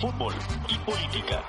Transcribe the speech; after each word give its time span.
fútbol 0.00 0.34
y 0.68 0.78
política. 0.78 1.42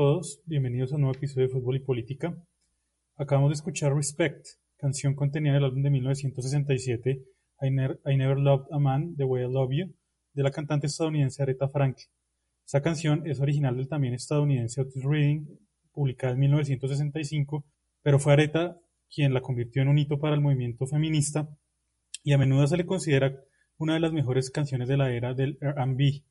Todos, 0.00 0.40
bienvenidos 0.46 0.92
a 0.92 0.94
un 0.94 1.02
nuevo 1.02 1.14
episodio 1.14 1.46
de 1.46 1.52
Fútbol 1.52 1.76
y 1.76 1.80
Política. 1.80 2.34
Acabamos 3.18 3.50
de 3.50 3.56
escuchar 3.56 3.94
Respect, 3.94 4.46
canción 4.78 5.14
contenida 5.14 5.50
en 5.50 5.58
el 5.58 5.64
álbum 5.64 5.82
de 5.82 5.90
1967 5.90 7.22
I, 7.60 7.70
Never 8.16 8.38
Loved 8.38 8.68
a 8.72 8.78
Man, 8.78 9.14
The 9.16 9.24
Way 9.24 9.44
I 9.44 9.52
Love 9.52 9.70
You, 9.72 9.94
de 10.32 10.42
la 10.42 10.50
cantante 10.50 10.86
estadounidense 10.86 11.42
Aretha 11.42 11.68
Franklin. 11.68 12.06
Esta 12.64 12.80
canción 12.80 13.26
es 13.26 13.40
original 13.40 13.76
del 13.76 13.88
también 13.88 14.14
estadounidense 14.14 14.80
Otis 14.80 15.04
Reading, 15.04 15.44
publicada 15.92 16.32
en 16.32 16.38
1965, 16.38 17.66
pero 18.00 18.18
fue 18.18 18.32
Aretha 18.32 18.78
quien 19.14 19.34
la 19.34 19.42
convirtió 19.42 19.82
en 19.82 19.88
un 19.88 19.98
hito 19.98 20.18
para 20.18 20.34
el 20.34 20.40
movimiento 20.40 20.86
feminista 20.86 21.46
y 22.24 22.32
a 22.32 22.38
menudo 22.38 22.66
se 22.66 22.78
le 22.78 22.86
considera 22.86 23.38
una 23.76 23.92
de 23.92 24.00
las 24.00 24.14
mejores 24.14 24.50
canciones 24.50 24.88
de 24.88 24.96
la 24.96 25.12
era 25.12 25.34
del 25.34 25.58
R&B. 25.60 26.24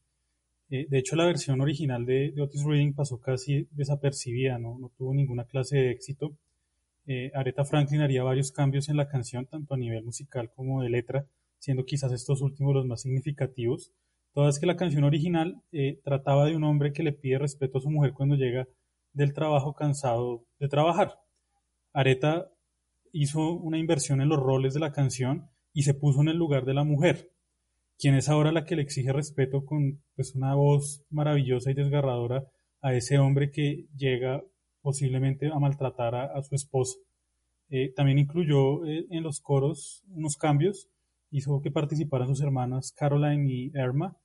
Eh, 0.70 0.86
de 0.88 1.00
hecho, 1.00 1.16
la 1.16 1.26
versión 1.26 1.62
original 1.62 2.06
de, 2.06 2.34
Otis 2.40 2.64
Reading 2.64 2.94
pasó 2.94 3.20
casi 3.20 3.68
desapercibida, 3.72 4.60
no, 4.60 4.92
tuvo 4.98 5.14
ninguna 5.14 5.46
clase 5.46 5.78
de 5.78 5.92
éxito. 5.92 6.38
Eh, 7.08 7.32
Aretha 7.34 7.66
Franklin 7.66 8.02
haría 8.02 8.24
varios 8.24 8.52
cambios 8.52 8.88
en 8.90 8.98
la 8.98 9.08
canción, 9.08 9.48
tanto 9.48 9.74
a 9.74 9.78
nivel 9.78 10.04
musical 10.04 10.52
como 10.56 10.84
de 10.84 10.90
letra, 10.90 11.26
siendo 11.58 11.86
quizás 11.86 12.12
estos 12.12 12.42
últimos 12.42 12.76
los 12.76 12.86
más 12.86 13.02
significativos. 13.02 13.92
Toda 14.34 14.48
vez 14.48 14.60
que 14.60 14.68
la 14.68 14.78
canción 14.78 15.04
original 15.04 15.62
eh, 15.72 16.00
trataba 16.04 16.46
de 16.46 16.56
un 16.56 16.64
hombre 16.64 16.94
que 16.94 17.04
le 17.04 17.14
pide 17.14 17.40
respeto 17.40 17.80
a 17.80 17.82
su 17.82 17.90
mujer 17.90 18.14
cuando 18.14 18.36
llega 18.36 18.68
del 19.14 19.34
trabajo 19.34 19.74
cansado 19.74 20.46
de 20.60 20.68
trabajar. 20.68 21.20
Aretha 21.94 22.52
hizo 23.12 23.54
una 23.54 23.80
inversión 23.80 24.22
en 24.22 24.30
los 24.30 24.40
roles 24.40 24.76
de 24.76 24.80
la 24.80 24.92
canción 24.92 25.50
y 25.74 25.82
se 25.82 25.96
puso 25.96 26.22
en 26.22 26.28
el 26.30 26.38
lugar 26.38 26.66
de 26.66 26.76
la 26.76 26.84
mujer 26.84 27.32
quien 28.00 28.16
es 28.16 28.30
ahora 28.30 28.54
la 28.54 28.64
que 28.64 28.78
le 28.78 28.82
exige 28.82 29.12
respeto 29.12 29.66
con 29.66 30.02
pues, 30.16 30.34
una 30.34 30.56
voz 30.56 31.04
maravillosa 31.10 31.70
y 31.70 31.74
desgarradora 31.74 32.48
a 32.82 32.94
ese 32.94 33.20
hombre 33.20 33.52
que 33.52 33.88
llega 33.96 34.42
posiblemente 34.82 35.52
a 35.52 35.60
maltratar 35.60 36.16
a, 36.16 36.42
su 36.42 36.56
esposa. 36.56 36.98
Eh, 37.70 37.94
también 37.94 38.18
incluyó 38.18 38.86
eh, 38.86 39.06
en 39.12 39.24
los 39.24 39.42
coros 39.42 40.04
unos 40.08 40.38
cambios, 40.38 40.90
hizo 41.30 41.62
que 41.62 41.72
participaran 41.72 42.30
sus 42.30 42.42
hermanas 42.42 42.94
Caroline 42.98 43.52
y 43.52 43.72
Erma. 43.76 44.18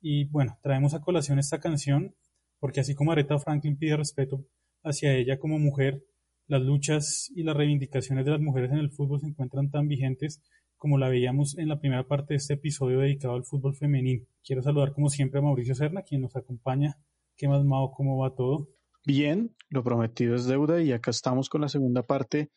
Y 0.00 0.24
bueno, 0.24 0.58
traemos 0.60 0.92
a 0.92 1.00
colación 1.00 1.38
esta 1.38 1.60
canción 1.60 2.16
porque 2.58 2.80
así 2.80 2.94
como 2.94 3.12
Aretha 3.12 3.38
Franklin 3.38 3.78
pide 3.78 3.96
respeto 3.96 4.44
hacia 4.82 5.14
ella 5.14 5.38
como 5.38 5.60
mujer, 5.60 6.04
las 6.48 6.62
luchas 6.62 7.30
y 7.34 7.44
las 7.44 7.56
reivindicaciones 7.56 8.24
de 8.24 8.32
las 8.32 8.40
mujeres 8.40 8.72
en 8.72 8.78
el 8.78 8.90
fútbol 8.90 9.20
se 9.20 9.28
encuentran 9.28 9.70
tan 9.70 9.86
vigentes 9.86 10.42
como 10.82 10.98
la 10.98 11.08
veíamos 11.08 11.56
en 11.58 11.68
la 11.68 11.78
primera 11.78 12.08
parte 12.08 12.34
de 12.34 12.38
este 12.38 12.54
episodio 12.54 12.98
dedicado 12.98 13.34
al 13.34 13.44
fútbol 13.44 13.76
femenino. 13.76 14.26
Quiero 14.42 14.64
saludar 14.64 14.92
como 14.92 15.10
siempre 15.10 15.38
a 15.38 15.42
Mauricio 15.44 15.76
Serna, 15.76 16.02
quien 16.02 16.22
nos 16.22 16.34
acompaña. 16.34 16.98
¿Qué 17.36 17.46
más, 17.46 17.64
Mao? 17.64 17.92
¿Cómo 17.92 18.18
va 18.18 18.34
todo? 18.34 18.68
Bien, 19.06 19.54
lo 19.68 19.84
prometido 19.84 20.34
es 20.34 20.46
deuda 20.46 20.82
y 20.82 20.90
acá 20.90 21.12
estamos 21.12 21.48
con 21.48 21.60
la 21.60 21.68
segunda 21.68 22.02
parte 22.02 22.50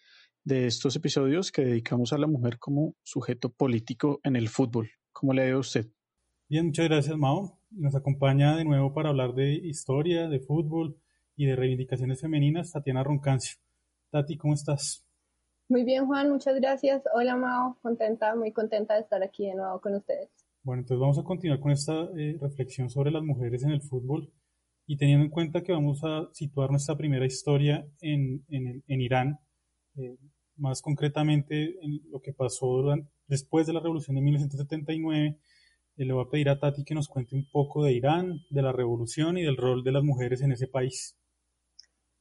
de 0.44 0.66
estos 0.66 0.96
episodios 0.96 1.52
que 1.52 1.66
dedicamos 1.66 2.14
a 2.14 2.18
la 2.18 2.26
mujer 2.26 2.58
como 2.58 2.96
sujeto 3.04 3.54
político 3.54 4.22
en 4.24 4.36
el 4.36 4.50
fútbol. 4.50 4.90
¿Cómo 5.12 5.32
le 5.32 5.44
ha 5.44 5.48
ido 5.50 5.58
a 5.58 5.60
usted? 5.60 5.86
Bien, 6.50 6.66
muchas 6.66 6.88
gracias, 6.88 7.16
Mao. 7.16 7.60
Nos 7.70 7.96
acompaña 7.96 8.58
de 8.58 8.66
nuevo 8.66 8.92
para 8.92 9.10
hablar 9.10 9.36
de 9.36 9.54
historia, 9.54 10.28
de 10.30 10.40
fútbol 10.40 11.00
y 11.36 11.46
de 11.46 11.56
reivindicaciones 11.56 12.22
femeninas 12.22 12.72
Tatiana 12.72 13.04
Roncancio. 13.04 13.58
Tati, 14.10 14.36
¿cómo 14.36 14.56
estás? 14.56 15.05
Muy 15.68 15.84
bien, 15.84 16.06
Juan, 16.06 16.30
muchas 16.30 16.56
gracias. 16.56 17.04
Hola, 17.14 17.36
Mao, 17.36 17.78
contenta, 17.82 18.36
muy 18.36 18.52
contenta 18.52 18.94
de 18.94 19.02
estar 19.02 19.24
aquí 19.24 19.48
de 19.48 19.56
nuevo 19.56 19.82
con 19.82 19.96
ustedes. 19.96 20.30
Bueno, 20.62 20.82
entonces 20.82 21.00
vamos 21.00 21.18
a 21.18 21.24
continuar 21.24 21.60
con 21.60 21.72
esta 21.72 22.08
eh, 22.18 22.38
reflexión 22.40 22.90
sobre 22.90 23.10
las 23.10 23.24
mujeres 23.24 23.64
en 23.64 23.72
el 23.72 23.82
fútbol 23.82 24.32
y 24.86 24.98
teniendo 24.98 25.26
en 25.26 25.32
cuenta 25.32 25.64
que 25.64 25.72
vamos 25.72 26.04
a 26.04 26.30
situar 26.34 26.70
nuestra 26.70 26.96
primera 26.96 27.26
historia 27.26 27.88
en, 28.00 28.46
en, 28.50 28.84
en 28.88 29.02
Irán, 29.02 29.40
eh, 29.96 30.18
más 30.58 30.84
concretamente 30.84 31.84
en 31.84 32.02
lo 32.12 32.22
que 32.22 32.34
pasó 32.34 32.84
después 33.28 33.66
de 33.66 33.74
la 33.74 33.80
revolución 33.80 34.16
de 34.16 34.22
1979, 34.22 35.40
eh, 35.98 36.06
le 36.06 36.14
voy 36.14 36.26
a 36.26 36.30
pedir 36.30 36.50
a 36.50 36.60
Tati 36.60 36.84
que 36.84 36.94
nos 36.94 37.08
cuente 37.08 37.36
un 37.36 37.50
poco 37.50 37.84
de 37.84 37.94
Irán, 37.94 38.42
de 38.52 38.62
la 38.62 38.72
revolución 38.72 39.38
y 39.40 39.44
del 39.44 39.58
rol 39.58 39.84
de 39.84 39.92
las 39.92 40.04
mujeres 40.04 40.42
en 40.42 40.52
ese 40.52 40.68
país. 40.68 41.18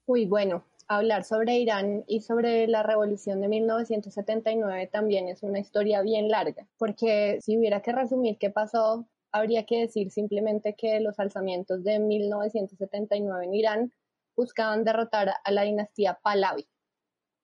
Uy, 0.07 0.27
bueno, 0.27 0.65
hablar 0.89 1.25
sobre 1.25 1.59
Irán 1.59 2.05
y 2.07 2.21
sobre 2.21 2.67
la 2.67 2.83
revolución 2.83 3.41
de 3.41 3.49
1979 3.49 4.89
también 4.93 5.29
es 5.29 5.43
una 5.43 5.59
historia 5.59 6.03
bien 6.03 6.29
larga, 6.29 6.67
porque 6.79 7.39
si 7.41 7.59
hubiera 7.59 7.81
que 7.81 7.93
resumir 7.93 8.39
qué 8.39 8.51
pasó, 8.51 9.07
habría 9.33 9.67
que 9.67 9.81
decir 9.81 10.11
simplemente 10.11 10.75
que 10.75 11.01
los 11.01 11.19
alzamientos 11.19 11.83
de 11.83 11.99
1979 11.99 13.45
en 13.45 13.55
Irán 13.55 13.93
buscaban 14.37 14.85
derrotar 14.85 15.33
a 15.43 15.51
la 15.51 15.63
dinastía 15.63 16.19
Pahlavi. 16.23 16.69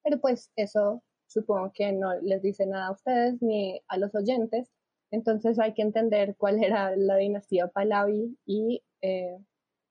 Pero 0.03 0.21
pues 0.21 0.51
eso 0.57 1.03
supongo 1.27 1.73
que 1.73 1.93
no 1.93 2.15
les 2.21 2.43
dice 2.43 2.67
nada 2.67 2.87
a 2.87 2.93
ustedes 2.93 3.41
ni 3.43 3.81
a 3.89 3.97
los 3.97 4.15
oyentes, 4.15 4.71
entonces 5.11 5.59
hay 5.59 5.75
que 5.75 5.83
entender 5.83 6.37
cuál 6.37 6.63
era 6.63 6.95
la 6.97 7.17
dinastía 7.17 7.69
Pahlavi 7.69 8.37
y 8.47 8.83
eh, 9.03 9.39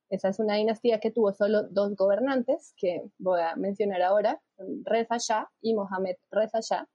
esa 0.10 0.30
es 0.30 0.40
una 0.40 0.56
dinastía 0.56 1.00
que 1.00 1.12
tuvo 1.12 1.34
solo 1.34 1.64
dos 1.64 1.96
gobernantes, 1.96 2.74
que 2.78 3.04
voy 3.20 3.42
a 3.42 3.56
mencionar 3.56 4.02
ahora, 4.02 4.42
Reza 4.84 5.18
Shah 5.18 5.48
y 5.62 5.76
Mohammed 5.76 6.16
Reza 6.32 6.60
Shah. 6.62 6.88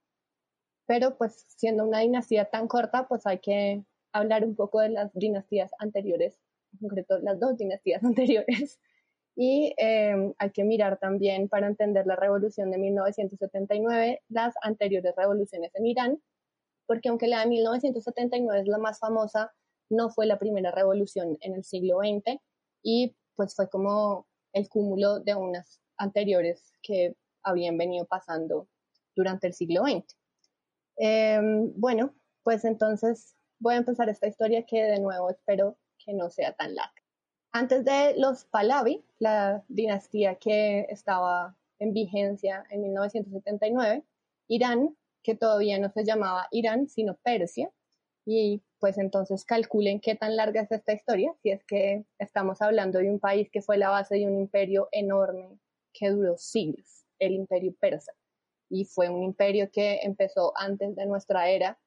Pero 0.86 1.16
pues 1.16 1.46
siendo 1.56 1.84
una 1.84 2.00
dinastía 2.00 2.46
tan 2.46 2.66
corta, 2.66 3.06
pues 3.06 3.26
hay 3.26 3.38
que 3.38 3.84
hablar 4.12 4.44
un 4.44 4.56
poco 4.56 4.80
de 4.80 4.90
las 4.90 5.12
dinastías 5.14 5.70
anteriores, 5.78 6.38
en 6.72 6.80
concreto 6.80 7.18
las 7.20 7.38
dos 7.38 7.56
dinastías 7.56 8.02
anteriores. 8.04 8.80
Y 9.36 9.74
em, 9.78 10.34
hay 10.38 10.50
que 10.50 10.64
mirar 10.64 10.98
también 10.98 11.48
para 11.48 11.66
entender 11.68 12.06
la 12.06 12.16
revolución 12.16 12.70
de 12.70 12.78
1979, 12.78 14.22
las 14.28 14.54
anteriores 14.62 15.14
revoluciones 15.16 15.72
en 15.74 15.86
Irán, 15.86 16.22
porque 16.86 17.08
aunque 17.08 17.28
la 17.28 17.40
de 17.40 17.46
1979 17.46 18.60
es 18.60 18.68
la 18.68 18.78
más 18.78 18.98
famosa, 18.98 19.52
no 19.88 20.10
fue 20.10 20.26
la 20.26 20.38
primera 20.38 20.70
revolución 20.70 21.36
en 21.40 21.54
el 21.54 21.64
siglo 21.64 21.98
XX 21.98 22.40
y 22.84 23.16
pues 23.34 23.56
fue 23.56 23.68
como 23.68 24.28
el 24.52 24.68
cúmulo 24.68 25.18
de 25.18 25.34
unas 25.34 25.80
anteriores 25.96 26.72
que 26.82 27.16
habían 27.42 27.76
venido 27.76 28.04
pasando 28.06 28.68
durante 29.16 29.48
el 29.48 29.54
siglo 29.54 29.82
XX. 29.82 30.04
Em, 30.96 31.72
bueno, 31.74 32.14
pues 32.44 32.64
entonces 32.64 33.34
voy 33.58 33.74
a 33.74 33.78
empezar 33.78 34.08
esta 34.08 34.28
historia 34.28 34.64
que 34.64 34.84
de 34.84 35.00
nuevo 35.00 35.30
espero 35.30 35.76
que 35.98 36.12
no 36.12 36.30
sea 36.30 36.52
tan 36.52 36.74
larga. 36.76 37.02
Antes 37.52 37.84
de 37.84 38.14
los 38.18 38.44
Pahlavi, 38.44 39.04
la 39.18 39.64
dinastía 39.68 40.36
que 40.36 40.86
estaba 40.90 41.56
en 41.78 41.92
vigencia 41.92 42.64
en 42.70 42.82
1979, 42.82 44.04
Irán, 44.48 44.96
que 45.22 45.34
todavía 45.34 45.78
no 45.78 45.90
se 45.90 46.04
llamaba 46.04 46.48
Irán, 46.50 46.88
sino 46.88 47.16
Persia, 47.22 47.70
y 48.26 48.62
pues 48.84 48.98
entonces 48.98 49.46
calculen 49.46 49.98
qué 49.98 50.14
tan 50.14 50.36
larga 50.36 50.60
es 50.60 50.70
esta 50.70 50.92
historia, 50.92 51.34
si 51.42 51.48
es 51.48 51.64
que 51.64 52.04
estamos 52.18 52.60
hablando 52.60 52.98
de 52.98 53.08
un 53.08 53.18
país 53.18 53.48
que 53.50 53.62
fue 53.62 53.78
la 53.78 53.88
base 53.88 54.16
de 54.16 54.26
un 54.26 54.38
imperio 54.38 54.90
enorme 54.92 55.58
que 55.94 56.10
duró 56.10 56.36
siglos, 56.36 57.06
el 57.18 57.32
imperio 57.32 57.74
persa, 57.80 58.12
y 58.68 58.84
fue 58.84 59.08
un 59.08 59.22
imperio 59.22 59.70
que 59.70 60.00
empezó 60.02 60.52
antes 60.54 60.94
de 60.96 61.06
nuestra 61.06 61.48
era. 61.48 61.80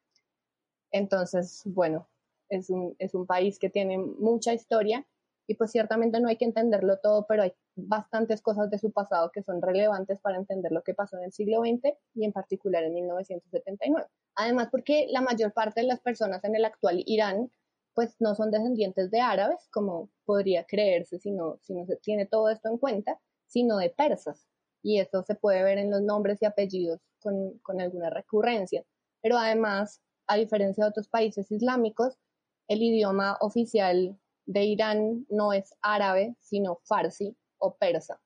Entonces, 0.89 1.61
bueno, 1.65 2.09
es 2.49 2.71
un, 2.71 2.95
es 2.97 3.13
un 3.13 3.27
país 3.27 3.59
que 3.59 3.69
tiene 3.69 3.99
mucha 3.99 4.55
historia 4.55 5.05
y 5.47 5.55
pues 5.55 5.71
ciertamente 5.71 6.19
no 6.19 6.27
hay 6.27 6.35
que 6.35 6.45
entenderlo 6.45 6.99
todo, 6.99 7.25
pero 7.27 7.43
hay 7.43 7.53
bastantes 7.75 8.41
cosas 8.41 8.69
de 8.69 8.77
su 8.77 8.91
pasado 8.91 9.31
que 9.31 9.41
son 9.41 9.61
relevantes 9.61 10.19
para 10.19 10.37
entender 10.37 10.73
lo 10.73 10.83
que 10.83 10.93
pasó 10.93 11.17
en 11.17 11.23
el 11.23 11.31
siglo 11.31 11.61
XX 11.61 11.95
y 12.13 12.25
en 12.25 12.33
particular 12.33 12.83
en 12.83 12.93
1979. 12.93 14.07
Además, 14.35 14.67
porque 14.69 15.07
la 15.09 15.21
mayor 15.21 15.53
parte 15.53 15.81
de 15.81 15.87
las 15.87 16.01
personas 16.01 16.43
en 16.43 16.55
el 16.55 16.65
actual 16.65 17.01
Irán 17.05 17.49
pues 17.95 18.15
no 18.19 18.35
son 18.35 18.51
descendientes 18.51 19.09
de 19.09 19.21
árabes, 19.21 19.67
como 19.71 20.11
podría 20.25 20.65
creerse 20.65 21.17
si 21.17 21.31
no, 21.31 21.57
si 21.63 21.73
no 21.73 21.83
se 21.87 21.95
tiene 21.95 22.27
todo 22.27 22.49
esto 22.49 22.69
en 22.69 22.77
cuenta, 22.77 23.19
sino 23.47 23.77
de 23.77 23.89
persas. 23.89 24.47
Y 24.83 24.99
esto 24.99 25.23
se 25.23 25.33
puede 25.33 25.63
ver 25.63 25.79
en 25.79 25.89
los 25.89 26.03
nombres 26.03 26.39
y 26.41 26.45
apellidos 26.45 26.99
con, 27.19 27.57
con 27.63 27.81
alguna 27.81 28.11
recurrencia. 28.11 28.83
Pero 29.21 29.37
además, 29.37 29.99
a 30.27 30.35
diferencia 30.35 30.83
de 30.83 30.91
otros 30.91 31.07
países 31.07 31.51
islámicos, 31.51 32.19
el 32.67 32.83
idioma 32.83 33.37
oficial 33.41 34.19
de 34.47 34.63
Irán 34.63 35.27
no 35.29 35.53
es 35.53 35.75
árabe, 35.81 36.35
sino 36.39 36.79
farsi 36.83 37.37
o 37.59 37.75
persa. 37.75 38.19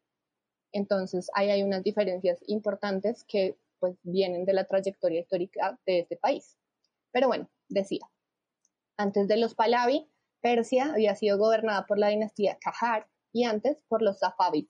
Entonces, 0.71 1.29
ahí 1.33 1.49
hay 1.49 1.63
unas 1.63 1.83
diferencias 1.83 2.39
importantes 2.47 3.25
que 3.25 3.57
pues 3.79 3.97
vienen 4.03 4.45
de 4.45 4.53
la 4.53 4.65
trayectoria 4.65 5.19
histórica 5.19 5.77
de 5.85 5.99
este 5.99 6.15
país. 6.15 6.57
Pero 7.11 7.27
bueno, 7.27 7.49
decía, 7.67 8.09
antes 8.95 9.27
de 9.27 9.37
los 9.37 9.55
Pahlavi, 9.55 10.07
Persia 10.39 10.93
había 10.93 11.15
sido 11.15 11.37
gobernada 11.37 11.85
por 11.87 11.97
la 11.97 12.09
dinastía 12.09 12.57
Kahar 12.59 13.07
y 13.33 13.43
antes 13.43 13.83
por 13.87 14.01
los 14.01 14.19
Safavids. 14.19 14.69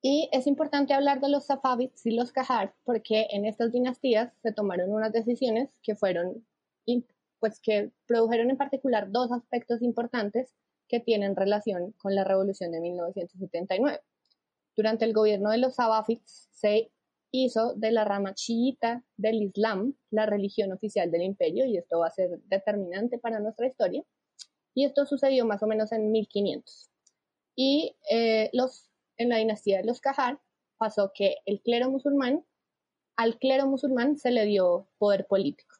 Y 0.00 0.28
es 0.30 0.46
importante 0.46 0.94
hablar 0.94 1.20
de 1.20 1.28
los 1.28 1.46
Safavids 1.46 2.06
y 2.06 2.12
los 2.12 2.30
Kahar 2.30 2.74
porque 2.84 3.26
en 3.30 3.44
estas 3.44 3.72
dinastías 3.72 4.32
se 4.40 4.52
tomaron 4.52 4.92
unas 4.92 5.12
decisiones 5.12 5.68
que 5.82 5.96
fueron, 5.96 6.46
pues 7.40 7.60
que 7.60 7.92
produjeron 8.06 8.50
en 8.50 8.56
particular 8.56 9.10
dos 9.10 9.30
aspectos 9.32 9.82
importantes 9.82 10.54
que 10.88 11.00
tienen 11.00 11.36
relación 11.36 11.92
con 11.92 12.14
la 12.14 12.24
revolución 12.24 12.72
de 12.72 12.80
1979. 12.80 14.00
Durante 14.76 15.04
el 15.04 15.12
gobierno 15.12 15.50
de 15.50 15.58
los 15.58 15.74
Safavids 15.74 16.48
se 16.52 16.90
hizo 17.30 17.74
de 17.74 17.90
la 17.90 18.04
rama 18.04 18.34
chiita 18.34 19.04
del 19.16 19.42
Islam 19.42 19.94
la 20.10 20.26
religión 20.26 20.72
oficial 20.72 21.10
del 21.10 21.22
imperio 21.22 21.66
y 21.66 21.76
esto 21.76 21.98
va 22.00 22.08
a 22.08 22.10
ser 22.10 22.40
determinante 22.44 23.18
para 23.18 23.40
nuestra 23.40 23.66
historia. 23.66 24.04
Y 24.74 24.84
esto 24.84 25.06
sucedió 25.06 25.46
más 25.46 25.62
o 25.62 25.66
menos 25.66 25.92
en 25.92 26.12
1500. 26.12 26.90
Y 27.56 27.96
eh, 28.10 28.50
los, 28.52 28.90
en 29.16 29.30
la 29.30 29.38
dinastía 29.38 29.78
de 29.78 29.84
los 29.84 30.00
Kahar 30.00 30.38
pasó 30.76 31.12
que 31.14 31.38
el 31.46 31.62
clero 31.62 31.90
musulmán, 31.90 32.44
al 33.16 33.38
clero 33.38 33.66
musulmán 33.66 34.18
se 34.18 34.30
le 34.30 34.44
dio 34.44 34.88
poder 34.98 35.26
político. 35.26 35.74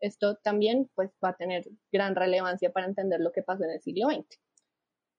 Esto 0.00 0.36
también 0.36 0.90
pues, 0.94 1.10
va 1.24 1.30
a 1.30 1.36
tener 1.36 1.64
gran 1.92 2.14
relevancia 2.14 2.72
para 2.72 2.86
entender 2.86 3.20
lo 3.20 3.32
que 3.32 3.42
pasó 3.42 3.64
en 3.64 3.70
el 3.70 3.80
siglo 3.80 4.08
XX. 4.10 4.38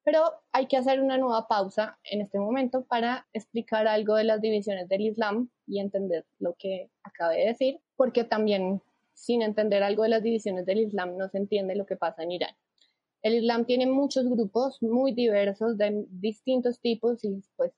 Pero 0.03 0.24
hay 0.53 0.68
que 0.68 0.77
hacer 0.77 1.01
una 1.01 1.18
nueva 1.18 1.47
pausa 1.47 2.00
en 2.03 2.21
este 2.21 2.39
momento 2.39 2.85
para 2.85 3.27
explicar 3.33 3.88
algo 3.88 4.15
de 4.15 4.24
las 4.24 4.39
divisiones 4.39 4.88
del 4.88 5.01
Islam 5.01 5.50
y 5.65 5.81
entender 5.81 6.25
lo 6.39 6.56
que 6.57 6.89
acabé 7.03 7.39
de 7.39 7.47
decir, 7.47 7.81
porque 7.97 8.24
también 8.24 8.81
sin 9.13 9.41
entender 9.41 9.83
algo 9.83 10.03
de 10.03 10.09
las 10.09 10.24
divisiones 10.24 10.65
del 10.65 10.80
Islam 10.80 11.18
no 11.18 11.27
se 11.27 11.39
entiende 11.39 11.75
lo 11.75 11.85
que 11.85 11.97
pasa 11.97 12.23
en 12.23 12.31
Irán. 12.31 12.56
El 13.21 13.35
Islam 13.35 13.65
tiene 13.65 13.88
muchos 13.88 14.30
grupos 14.30 14.81
muy 14.81 15.12
diversos 15.12 15.77
de 15.77 16.06
distintos 16.09 16.80
tipos 16.80 17.23
y 17.25 17.44
pues 17.56 17.73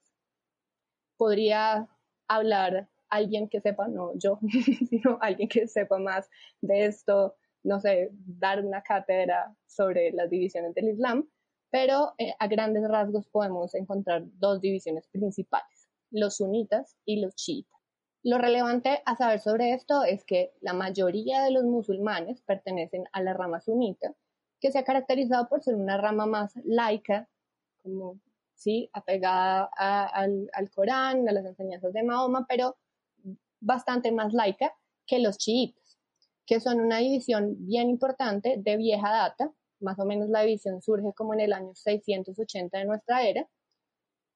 podría 1.18 1.88
hablar 2.28 2.90
alguien 3.10 3.50
que 3.50 3.62
sepa, 3.62 3.88
no 3.88 4.12
yo, 4.18 4.40
sino 4.90 5.18
alguien 5.22 5.50
que 5.50 5.68
sepa 5.68 5.98
más 5.98 6.30
de 6.62 6.86
esto, 6.86 7.36
no 7.64 7.80
sé, 7.80 8.10
dar 8.12 8.64
una 8.64 8.82
cátedra 8.82 9.56
sobre 9.68 10.12
las 10.12 10.30
divisiones 10.30 10.74
del 10.74 10.90
Islam, 10.90 11.28
pero 11.72 12.14
eh, 12.18 12.34
a 12.40 12.48
grandes 12.48 12.88
rasgos 12.88 13.28
podemos 13.28 13.76
encontrar 13.76 14.24
dos 14.40 14.62
divisiones 14.62 15.08
principales, 15.08 15.90
los 16.12 16.38
sunitas 16.38 16.96
y 17.06 17.22
los 17.22 17.36
chiitas. 17.36 17.80
Lo 18.24 18.38
relevante 18.38 19.02
a 19.06 19.16
saber 19.16 19.40
sobre 19.40 19.74
esto 19.74 20.04
es 20.04 20.26
que 20.26 20.52
la 20.60 20.74
mayoría 20.74 21.44
de 21.44 21.52
los 21.52 21.64
musulmanes 21.64 22.42
pertenecen 22.42 23.06
a 23.14 23.22
la 23.22 23.34
rama 23.34 23.62
sunita, 23.62 24.14
que 24.60 24.72
se 24.72 24.80
ha 24.80 24.84
caracterizado 24.84 25.48
por 25.48 25.64
ser 25.64 25.76
una 25.76 25.98
rama 25.98 26.26
más 26.26 26.54
laica, 26.66 27.30
como 27.82 28.20
sí, 28.56 28.90
apegada 28.92 29.70
al, 29.74 30.50
al 30.54 30.70
Corán, 30.70 31.30
a 31.30 31.32
las 31.32 31.46
enseñanzas 31.46 31.94
de 31.94 32.04
Mahoma, 32.04 32.46
pero 32.48 32.76
bastante 33.60 34.12
más 34.12 34.34
laica 34.34 34.74
que 35.06 35.20
los 35.20 35.38
chiitas, 35.38 35.98
que 36.46 36.60
son 36.60 36.80
una 36.80 36.98
división 36.98 37.56
bien 37.60 37.90
importante 37.90 38.56
de 38.58 38.78
vieja 38.78 39.12
data, 39.12 39.52
más 39.80 40.00
o 40.00 40.06
menos 40.06 40.30
la 40.30 40.42
división 40.42 40.82
surge 40.82 41.14
como 41.16 41.34
en 41.34 41.42
el 41.42 41.54
año 41.54 41.74
680 41.74 42.78
de 42.78 42.86
nuestra 42.86 43.24
era, 43.24 43.48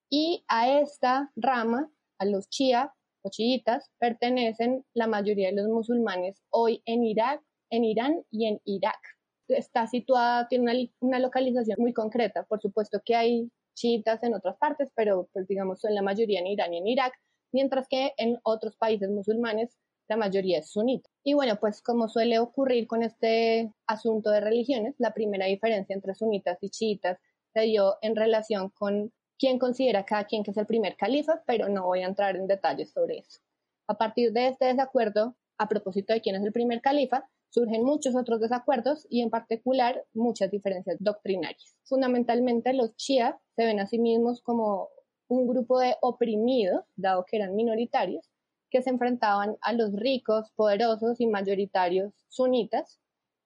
y 0.09 0.43
a 0.47 0.79
esta 0.79 1.31
rama, 1.35 1.91
a 2.19 2.25
los 2.25 2.49
chía 2.49 2.93
o 3.23 3.29
chiitas, 3.29 3.89
pertenecen 3.99 4.85
la 4.93 5.07
mayoría 5.07 5.49
de 5.49 5.55
los 5.55 5.67
musulmanes 5.67 6.41
hoy 6.49 6.81
en 6.85 7.03
Irak, 7.03 7.41
en 7.71 7.83
Irán 7.83 8.23
y 8.29 8.45
en 8.47 8.61
Irak. 8.65 8.99
Está 9.47 9.87
situada, 9.87 10.47
tiene 10.47 10.63
una, 10.63 10.73
una 10.99 11.19
localización 11.19 11.77
muy 11.79 11.93
concreta, 11.93 12.43
por 12.43 12.61
supuesto 12.61 13.01
que 13.03 13.15
hay 13.15 13.51
chiitas 13.75 14.21
en 14.23 14.35
otras 14.35 14.57
partes, 14.57 14.91
pero 14.95 15.29
pues 15.33 15.47
digamos 15.47 15.81
son 15.81 15.95
la 15.95 16.01
mayoría 16.01 16.39
en 16.39 16.47
Irán 16.47 16.73
y 16.73 16.77
en 16.77 16.87
Irak, 16.87 17.13
mientras 17.53 17.87
que 17.87 18.13
en 18.17 18.39
otros 18.43 18.75
países 18.75 19.09
musulmanes 19.09 19.77
la 20.09 20.17
mayoría 20.17 20.59
es 20.59 20.71
sunita. 20.71 21.09
Y 21.23 21.33
bueno, 21.33 21.57
pues 21.59 21.81
como 21.81 22.09
suele 22.09 22.39
ocurrir 22.39 22.87
con 22.87 23.03
este 23.03 23.71
asunto 23.87 24.31
de 24.31 24.41
religiones, 24.41 24.95
la 24.97 25.13
primera 25.13 25.45
diferencia 25.45 25.93
entre 25.93 26.13
sunitas 26.13 26.57
y 26.61 26.69
chiitas 26.69 27.19
se 27.53 27.61
dio 27.61 27.95
en 28.01 28.15
relación 28.15 28.69
con 28.69 29.13
quién 29.37 29.59
considera 29.59 30.05
cada 30.05 30.25
quien 30.25 30.43
que 30.43 30.51
es 30.51 30.57
el 30.57 30.65
primer 30.65 30.95
califa, 30.97 31.43
pero 31.45 31.69
no 31.69 31.85
voy 31.85 32.01
a 32.01 32.07
entrar 32.07 32.35
en 32.35 32.47
detalles 32.47 32.91
sobre 32.91 33.19
eso. 33.19 33.39
A 33.87 33.97
partir 33.97 34.33
de 34.33 34.47
este 34.47 34.65
desacuerdo, 34.65 35.35
a 35.57 35.67
propósito 35.67 36.13
de 36.13 36.21
quién 36.21 36.35
es 36.35 36.43
el 36.43 36.51
primer 36.51 36.81
califa, 36.81 37.29
surgen 37.49 37.83
muchos 37.83 38.15
otros 38.15 38.41
desacuerdos 38.41 39.05
y 39.09 39.21
en 39.21 39.29
particular 39.29 40.03
muchas 40.13 40.49
diferencias 40.49 40.97
doctrinarias. 40.99 41.75
Fundamentalmente 41.83 42.73
los 42.73 42.95
chiíes 42.95 43.35
se 43.55 43.65
ven 43.65 43.79
a 43.79 43.85
sí 43.85 43.99
mismos 43.99 44.41
como 44.41 44.89
un 45.27 45.47
grupo 45.47 45.79
de 45.79 45.95
oprimidos, 46.01 46.83
dado 46.95 47.25
que 47.25 47.37
eran 47.37 47.55
minoritarios, 47.55 48.29
que 48.69 48.81
se 48.81 48.89
enfrentaban 48.89 49.57
a 49.61 49.73
los 49.73 49.93
ricos, 49.93 50.51
poderosos 50.55 51.21
y 51.21 51.27
mayoritarios 51.27 52.13
sunitas 52.27 52.99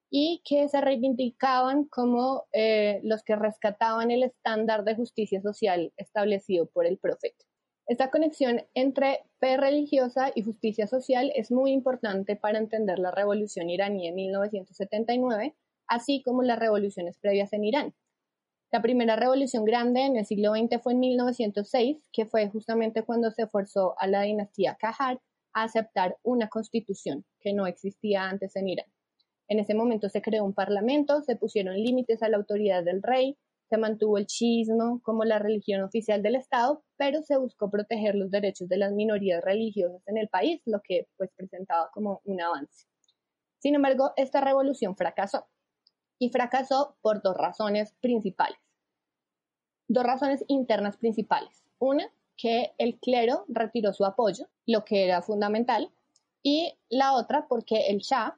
y 0.10 0.42
que 0.46 0.70
se 0.70 0.80
reivindicaban 0.80 1.86
como 1.86 2.46
eh, 2.54 3.02
los 3.04 3.24
que 3.24 3.36
rescataban 3.36 4.10
el 4.10 4.24
estándar 4.24 4.84
de 4.86 4.96
justicia 4.96 5.42
social 5.42 5.92
establecido 5.98 6.68
por 6.68 6.86
el 6.86 6.98
profeta. 6.98 7.46
Esta 7.88 8.10
conexión 8.10 8.66
entre 8.74 9.24
fe 9.40 9.56
religiosa 9.56 10.32
y 10.36 10.44
justicia 10.44 10.88
social 10.88 11.32
es 11.36 11.52
muy 11.52 11.72
importante 11.72 12.36
para 12.36 12.58
entender 12.58 13.00
la 13.00 13.12
revolución 13.12 13.70
iraní 13.70 14.08
en 14.08 14.16
1979, 14.16 15.56
así 15.88 16.22
como 16.22 16.44
las 16.44 16.60
revoluciones 16.60 17.18
previas 17.18 17.54
en 17.54 17.64
Irán. 17.64 17.94
La 18.70 18.82
primera 18.82 19.16
revolución 19.16 19.64
grande 19.64 20.02
en 20.02 20.18
el 20.18 20.26
siglo 20.26 20.52
XX 20.54 20.82
fue 20.84 20.92
en 20.92 21.00
1906, 21.00 22.10
que 22.12 22.26
fue 22.26 22.50
justamente 22.50 23.04
cuando 23.04 23.32
se 23.32 23.48
forzó 23.48 23.96
a 23.98 24.08
la 24.08 24.24
dinastía 24.24 24.76
Kahar 24.76 25.22
a 25.54 25.64
aceptar 25.64 26.18
una 26.22 26.50
constitución 26.50 27.24
que 27.40 27.54
no 27.54 27.66
existía 27.66 28.28
antes 28.28 28.58
en 28.58 28.68
Irán. 28.68 28.88
En 29.48 29.60
ese 29.60 29.74
momento 29.74 30.10
se 30.10 30.22
creó 30.22 30.44
un 30.44 30.54
parlamento, 30.54 31.22
se 31.22 31.38
pusieron 31.38 31.76
límites 31.76 32.22
a 32.22 32.28
la 32.28 32.36
autoridad 32.36 32.84
del 32.84 33.02
rey, 33.02 33.38
se 33.70 33.78
mantuvo 33.78 34.18
el 34.18 34.28
chiismo 34.28 35.00
como 35.02 35.24
la 35.24 35.40
religión 35.40 35.82
oficial 35.82 36.22
del 36.22 36.36
Estado, 36.36 36.84
pero 36.98 37.22
se 37.24 37.38
buscó 37.38 37.72
proteger 37.72 38.16
los 38.16 38.32
derechos 38.32 38.68
de 38.68 38.78
las 38.78 38.92
minorías 38.92 39.42
religiosas 39.42 40.02
en 40.08 40.18
el 40.18 40.28
país, 40.28 40.62
lo 40.66 40.82
que 40.84 41.08
pues 41.16 41.30
presentaba 41.38 41.90
como 41.94 42.20
un 42.26 42.42
avance. 42.42 42.86
Sin 43.60 43.76
embargo, 43.76 44.12
esta 44.18 44.42
revolución 44.42 44.98
fracasó 44.98 45.48
y 46.20 46.30
fracasó 46.30 46.98
por 47.02 47.22
dos 47.22 47.36
razones 47.38 47.94
principales. 48.02 48.60
Dos 49.88 50.04
razones 50.04 50.44
internas 50.48 50.98
principales. 50.98 51.64
Una, 51.80 52.12
que 52.36 52.74
el 52.78 53.00
clero 53.00 53.46
retiró 53.48 53.94
su 53.94 54.06
apoyo, 54.06 54.48
lo 54.66 54.86
que 54.86 55.06
era 55.06 55.22
fundamental, 55.22 55.92
y 56.44 56.74
la 56.90 57.14
otra 57.14 57.48
porque 57.48 57.88
el 57.88 58.00
Shah 58.00 58.38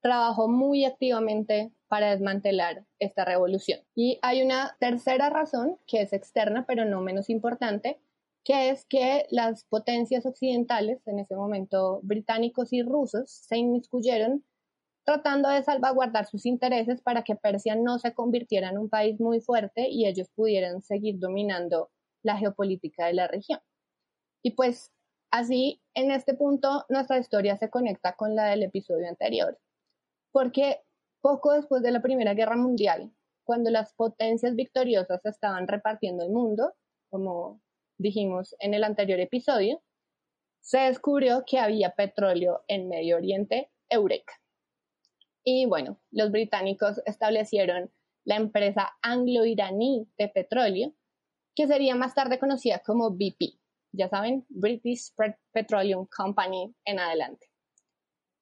trabajó 0.00 0.48
muy 0.48 0.84
activamente 0.84 1.72
para 1.88 2.10
desmantelar 2.10 2.86
esta 2.98 3.24
revolución. 3.24 3.80
Y 3.94 4.18
hay 4.22 4.42
una 4.42 4.76
tercera 4.80 5.28
razón 5.28 5.78
que 5.86 6.02
es 6.02 6.12
externa, 6.12 6.64
pero 6.66 6.84
no 6.84 7.00
menos 7.00 7.28
importante, 7.28 8.00
que 8.44 8.70
es 8.70 8.86
que 8.86 9.26
las 9.30 9.64
potencias 9.64 10.24
occidentales, 10.24 11.06
en 11.06 11.18
ese 11.18 11.36
momento 11.36 12.00
británicos 12.02 12.72
y 12.72 12.82
rusos, 12.82 13.30
se 13.30 13.58
inmiscuyeron 13.58 14.44
tratando 15.04 15.48
de 15.48 15.62
salvaguardar 15.62 16.26
sus 16.26 16.46
intereses 16.46 17.00
para 17.02 17.22
que 17.22 17.36
Persia 17.36 17.74
no 17.74 17.98
se 17.98 18.14
convirtiera 18.14 18.68
en 18.68 18.78
un 18.78 18.88
país 18.88 19.20
muy 19.20 19.40
fuerte 19.40 19.88
y 19.88 20.06
ellos 20.06 20.28
pudieran 20.34 20.82
seguir 20.82 21.18
dominando 21.18 21.90
la 22.22 22.36
geopolítica 22.36 23.06
de 23.06 23.14
la 23.14 23.28
región. 23.28 23.60
Y 24.42 24.52
pues 24.52 24.92
así, 25.30 25.80
en 25.94 26.10
este 26.10 26.34
punto, 26.34 26.84
nuestra 26.88 27.18
historia 27.18 27.56
se 27.56 27.70
conecta 27.70 28.14
con 28.14 28.34
la 28.34 28.46
del 28.46 28.62
episodio 28.62 29.08
anterior, 29.08 29.58
porque 30.32 30.80
poco 31.20 31.52
después 31.52 31.82
de 31.82 31.90
la 31.90 32.02
Primera 32.02 32.34
Guerra 32.34 32.56
Mundial, 32.56 33.12
cuando 33.44 33.70
las 33.70 33.92
potencias 33.94 34.54
victoriosas 34.54 35.24
estaban 35.24 35.66
repartiendo 35.66 36.24
el 36.24 36.30
mundo, 36.30 36.74
como 37.10 37.60
dijimos 37.98 38.54
en 38.60 38.74
el 38.74 38.84
anterior 38.84 39.20
episodio, 39.20 39.82
se 40.60 40.78
descubrió 40.78 41.44
que 41.46 41.58
había 41.58 41.94
petróleo 41.94 42.62
en 42.68 42.88
Medio 42.88 43.16
Oriente, 43.16 43.70
Eureka. 43.88 44.34
Y 45.44 45.66
bueno, 45.66 45.98
los 46.10 46.30
británicos 46.30 47.00
establecieron 47.06 47.90
la 48.24 48.36
empresa 48.36 48.90
anglo-iraní 49.02 50.06
de 50.18 50.28
petróleo, 50.28 50.94
que 51.54 51.66
sería 51.66 51.94
más 51.94 52.14
tarde 52.14 52.38
conocida 52.38 52.80
como 52.80 53.10
BP, 53.10 53.58
ya 53.92 54.08
saben, 54.08 54.44
British 54.48 55.12
Petroleum 55.52 56.06
Company 56.14 56.74
en 56.84 56.98
adelante. 56.98 57.48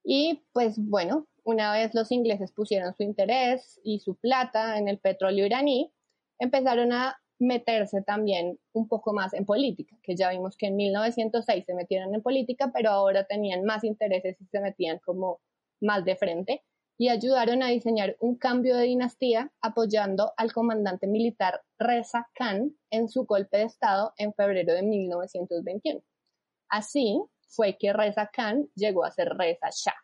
Y 0.05 0.45
pues 0.53 0.77
bueno, 0.79 1.27
una 1.45 1.73
vez 1.73 1.95
los 1.95 2.11
ingleses 2.13 2.53
pusieron 2.53 2.95
su 2.95 3.03
interés 3.03 3.81
y 3.83 4.01
su 4.01 4.17
plata 4.17 4.79
en 4.79 4.89
el 4.89 4.99
petróleo 4.99 5.47
iraní, 5.47 5.93
empezaron 6.39 6.93
a 6.93 7.19
meterse 7.39 8.03
también 8.03 8.59
un 8.73 8.89
poco 8.89 9.13
más 9.13 9.33
en 9.33 9.47
política, 9.47 9.97
que 10.03 10.17
ya 10.17 10.31
vimos 10.31 10.57
que 10.57 10.67
en 10.67 10.77
1906 10.77 11.65
se 11.65 11.75
metieron 11.75 12.15
en 12.15 12.23
política, 12.23 12.71
pero 12.75 12.91
ahora 12.91 13.25
tenían 13.25 13.65
más 13.65 13.85
intereses 13.85 14.41
y 14.41 14.47
se 14.47 14.61
metían 14.61 14.99
como 14.99 15.41
más 15.81 16.05
de 16.05 16.17
frente 16.17 16.65
y 16.99 17.09
ayudaron 17.09 17.63
a 17.63 17.69
diseñar 17.69 18.17
un 18.19 18.35
cambio 18.35 18.77
de 18.77 18.83
dinastía 18.83 19.53
apoyando 19.61 20.33
al 20.37 20.53
comandante 20.53 21.07
militar 21.07 21.63
Reza 21.79 22.29
Khan 22.35 22.77
en 22.91 23.09
su 23.09 23.25
golpe 23.25 23.59
de 23.59 23.65
Estado 23.65 24.13
en 24.17 24.35
febrero 24.35 24.75
de 24.75 24.83
1921. 24.83 26.03
Así 26.69 27.23
fue 27.47 27.79
que 27.79 27.93
Reza 27.93 28.29
Khan 28.33 28.69
llegó 28.75 29.05
a 29.05 29.13
ser 29.13 29.29
Reza 29.29 29.69
Shah. 29.71 29.95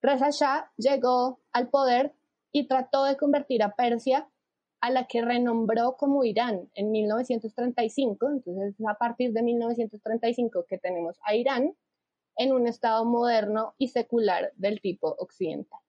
Reza 0.00 0.30
Shah 0.30 0.70
llegó 0.76 1.40
al 1.52 1.68
poder 1.68 2.14
y 2.52 2.68
trató 2.68 3.04
de 3.04 3.16
convertir 3.16 3.62
a 3.64 3.74
Persia 3.74 4.30
a 4.80 4.90
la 4.90 5.06
que 5.06 5.22
renombró 5.22 5.96
como 5.96 6.24
Irán 6.24 6.70
en 6.74 6.90
1935, 6.90 8.30
entonces 8.30 8.74
a 8.88 8.94
partir 8.94 9.32
de 9.32 9.42
1935 9.42 10.64
que 10.68 10.78
tenemos 10.78 11.18
a 11.24 11.34
Irán 11.34 11.74
en 12.40 12.52
un 12.52 12.66
estado 12.66 13.04
moderno 13.04 13.74
y 13.76 13.88
secular 13.88 14.50
del 14.56 14.80
tipo 14.80 15.14
occidental. 15.18 15.80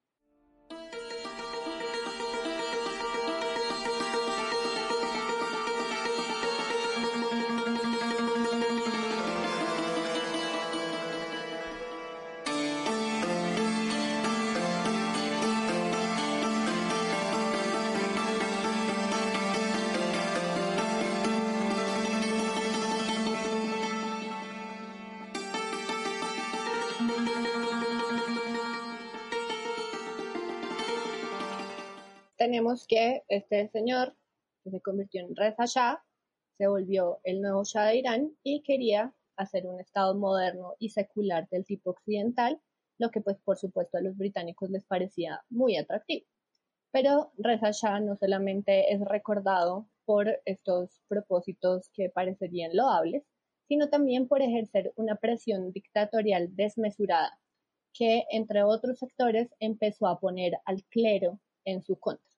Tenemos 32.41 32.87
que 32.87 33.23
este 33.27 33.67
señor, 33.67 34.15
que 34.63 34.71
se 34.71 34.81
convirtió 34.81 35.21
en 35.21 35.35
Reza 35.35 35.65
Shah, 35.67 36.03
se 36.57 36.65
volvió 36.65 37.19
el 37.23 37.39
nuevo 37.39 37.63
Shah 37.63 37.85
de 37.85 37.97
Irán 37.97 38.35
y 38.41 38.63
quería 38.63 39.13
hacer 39.35 39.67
un 39.67 39.79
Estado 39.79 40.15
moderno 40.15 40.73
y 40.79 40.89
secular 40.89 41.47
del 41.49 41.67
tipo 41.67 41.91
occidental, 41.91 42.59
lo 42.97 43.11
que 43.11 43.21
pues 43.21 43.37
por 43.45 43.59
supuesto 43.59 43.99
a 43.99 44.01
los 44.01 44.17
británicos 44.17 44.71
les 44.71 44.83
parecía 44.85 45.45
muy 45.51 45.77
atractivo. 45.77 46.25
Pero 46.89 47.31
Reza 47.37 47.69
Shah 47.69 47.99
no 47.99 48.15
solamente 48.15 48.91
es 48.91 49.01
recordado 49.01 49.87
por 50.03 50.41
estos 50.45 50.99
propósitos 51.07 51.91
que 51.93 52.09
parecerían 52.09 52.75
loables, 52.75 53.23
sino 53.67 53.87
también 53.89 54.27
por 54.27 54.41
ejercer 54.41 54.93
una 54.95 55.15
presión 55.17 55.71
dictatorial 55.73 56.55
desmesurada 56.55 57.39
que, 57.93 58.25
entre 58.31 58.63
otros 58.63 58.97
sectores, 58.97 59.53
empezó 59.59 60.07
a 60.07 60.19
poner 60.19 60.57
al 60.65 60.83
clero 60.85 61.39
en 61.65 61.83
su 61.83 61.99
contra. 61.99 62.30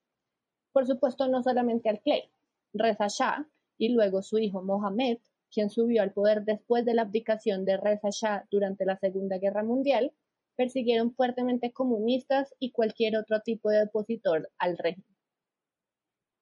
Por 0.73 0.87
supuesto, 0.87 1.27
no 1.27 1.41
solamente 1.43 1.87
al 1.87 2.01
clero. 2.01 2.27
Reza 2.73 3.07
Shah 3.07 3.47
y 3.77 3.89
luego 3.89 4.23
su 4.23 4.39
hijo 4.39 4.63
Mohammed, 4.63 5.19
quien 5.51 5.69
subió 5.69 6.01
al 6.01 6.11
poder 6.11 6.43
después 6.43 6.83
de 6.83 6.95
la 6.95 7.03
abdicación 7.03 7.63
de 7.63 7.77
Reza 7.77 8.09
Shah 8.09 8.47
durante 8.49 8.85
la 8.85 8.97
Segunda 8.97 9.37
Guerra 9.37 9.63
Mundial, 9.63 10.11
persiguieron 10.55 11.13
fuertemente 11.13 11.71
comunistas 11.71 12.53
y 12.59 12.71
cualquier 12.71 13.17
otro 13.17 13.41
tipo 13.41 13.69
de 13.69 13.83
opositor 13.83 14.49
al 14.57 14.77
régimen. 14.77 15.15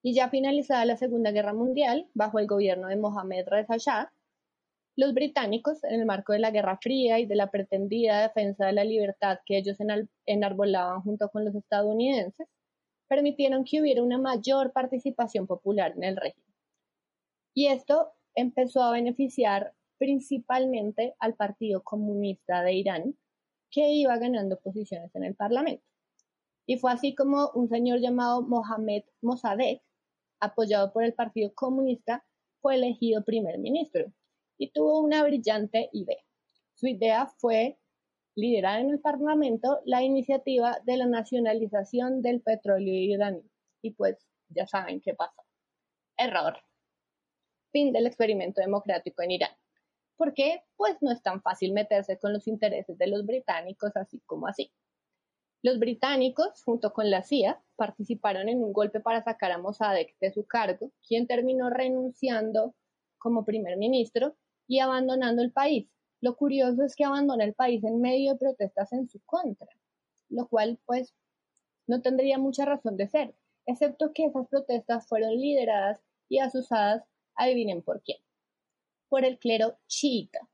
Y 0.02 0.14
ya 0.14 0.30
finalizada 0.30 0.86
la 0.86 0.98
Segunda 0.98 1.32
Guerra 1.32 1.54
Mundial, 1.54 2.08
bajo 2.14 2.40
el 2.40 2.48
gobierno 2.48 2.88
de 2.88 2.96
Mohammed 2.96 3.48
Reza 3.48 3.78
Shah, 3.78 4.14
los 4.96 5.14
británicos, 5.14 5.84
en 5.84 6.00
el 6.00 6.06
marco 6.06 6.34
de 6.34 6.40
la 6.40 6.52
Guerra 6.52 6.78
Fría 6.82 7.20
y 7.20 7.26
de 7.26 7.36
la 7.36 7.50
pretendida 7.50 8.22
defensa 8.22 8.66
de 8.66 8.74
la 8.74 8.84
libertad 8.84 9.40
que 9.46 9.58
ellos 9.58 9.78
enarbolaban 10.26 11.02
junto 11.02 11.30
con 11.30 11.46
los 11.46 11.56
estadounidenses, 11.56 12.48
permitieron 13.12 13.66
que 13.66 13.82
hubiera 13.82 14.02
una 14.02 14.18
mayor 14.18 14.72
participación 14.72 15.46
popular 15.46 15.92
en 15.98 16.06
el 16.06 16.16
régimen. 16.16 16.56
Y 17.54 17.68
esto 17.68 18.14
empezó 18.36 18.82
a 18.84 18.94
beneficiar 18.94 19.74
principalmente 19.98 21.14
al 21.20 21.34
Partido 21.34 21.84
Comunista 21.84 22.64
de 22.64 22.72
Irán, 22.72 23.18
que 23.70 23.90
iba 23.90 24.18
ganando 24.18 24.62
posiciones 24.62 25.14
en 25.14 25.26
el 25.26 25.36
Parlamento. 25.36 25.84
Y 26.66 26.78
fue 26.78 26.94
así 26.94 27.14
como 27.14 27.50
un 27.54 27.68
señor 27.68 28.00
llamado 28.00 28.44
Mohamed 28.44 29.04
Mossadegh, 29.22 29.82
apoyado 30.40 30.94
por 30.94 31.04
el 31.04 31.14
Partido 31.14 31.54
Comunista, 31.54 32.26
fue 32.62 32.76
elegido 32.76 33.26
primer 33.26 33.58
ministro 33.58 34.06
y 34.58 34.72
tuvo 34.72 35.02
una 35.02 35.22
brillante 35.26 35.90
idea. 35.92 36.24
Su 36.76 36.88
idea 36.88 37.28
fue 37.40 37.78
liderar 38.36 38.80
en 38.80 38.90
el 38.90 39.00
Parlamento 39.00 39.82
la 39.86 40.04
iniciativa 40.04 40.78
de 40.84 40.98
la 40.98 41.06
nacionalización 41.06 42.22
del 42.22 42.42
petróleo 42.42 42.94
iraní. 42.94 43.44
Y 43.82 43.92
pues 43.92 44.28
ya 44.50 44.68
saben 44.68 45.02
qué 45.02 45.14
pasó. 45.14 45.44
Error. 46.18 46.58
Fin 47.72 47.94
del 47.94 48.08
experimento 48.08 48.62
democrático 48.62 49.22
en 49.22 49.32
Irán. 49.32 49.52
¿Por 50.18 50.34
qué? 50.34 50.64
Pues 50.76 50.98
no 51.02 51.12
es 51.12 51.22
tan 51.24 51.42
fácil 51.42 51.74
meterse 51.74 52.20
con 52.20 52.34
los 52.34 52.48
intereses 52.48 52.98
de 52.98 53.08
los 53.08 53.26
británicos 53.26 53.92
así 53.96 54.22
como 54.26 54.48
así. 54.48 54.72
Los 55.64 55.80
británicos, 55.80 56.64
junto 56.64 56.92
con 56.92 57.10
la 57.10 57.24
CIA, 57.24 57.62
participaron 57.76 58.50
en 58.50 58.64
un 58.64 58.74
golpe 58.74 59.00
para 59.00 59.24
sacar 59.24 59.52
a 59.52 59.60
Mossadegh 59.60 60.16
de 60.20 60.32
su 60.32 60.46
cargo, 60.46 60.92
quien 61.08 61.28
terminó 61.28 61.70
renunciando 61.70 62.76
como 63.20 63.46
primer 63.46 63.78
ministro 63.78 64.36
y 64.68 64.80
abandonando 64.80 65.44
el 65.44 65.52
país, 65.52 65.88
lo 66.22 66.36
curioso 66.36 66.84
es 66.84 66.96
que 66.96 67.04
abandona 67.04 67.44
el 67.44 67.54
país 67.54 67.84
en 67.84 68.00
medio 68.00 68.34
de 68.34 68.40
protestas 68.40 68.94
en 68.94 69.10
su 69.10 69.20
contra, 69.26 69.68
lo 70.30 70.48
cual 70.48 70.80
pues 70.86 71.14
no 71.88 72.02
tendría 72.02 72.38
mucha 72.38 72.64
razón 72.66 72.96
de 72.96 73.08
ser, 73.08 73.36
excepto 73.66 74.14
que 74.14 74.26
esas 74.26 74.48
protestas 74.48 75.08
fueron 75.08 75.32
lideradas 75.32 76.00
y 76.30 76.40
asusadas, 76.40 77.04
adivinen 77.36 77.82
por 77.82 78.02
quién, 78.04 78.20
por 79.10 79.26
el 79.26 79.40
clero 79.40 79.78
chiita, 79.88 80.48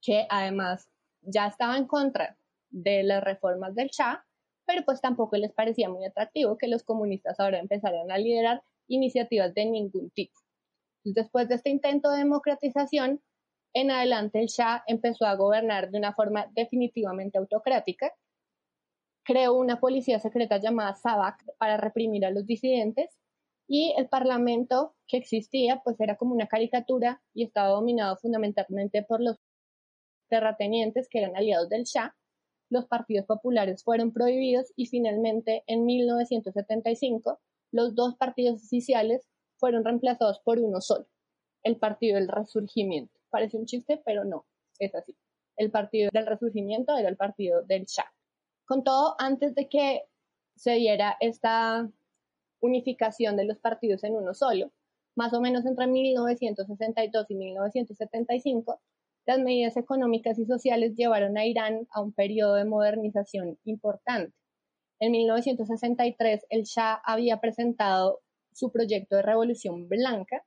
que 0.00 0.26
además 0.30 0.88
ya 1.20 1.46
estaba 1.46 1.76
en 1.76 1.86
contra 1.86 2.38
de 2.70 3.02
las 3.02 3.22
reformas 3.22 3.74
del 3.74 3.88
Shah, 3.88 4.24
pero 4.66 4.84
pues 4.84 5.00
tampoco 5.00 5.36
les 5.36 5.52
parecía 5.52 5.88
muy 5.88 6.04
atractivo 6.04 6.56
que 6.56 6.68
los 6.68 6.82
comunistas 6.82 7.38
ahora 7.38 7.58
empezaran 7.58 8.10
a 8.10 8.18
liderar 8.18 8.62
iniciativas 8.88 9.54
de 9.54 9.66
ningún 9.66 10.10
tipo. 10.10 10.38
Después 11.04 11.48
de 11.48 11.56
este 11.56 11.70
intento 11.70 12.10
de 12.10 12.18
democratización, 12.18 13.22
en 13.74 13.90
adelante 13.90 14.40
el 14.40 14.46
Shah 14.46 14.84
empezó 14.86 15.26
a 15.26 15.34
gobernar 15.34 15.90
de 15.90 15.98
una 15.98 16.14
forma 16.14 16.46
definitivamente 16.54 17.38
autocrática. 17.38 18.14
Creó 19.24 19.54
una 19.54 19.80
policía 19.80 20.20
secreta 20.20 20.58
llamada 20.58 20.94
Sabak 20.94 21.44
para 21.58 21.76
reprimir 21.76 22.24
a 22.24 22.30
los 22.30 22.46
disidentes 22.46 23.10
y 23.66 23.92
el 23.98 24.08
parlamento 24.08 24.94
que 25.08 25.16
existía 25.16 25.80
pues 25.82 25.98
era 25.98 26.16
como 26.16 26.34
una 26.34 26.46
caricatura 26.46 27.20
y 27.32 27.44
estaba 27.44 27.70
dominado 27.70 28.16
fundamentalmente 28.16 29.02
por 29.02 29.20
los 29.20 29.38
terratenientes 30.28 31.08
que 31.08 31.18
eran 31.18 31.36
aliados 31.36 31.68
del 31.68 31.84
Shah. 31.84 32.14
Los 32.70 32.86
partidos 32.86 33.26
populares 33.26 33.82
fueron 33.82 34.12
prohibidos 34.12 34.72
y 34.76 34.86
finalmente 34.86 35.64
en 35.66 35.84
1975 35.84 37.40
los 37.72 37.96
dos 37.96 38.14
partidos 38.16 38.62
oficiales 38.62 39.26
fueron 39.56 39.84
reemplazados 39.84 40.40
por 40.44 40.60
uno 40.60 40.80
solo, 40.80 41.06
el 41.64 41.76
Partido 41.76 42.16
del 42.16 42.28
Resurgimiento 42.28 43.23
parece 43.34 43.56
un 43.56 43.66
chiste, 43.66 44.00
pero 44.04 44.24
no, 44.24 44.46
es 44.78 44.94
así. 44.94 45.16
El 45.56 45.72
partido 45.72 46.08
del 46.12 46.24
resurgimiento 46.24 46.96
era 46.96 47.08
el 47.08 47.16
partido 47.16 47.62
del 47.62 47.84
Shah. 47.84 48.12
Con 48.64 48.84
todo, 48.84 49.16
antes 49.18 49.56
de 49.56 49.68
que 49.68 50.04
se 50.54 50.74
diera 50.74 51.16
esta 51.18 51.90
unificación 52.60 53.36
de 53.36 53.44
los 53.44 53.58
partidos 53.58 54.04
en 54.04 54.14
uno 54.14 54.34
solo, 54.34 54.70
más 55.16 55.34
o 55.34 55.40
menos 55.40 55.66
entre 55.66 55.88
1962 55.88 57.26
y 57.28 57.34
1975, 57.34 58.80
las 59.26 59.40
medidas 59.40 59.76
económicas 59.76 60.38
y 60.38 60.46
sociales 60.46 60.94
llevaron 60.94 61.36
a 61.36 61.44
Irán 61.44 61.88
a 61.90 62.02
un 62.02 62.12
periodo 62.12 62.54
de 62.54 62.66
modernización 62.66 63.58
importante. 63.64 64.32
En 65.00 65.10
1963 65.10 66.46
el 66.50 66.62
Shah 66.62 67.00
había 67.04 67.40
presentado 67.40 68.20
su 68.52 68.70
proyecto 68.70 69.16
de 69.16 69.22
Revolución 69.22 69.88
Blanca, 69.88 70.44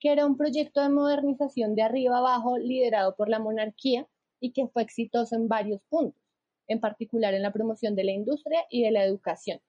que 0.00 0.12
era 0.12 0.26
un 0.26 0.36
proyecto 0.36 0.80
de 0.80 0.88
modernización 0.88 1.74
de 1.74 1.82
arriba 1.82 2.18
abajo 2.18 2.58
liderado 2.58 3.16
por 3.16 3.28
la 3.28 3.38
monarquía 3.38 4.06
y 4.40 4.52
que 4.52 4.68
fue 4.68 4.82
exitoso 4.82 5.34
en 5.34 5.48
varios 5.48 5.80
puntos, 5.88 6.22
en 6.68 6.80
particular 6.80 7.34
en 7.34 7.42
la 7.42 7.52
promoción 7.52 7.96
de 7.96 8.04
la 8.04 8.12
industria 8.12 8.60
y 8.70 8.82
de 8.82 8.92
la 8.92 9.04
educación. 9.04 9.60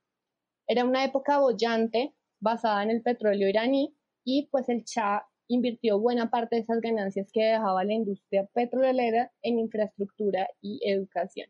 Era 0.67 0.85
una 0.85 1.03
época 1.03 1.39
bollante 1.39 2.13
basada 2.39 2.83
en 2.83 2.91
el 2.91 3.01
petróleo 3.01 3.49
iraní 3.49 3.95
y 4.23 4.47
pues 4.51 4.69
el 4.69 4.83
Shah 4.83 5.25
invirtió 5.47 5.99
buena 5.99 6.29
parte 6.29 6.55
de 6.55 6.61
esas 6.61 6.79
ganancias 6.79 7.31
que 7.33 7.43
dejaba 7.43 7.83
la 7.83 7.93
industria 7.93 8.45
petrolera 8.53 9.31
en 9.41 9.57
infraestructura 9.57 10.47
y 10.61 10.79
educación. 10.83 11.49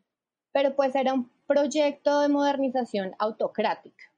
Pero 0.52 0.74
pues 0.74 0.94
era 0.94 1.12
un 1.12 1.30
proyecto 1.46 2.20
de 2.20 2.28
modernización 2.28 3.12
autocrática 3.18 4.10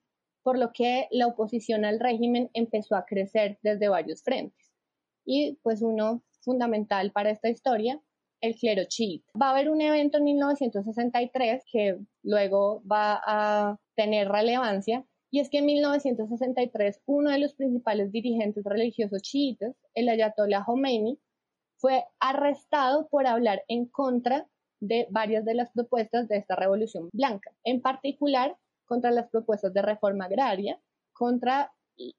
por 0.42 0.58
lo 0.58 0.72
que 0.72 1.08
la 1.10 1.26
oposición 1.26 1.84
al 1.84 2.00
régimen 2.00 2.50
empezó 2.54 2.96
a 2.96 3.04
crecer 3.04 3.58
desde 3.62 3.88
varios 3.88 4.22
frentes. 4.22 4.72
Y 5.24 5.58
pues 5.62 5.82
uno 5.82 6.22
fundamental 6.40 7.12
para 7.12 7.30
esta 7.30 7.48
historia, 7.48 8.00
el 8.40 8.56
clero 8.56 8.82
chiita. 8.88 9.30
Va 9.40 9.48
a 9.48 9.50
haber 9.52 9.70
un 9.70 9.80
evento 9.80 10.18
en 10.18 10.24
1963 10.24 11.62
que 11.70 11.98
luego 12.22 12.82
va 12.90 13.20
a 13.24 13.78
tener 13.94 14.28
relevancia, 14.28 15.06
y 15.30 15.40
es 15.40 15.48
que 15.48 15.58
en 15.58 15.66
1963 15.66 17.00
uno 17.06 17.30
de 17.30 17.38
los 17.38 17.54
principales 17.54 18.12
dirigentes 18.12 18.64
religiosos 18.64 19.22
chiitas, 19.22 19.74
el 19.94 20.08
ayatollah 20.08 20.64
Khomeini, 20.64 21.18
fue 21.78 22.04
arrestado 22.20 23.08
por 23.08 23.26
hablar 23.26 23.64
en 23.68 23.86
contra 23.86 24.46
de 24.80 25.06
varias 25.10 25.44
de 25.44 25.54
las 25.54 25.70
propuestas 25.70 26.28
de 26.28 26.36
esta 26.36 26.56
revolución 26.56 27.08
blanca. 27.12 27.52
En 27.64 27.80
particular, 27.80 28.56
contra 28.84 29.10
las 29.10 29.28
propuestas 29.28 29.72
de 29.72 29.82
reforma 29.82 30.26
agraria, 30.26 30.80
contra 31.12 31.72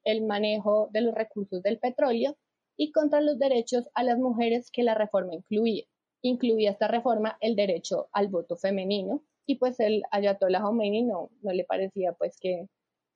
el 0.04 0.22
manejo 0.22 0.88
de 0.92 1.00
los 1.02 1.14
recursos 1.14 1.62
del 1.62 1.78
petróleo 1.78 2.36
y 2.76 2.92
contra 2.92 3.20
los 3.20 3.38
derechos 3.38 3.88
a 3.94 4.02
las 4.02 4.18
mujeres 4.18 4.70
que 4.70 4.82
la 4.82 4.94
reforma 4.94 5.34
incluía. 5.34 5.84
Incluía 6.22 6.70
esta 6.70 6.88
reforma 6.88 7.36
el 7.40 7.54
derecho 7.54 8.08
al 8.12 8.28
voto 8.28 8.56
femenino 8.56 9.22
y 9.46 9.56
pues 9.56 9.78
el 9.80 10.02
Ayatollah 10.10 10.62
Khomeini 10.62 11.02
no, 11.02 11.30
le 11.42 11.64
parecía 11.64 12.12
pues 12.14 12.38
que, 12.40 12.68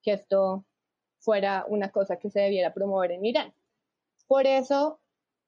que 0.02 0.12
esto 0.12 0.66
fuera 1.20 1.64
una 1.68 1.90
cosa 1.90 2.18
que 2.18 2.30
se 2.30 2.40
debiera 2.40 2.74
promover 2.74 3.12
en 3.12 3.24
Irán. 3.24 3.54
Por 4.26 4.46
eso, 4.46 5.00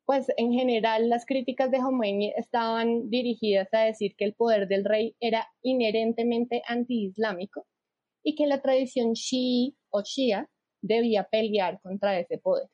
pues 0.07 0.33
en 0.39 0.53
general 0.53 1.11
las 1.11 1.27
críticas 1.27 1.71
de 1.71 1.79
Khomeini 1.79 2.33
estaban 2.37 3.11
dirigidas 3.11 3.69
a 3.73 3.81
decir 3.81 4.17
que 4.17 4.25
el 4.25 4.35
poder 4.35 4.67
del 4.67 4.85
rey 4.85 5.15
era 5.21 5.47
inherentemente 5.63 6.63
antiislámico 6.67 7.67
y 8.23 8.35
que 8.35 8.47
la 8.47 8.61
tradición 8.61 9.13
shií 9.13 9.77
o 9.91 10.03
shia 10.03 10.49
debía 10.83 11.25
pelear 11.25 11.81
contra 11.81 12.19
ese 12.19 12.39
poder. 12.39 12.69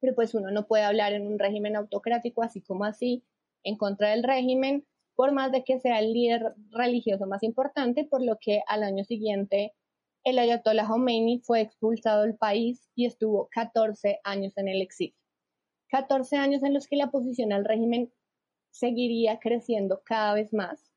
Pero 0.00 0.14
pues 0.14 0.34
uno 0.34 0.50
no 0.50 0.66
puede 0.66 0.84
hablar 0.84 1.12
en 1.12 1.26
un 1.26 1.38
régimen 1.38 1.76
autocrático 1.76 2.42
así 2.42 2.62
como 2.62 2.84
así 2.84 3.24
en 3.62 3.76
contra 3.76 4.10
del 4.10 4.22
régimen, 4.22 4.86
por 5.14 5.32
más 5.32 5.52
de 5.52 5.64
que 5.64 5.78
sea 5.80 5.98
el 5.98 6.12
líder 6.12 6.54
religioso 6.70 7.26
más 7.26 7.42
importante, 7.42 8.04
por 8.04 8.22
lo 8.22 8.38
que 8.40 8.62
al 8.66 8.82
año 8.82 9.04
siguiente 9.04 9.74
el 10.24 10.38
Ayatollah 10.38 10.86
Khomeini 10.86 11.40
fue 11.40 11.60
expulsado 11.60 12.22
del 12.22 12.36
país 12.36 12.88
y 12.94 13.06
estuvo 13.06 13.48
14 13.52 14.20
años 14.24 14.56
en 14.56 14.68
el 14.68 14.82
exilio. 14.82 15.16
14 15.88 16.36
años 16.36 16.62
en 16.62 16.74
los 16.74 16.86
que 16.86 16.96
la 16.96 17.06
oposición 17.06 17.52
al 17.52 17.64
régimen 17.64 18.12
seguiría 18.70 19.40
creciendo 19.40 20.02
cada 20.04 20.34
vez 20.34 20.52
más 20.52 20.92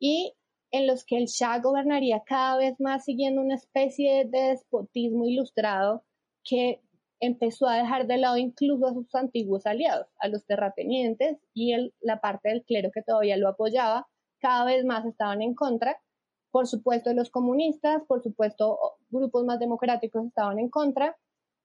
y 0.00 0.34
en 0.72 0.86
los 0.86 1.04
que 1.04 1.18
el 1.18 1.26
Shah 1.26 1.60
gobernaría 1.60 2.22
cada 2.26 2.56
vez 2.56 2.80
más 2.80 3.04
siguiendo 3.04 3.42
una 3.42 3.54
especie 3.54 4.24
de 4.24 4.48
despotismo 4.48 5.26
ilustrado 5.26 6.02
que 6.42 6.80
empezó 7.20 7.68
a 7.68 7.76
dejar 7.76 8.06
de 8.06 8.16
lado 8.16 8.36
incluso 8.38 8.86
a 8.86 8.94
sus 8.94 9.14
antiguos 9.14 9.66
aliados, 9.66 10.08
a 10.18 10.28
los 10.28 10.44
terratenientes 10.44 11.38
y 11.54 11.72
la 12.00 12.20
parte 12.20 12.48
del 12.48 12.64
clero 12.64 12.90
que 12.92 13.02
todavía 13.02 13.36
lo 13.36 13.48
apoyaba, 13.48 14.08
cada 14.40 14.64
vez 14.64 14.84
más 14.84 15.04
estaban 15.06 15.40
en 15.42 15.54
contra. 15.54 16.00
Por 16.50 16.66
supuesto, 16.66 17.12
los 17.14 17.30
comunistas, 17.30 18.02
por 18.08 18.22
supuesto, 18.22 18.78
grupos 19.10 19.44
más 19.44 19.60
democráticos 19.60 20.26
estaban 20.26 20.58
en 20.58 20.68
contra. 20.68 21.16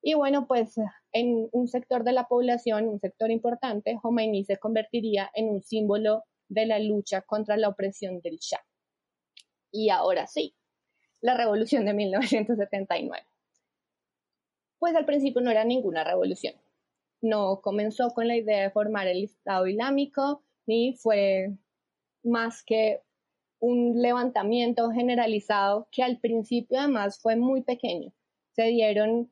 Y 0.03 0.13
bueno, 0.13 0.47
pues 0.47 0.75
en 1.11 1.49
un 1.51 1.67
sector 1.67 2.03
de 2.03 2.11
la 2.11 2.27
población, 2.27 2.87
un 2.87 2.99
sector 2.99 3.31
importante, 3.31 3.97
Khomeini 4.01 4.43
se 4.45 4.57
convertiría 4.57 5.31
en 5.33 5.49
un 5.49 5.63
símbolo 5.63 6.23
de 6.49 6.65
la 6.65 6.77
lucha 6.79 7.21
contra 7.21 7.57
la 7.57 7.69
opresión 7.69 8.19
del 8.21 8.37
Shah. 8.37 8.66
Y 9.71 9.89
ahora 9.89 10.27
sí, 10.27 10.55
la 11.21 11.35
revolución 11.35 11.85
de 11.85 11.93
1979. 11.93 13.25
Pues 14.79 14.95
al 14.95 15.05
principio 15.05 15.41
no 15.41 15.51
era 15.51 15.63
ninguna 15.63 16.03
revolución. 16.03 16.53
No 17.21 17.61
comenzó 17.61 18.11
con 18.11 18.27
la 18.27 18.35
idea 18.35 18.61
de 18.61 18.71
formar 18.71 19.07
el 19.07 19.23
Estado 19.23 19.67
Islámico, 19.67 20.43
ni 20.67 20.93
fue 20.93 21.51
más 22.23 22.63
que 22.63 23.01
un 23.59 24.01
levantamiento 24.01 24.91
generalizado 24.91 25.87
que 25.91 26.03
al 26.03 26.19
principio 26.19 26.79
además 26.79 27.19
fue 27.19 27.35
muy 27.35 27.63
pequeño. 27.63 28.13
Se 28.51 28.63
dieron 28.65 29.31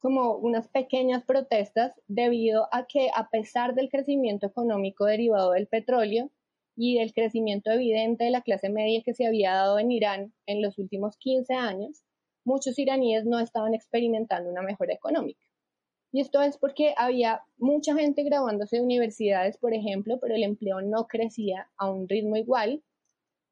como 0.00 0.36
unas 0.36 0.68
pequeñas 0.68 1.24
protestas 1.24 1.92
debido 2.06 2.68
a 2.72 2.86
que 2.86 3.10
a 3.14 3.30
pesar 3.30 3.74
del 3.74 3.88
crecimiento 3.88 4.46
económico 4.46 5.06
derivado 5.06 5.52
del 5.52 5.66
petróleo, 5.66 6.30
y 6.80 6.96
del 6.96 7.12
crecimiento 7.12 7.72
evidente 7.72 8.22
de 8.22 8.30
la 8.30 8.42
clase 8.42 8.70
media 8.70 9.02
que 9.04 9.12
se 9.12 9.26
había 9.26 9.52
dado 9.52 9.80
en 9.80 9.90
Irán 9.90 10.32
en 10.46 10.62
los 10.62 10.78
últimos 10.78 11.16
15 11.16 11.52
años, 11.54 12.04
muchos 12.44 12.78
iraníes 12.78 13.24
no 13.24 13.40
estaban 13.40 13.74
experimentando 13.74 14.48
una 14.48 14.62
mejora 14.62 14.94
económica. 14.94 15.44
Y 16.12 16.20
esto 16.20 16.40
es 16.40 16.56
porque 16.56 16.94
había 16.96 17.42
mucha 17.58 17.96
gente 17.96 18.22
graduándose 18.22 18.76
de 18.76 18.82
universidades, 18.82 19.58
por 19.58 19.74
ejemplo, 19.74 20.20
pero 20.20 20.36
el 20.36 20.44
empleo 20.44 20.80
no 20.80 21.08
crecía 21.08 21.68
a 21.76 21.90
un 21.90 22.08
ritmo 22.08 22.36
igual. 22.36 22.80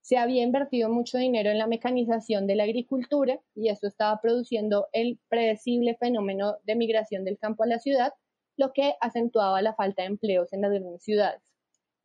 Se 0.03 0.19
había 0.19 0.45
invertido 0.45 0.89
mucho 0.89 1.19
dinero 1.19 1.51
en 1.51 1.59
la 1.59 1.67
mecanización 1.67 2.47
de 2.47 2.55
la 2.55 2.63
agricultura 2.63 3.41
y 3.57 3.71
esto 3.71 3.89
estaba 3.89 4.21
produciendo 4.21 4.87
el 4.93 5.19
predecible 5.29 5.97
fenómeno 5.97 6.59
de 6.63 6.77
migración 6.77 7.25
del 7.25 7.39
campo 7.39 7.65
a 7.65 7.67
la 7.67 7.81
ciudad, 7.81 8.13
lo 8.57 8.73
que 8.73 8.95
acentuaba 9.01 9.61
la 9.63 9.75
falta 9.75 10.03
de 10.03 10.09
empleos 10.09 10.53
en 10.53 10.61
las 10.61 10.71
grandes 10.71 11.03
ciudades. 11.03 11.56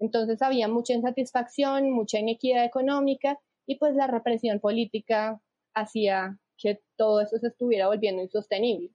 Entonces 0.02 0.42
había 0.42 0.68
mucha 0.68 0.94
insatisfacción, 0.94 1.92
mucha 1.92 2.18
inequidad 2.18 2.66
económica 2.66 3.40
y 3.68 3.78
pues 3.78 3.96
la 3.96 4.08
represión 4.08 4.60
política 4.60 5.40
hacía 5.76 6.40
que 6.58 6.82
todo 6.98 7.22
eso 7.22 7.38
se 7.38 7.48
estuviera 7.48 7.88
volviendo 7.88 8.24
insostenible. 8.24 8.90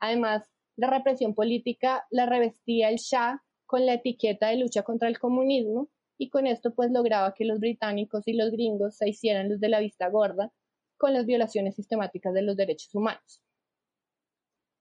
Además, 0.00 0.48
la 0.76 0.88
represión 0.88 1.34
política 1.34 2.06
la 2.10 2.26
revestía 2.26 2.88
el 2.88 2.96
Shah 2.96 3.42
con 3.66 3.84
la 3.84 3.94
etiqueta 3.94 4.48
de 4.48 4.56
lucha 4.56 4.84
contra 4.84 5.08
el 5.08 5.18
comunismo 5.18 5.88
y 6.18 6.30
con 6.30 6.46
esto 6.46 6.72
pues 6.72 6.92
lograba 6.92 7.34
que 7.34 7.44
los 7.44 7.58
británicos 7.58 8.28
y 8.28 8.34
los 8.34 8.52
gringos 8.52 8.96
se 8.96 9.08
hicieran 9.08 9.48
los 9.48 9.58
de 9.58 9.68
la 9.68 9.80
vista 9.80 10.08
gorda 10.08 10.52
con 10.96 11.12
las 11.12 11.26
violaciones 11.26 11.74
sistemáticas 11.74 12.32
de 12.32 12.42
los 12.42 12.56
derechos 12.56 12.94
humanos. 12.94 13.42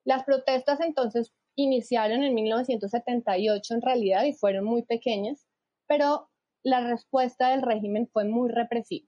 Las 0.06 0.24
protestas 0.24 0.82
entonces 0.82 1.34
iniciaron 1.56 2.22
en 2.22 2.36
1978 2.36 3.74
en 3.74 3.82
realidad 3.82 4.26
y 4.26 4.34
fueron 4.34 4.66
muy 4.66 4.84
pequeñas, 4.84 5.48
pero 5.88 6.30
la 6.64 6.88
respuesta 6.88 7.50
del 7.50 7.62
régimen 7.62 8.08
fue 8.08 8.26
muy 8.26 8.50
represiva. 8.50 9.08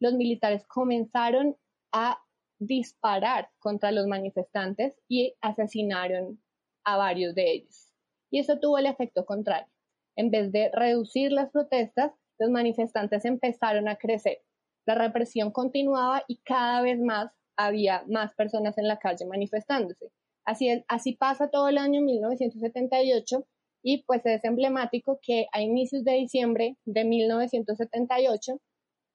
Los 0.00 0.14
militares 0.14 0.66
comenzaron 0.66 1.56
a 1.92 2.18
disparar 2.58 3.50
contra 3.58 3.92
los 3.92 4.06
manifestantes 4.06 4.98
y 5.08 5.34
asesinaron 5.40 6.42
a 6.84 6.96
varios 6.96 7.34
de 7.34 7.52
ellos. 7.52 7.92
Y 8.30 8.40
eso 8.40 8.58
tuvo 8.58 8.78
el 8.78 8.86
efecto 8.86 9.24
contrario. 9.24 9.72
En 10.16 10.30
vez 10.30 10.52
de 10.52 10.70
reducir 10.72 11.32
las 11.32 11.50
protestas, 11.50 12.12
los 12.38 12.50
manifestantes 12.50 13.24
empezaron 13.24 13.88
a 13.88 13.96
crecer. 13.96 14.42
La 14.86 14.94
represión 14.94 15.52
continuaba 15.52 16.24
y 16.26 16.38
cada 16.38 16.82
vez 16.82 16.98
más 17.00 17.32
había 17.56 18.04
más 18.08 18.34
personas 18.34 18.76
en 18.78 18.88
la 18.88 18.98
calle 18.98 19.26
manifestándose. 19.26 20.10
Así, 20.44 21.16
pasa 21.18 21.50
todo 21.50 21.68
el 21.68 21.78
año 21.78 22.02
1978 22.02 23.46
y 23.82 24.04
pues 24.04 24.24
es 24.24 24.44
emblemático 24.44 25.18
que 25.22 25.46
a 25.52 25.60
inicios 25.60 26.04
de 26.04 26.12
diciembre 26.12 26.76
de 26.84 27.04
1978 27.04 28.60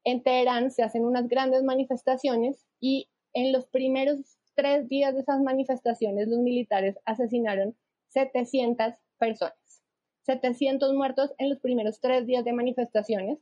en 0.04 0.24
Teherán 0.24 0.72
se 0.72 0.84
hacen 0.84 1.06
unas 1.06 1.28
grandes 1.28 1.64
manifestaciones 1.64 2.66
y 2.80 3.10
en 3.34 3.52
los 3.52 3.68
primeros 3.68 4.38
tres 4.56 4.88
días 4.90 5.14
de 5.14 5.22
esas 5.22 5.42
manifestaciones 5.42 6.28
los 6.28 6.40
militares 6.40 6.98
asesinaron 7.06 7.76
700 8.10 8.94
personas. 9.18 9.84
700 10.26 10.94
muertos 10.94 11.34
en 11.38 11.50
los 11.50 11.60
primeros 11.60 12.02
tres 12.02 12.26
días 12.26 12.44
de 12.44 12.54
manifestaciones 12.54 13.40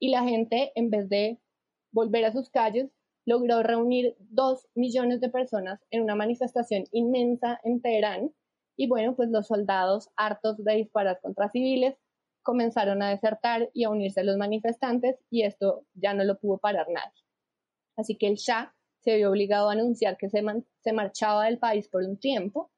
y 0.00 0.10
la 0.10 0.24
gente 0.24 0.72
en 0.74 0.90
vez 0.90 1.08
de 1.08 1.38
volver 1.92 2.24
a 2.24 2.32
sus 2.32 2.50
calles 2.50 2.90
logró 3.24 3.62
reunir 3.62 4.16
dos 4.18 4.68
millones 4.74 5.20
de 5.20 5.28
personas 5.28 5.80
en 5.90 6.02
una 6.02 6.14
manifestación 6.14 6.84
inmensa 6.92 7.60
en 7.64 7.80
Teherán 7.80 8.32
y 8.76 8.88
bueno, 8.88 9.16
pues 9.16 9.30
los 9.30 9.46
soldados, 9.46 10.10
hartos 10.16 10.62
de 10.62 10.74
disparar 10.74 11.20
contra 11.20 11.50
civiles, 11.50 11.96
comenzaron 12.42 13.02
a 13.02 13.10
desertar 13.10 13.70
y 13.72 13.84
a 13.84 13.90
unirse 13.90 14.20
a 14.20 14.24
los 14.24 14.36
manifestantes 14.36 15.16
y 15.30 15.42
esto 15.42 15.84
ya 15.94 16.14
no 16.14 16.22
lo 16.24 16.38
pudo 16.38 16.58
parar 16.58 16.86
nadie. 16.88 17.22
Así 17.96 18.16
que 18.16 18.28
el 18.28 18.36
Shah 18.36 18.72
se 19.00 19.16
vio 19.16 19.30
obligado 19.30 19.68
a 19.68 19.72
anunciar 19.72 20.16
que 20.16 20.28
se, 20.28 20.42
se 20.80 20.92
marchaba 20.92 21.46
del 21.46 21.58
país 21.58 21.88
por 21.88 22.02
un 22.02 22.18
tiempo, 22.18 22.70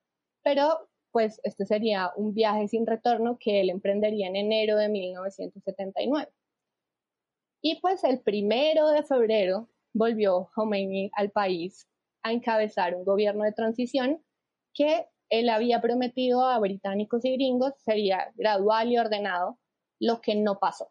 pero 0.42 0.88
pues 1.10 1.40
este 1.42 1.66
sería 1.66 2.12
un 2.16 2.32
viaje 2.32 2.68
sin 2.68 2.86
retorno 2.86 3.38
que 3.38 3.60
él 3.60 3.70
emprendería 3.70 4.28
en 4.28 4.36
enero 4.36 4.76
de 4.76 4.88
1979. 4.88 6.30
Y 7.60 7.80
pues 7.80 8.04
el 8.04 8.20
primero 8.20 8.88
de 8.88 9.02
febrero 9.02 9.68
volvió 9.92 10.50
Khomeini 10.54 11.10
al 11.14 11.30
país 11.30 11.88
a 12.22 12.32
encabezar 12.32 12.94
un 12.94 13.04
gobierno 13.04 13.44
de 13.44 13.52
transición 13.52 14.22
que 14.74 15.06
él 15.30 15.48
había 15.48 15.80
prometido 15.80 16.46
a 16.46 16.58
británicos 16.58 17.24
y 17.24 17.32
gringos 17.32 17.72
sería 17.78 18.32
gradual 18.36 18.90
y 18.90 18.98
ordenado, 18.98 19.58
lo 20.00 20.20
que 20.20 20.34
no 20.34 20.58
pasó. 20.58 20.90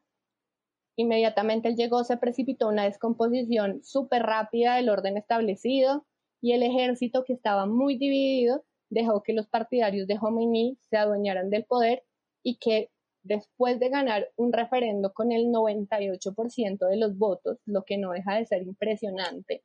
Inmediatamente 0.95 1.69
él 1.69 1.75
llegó, 1.75 2.03
se 2.03 2.17
precipitó 2.17 2.67
una 2.67 2.85
descomposición 2.85 3.83
súper 3.83 4.23
rápida 4.23 4.75
del 4.75 4.89
orden 4.89 5.17
establecido 5.17 6.05
y 6.41 6.53
el 6.53 6.63
ejército, 6.63 7.23
que 7.23 7.33
estaba 7.33 7.65
muy 7.65 7.97
dividido, 7.97 8.63
dejó 8.89 9.23
que 9.23 9.33
los 9.33 9.47
partidarios 9.47 10.07
de 10.07 10.17
Khomeini 10.17 10.77
se 10.89 10.97
adueñaran 10.97 11.49
del 11.49 11.65
poder 11.65 12.03
y 12.43 12.57
que 12.57 12.89
después 13.23 13.79
de 13.79 13.89
ganar 13.89 14.29
un 14.37 14.53
referendo 14.53 15.13
con 15.13 15.31
el 15.31 15.47
98% 15.47 16.87
de 16.87 16.97
los 16.97 17.17
votos, 17.17 17.59
lo 17.65 17.83
que 17.83 17.97
no 17.97 18.11
deja 18.11 18.35
de 18.35 18.45
ser 18.45 18.63
impresionante, 18.63 19.63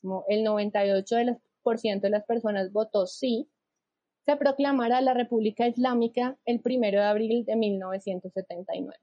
como 0.00 0.24
el 0.28 0.44
98% 0.44 2.00
de 2.00 2.10
las 2.10 2.24
personas 2.24 2.72
votó 2.72 3.06
sí, 3.06 3.48
se 4.26 4.36
proclamará 4.36 5.00
la 5.00 5.14
República 5.14 5.68
Islámica 5.68 6.36
el 6.44 6.60
1 6.62 6.80
de 6.90 7.02
abril 7.02 7.44
de 7.44 7.56
1979. 7.56 8.98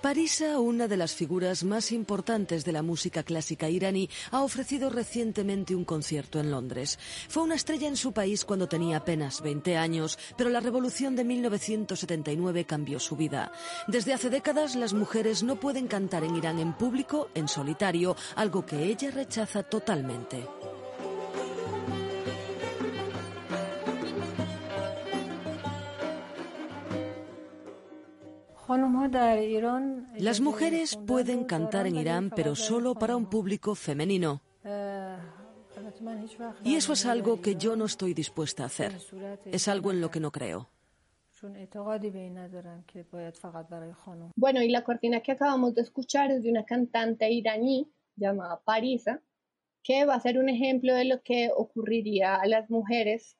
Parisa, 0.00 0.58
una 0.58 0.88
de 0.88 0.96
las 0.96 1.14
figuras 1.14 1.62
más 1.62 1.92
importantes 1.92 2.64
de 2.64 2.72
la 2.72 2.82
música 2.82 3.22
clásica 3.22 3.68
iraní, 3.68 4.08
ha 4.32 4.42
ofrecido 4.42 4.90
recientemente 4.90 5.76
un 5.76 5.84
concierto 5.84 6.40
en 6.40 6.50
Londres. 6.50 6.98
Fue 7.28 7.44
una 7.44 7.54
estrella 7.54 7.86
en 7.86 7.96
su 7.96 8.12
país 8.12 8.44
cuando 8.44 8.68
tenía 8.68 8.96
apenas 8.96 9.42
20 9.42 9.76
años, 9.76 10.18
pero 10.36 10.50
la 10.50 10.58
revolución 10.58 11.14
de 11.14 11.22
1979 11.22 12.64
cambió 12.64 12.98
su 12.98 13.14
vida. 13.14 13.52
Desde 13.86 14.12
hace 14.12 14.28
décadas 14.28 14.74
las 14.74 14.92
mujeres 14.92 15.44
no 15.44 15.60
pueden 15.60 15.86
cantar 15.86 16.24
en 16.24 16.34
Irán 16.34 16.58
en 16.58 16.72
público, 16.72 17.28
en 17.34 17.46
solitario, 17.46 18.16
algo 18.34 18.66
que 18.66 18.82
ella 18.82 19.12
rechaza 19.12 19.62
totalmente. 19.62 20.48
Las 30.18 30.40
mujeres 30.40 30.96
pueden 31.06 31.44
cantar 31.44 31.86
en 31.86 31.96
Irán, 31.96 32.30
pero 32.34 32.54
solo 32.54 32.94
para 32.94 33.16
un 33.16 33.26
público 33.26 33.74
femenino. 33.74 34.42
Y 36.64 36.74
eso 36.76 36.92
es 36.92 37.06
algo 37.06 37.40
que 37.40 37.56
yo 37.56 37.76
no 37.76 37.84
estoy 37.86 38.14
dispuesta 38.14 38.62
a 38.62 38.66
hacer. 38.66 38.92
Es 39.46 39.68
algo 39.68 39.90
en 39.90 40.00
lo 40.00 40.10
que 40.10 40.20
no 40.20 40.30
creo. 40.30 40.68
Bueno, 44.36 44.62
y 44.62 44.68
la 44.68 44.84
cortina 44.84 45.20
que 45.20 45.32
acabamos 45.32 45.74
de 45.74 45.82
escuchar 45.82 46.30
es 46.30 46.42
de 46.44 46.50
una 46.50 46.64
cantante 46.64 47.30
iraní 47.30 47.90
llamada 48.16 48.60
Parisa, 48.64 49.22
que 49.82 50.04
va 50.04 50.14
a 50.14 50.20
ser 50.20 50.38
un 50.38 50.48
ejemplo 50.48 50.94
de 50.94 51.04
lo 51.04 51.22
que 51.22 51.50
ocurriría 51.54 52.36
a 52.36 52.46
las 52.46 52.70
mujeres 52.70 53.36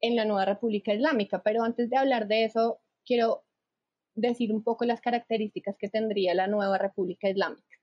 en 0.00 0.14
la 0.16 0.24
nueva 0.24 0.44
República 0.44 0.94
Islámica. 0.94 1.42
Pero 1.42 1.64
antes 1.64 1.90
de 1.90 1.96
hablar 1.96 2.28
de 2.28 2.44
eso, 2.44 2.80
quiero 3.04 3.43
decir 4.14 4.52
un 4.52 4.62
poco 4.62 4.84
las 4.84 5.00
características 5.00 5.76
que 5.78 5.88
tendría 5.88 6.34
la 6.34 6.46
nueva 6.46 6.78
República 6.78 7.28
Islámica. 7.28 7.78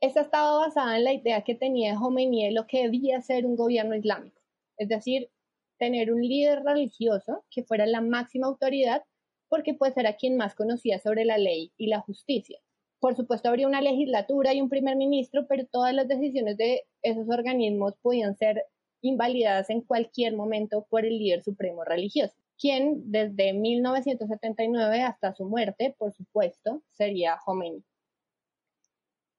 Esta 0.00 0.20
estaba 0.20 0.58
basada 0.58 0.96
en 0.96 1.04
la 1.04 1.12
idea 1.12 1.42
que 1.42 1.56
tenía 1.56 1.96
Khomeini 1.96 2.46
de 2.46 2.52
lo 2.52 2.66
que 2.66 2.84
debía 2.84 3.20
ser 3.20 3.44
un 3.44 3.56
gobierno 3.56 3.96
islámico, 3.96 4.40
es 4.76 4.88
decir, 4.88 5.28
tener 5.76 6.12
un 6.12 6.22
líder 6.22 6.62
religioso 6.62 7.44
que 7.50 7.64
fuera 7.64 7.86
la 7.86 8.00
máxima 8.00 8.46
autoridad 8.46 9.02
porque 9.48 9.74
pues 9.74 9.96
era 9.96 10.14
quien 10.14 10.36
más 10.36 10.54
conocía 10.54 10.98
sobre 10.98 11.24
la 11.24 11.38
ley 11.38 11.72
y 11.76 11.88
la 11.88 12.00
justicia. 12.00 12.60
Por 13.00 13.16
supuesto 13.16 13.48
habría 13.48 13.66
una 13.66 13.80
legislatura 13.80 14.54
y 14.54 14.60
un 14.60 14.68
primer 14.68 14.96
ministro, 14.96 15.46
pero 15.48 15.66
todas 15.66 15.94
las 15.94 16.06
decisiones 16.06 16.56
de 16.56 16.84
esos 17.02 17.28
organismos 17.28 17.94
podían 18.02 18.36
ser 18.36 18.64
invalidadas 19.00 19.70
en 19.70 19.80
cualquier 19.80 20.34
momento 20.34 20.86
por 20.90 21.04
el 21.04 21.18
líder 21.18 21.42
supremo 21.42 21.84
religioso 21.84 22.36
quien 22.58 23.10
desde 23.10 23.52
1979 23.52 25.02
hasta 25.02 25.32
su 25.32 25.44
muerte, 25.44 25.94
por 25.98 26.12
supuesto, 26.12 26.82
sería 26.90 27.38
Khomeini. 27.44 27.84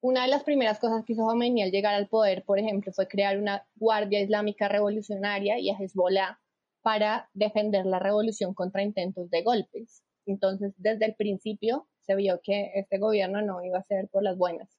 Una 0.01 0.21
de 0.21 0.29
las 0.29 0.43
primeras 0.43 0.79
cosas 0.79 1.03
que 1.03 1.13
hizo 1.13 1.25
Khomeini 1.25 1.61
al 1.61 1.71
llegar 1.71 1.93
al 1.93 2.07
poder, 2.07 2.43
por 2.45 2.57
ejemplo, 2.57 2.93
fue 2.93 3.07
crear 3.07 3.37
una 3.37 3.67
Guardia 3.75 4.21
Islámica 4.21 4.69
Revolucionaria 4.69 5.59
y 5.59 5.69
a 5.69 5.77
Hezbollah 5.77 6.39
para 6.81 7.29
defender 7.33 7.85
la 7.85 7.99
revolución 7.99 8.53
contra 8.53 8.81
intentos 8.81 9.29
de 9.29 9.43
golpes. 9.43 10.01
Entonces, 10.25 10.73
desde 10.77 11.05
el 11.05 11.15
principio 11.15 11.87
se 11.99 12.15
vio 12.15 12.39
que 12.41 12.71
este 12.75 12.97
gobierno 12.97 13.41
no 13.41 13.61
iba 13.63 13.79
a 13.79 13.83
ser 13.83 14.07
por 14.07 14.23
las 14.23 14.37
buenas. 14.37 14.78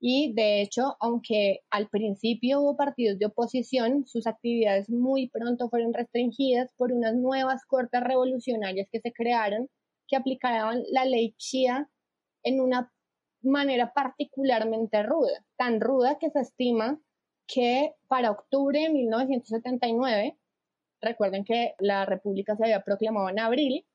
Y 0.00 0.32
de 0.34 0.62
hecho, 0.62 0.96
aunque 1.00 1.60
al 1.70 1.88
principio 1.88 2.60
hubo 2.60 2.76
partidos 2.76 3.18
de 3.18 3.26
oposición, 3.26 4.06
sus 4.06 4.26
actividades 4.26 4.88
muy 4.88 5.28
pronto 5.28 5.68
fueron 5.68 5.92
restringidas 5.92 6.72
por 6.76 6.92
unas 6.92 7.14
nuevas 7.14 7.64
cortes 7.66 8.00
revolucionarias 8.02 8.88
que 8.92 9.00
se 9.00 9.12
crearon 9.12 9.68
que 10.06 10.16
aplicaban 10.16 10.82
la 10.90 11.04
ley 11.04 11.34
Shia 11.38 11.88
en 12.44 12.60
una 12.60 12.92
manera 13.42 13.92
particularmente 13.92 15.02
ruda, 15.02 15.44
tan 15.56 15.80
ruda 15.80 16.18
que 16.18 16.30
se 16.30 16.40
estima 16.40 17.00
que 17.46 17.94
para 18.08 18.30
octubre 18.30 18.80
de 18.80 18.90
1979, 18.90 20.36
recuerden 21.00 21.44
que 21.44 21.74
la 21.78 22.04
República 22.04 22.56
se 22.56 22.64
había 22.64 22.82
proclamado 22.82 23.28
en 23.30 23.40
abril, 23.40 23.86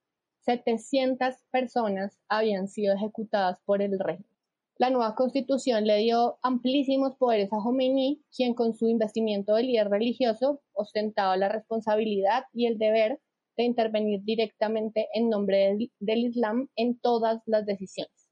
700 0.41 1.35
personas 1.51 2.19
habían 2.27 2.67
sido 2.67 2.95
ejecutadas 2.95 3.59
por 3.65 3.81
el 3.81 3.99
régimen. 3.99 4.33
La 4.77 4.89
nueva 4.89 5.13
constitución 5.13 5.86
le 5.86 5.97
dio 5.97 6.39
amplísimos 6.41 7.15
poderes 7.17 7.53
a 7.53 7.57
Khomeini, 7.57 8.23
quien 8.36 8.55
con 8.55 8.73
su 8.73 8.88
investimiento 8.88 9.53
de 9.53 9.63
líder 9.63 9.89
religioso 9.89 10.62
ostentaba 10.73 11.38
la 11.38 11.47
responsabilidad 11.47 12.45
y 12.53 12.65
el 12.65 12.79
deber 12.79 13.19
de 13.55 13.63
intervenir 13.65 14.21
directamente 14.23 15.09
en 15.13 15.29
nombre 15.29 15.77
del, 15.99 16.17
Islam 16.25 16.69
en 16.75 16.97
todas 16.97 17.43
las 17.45 17.67
decisiones, 17.67 18.31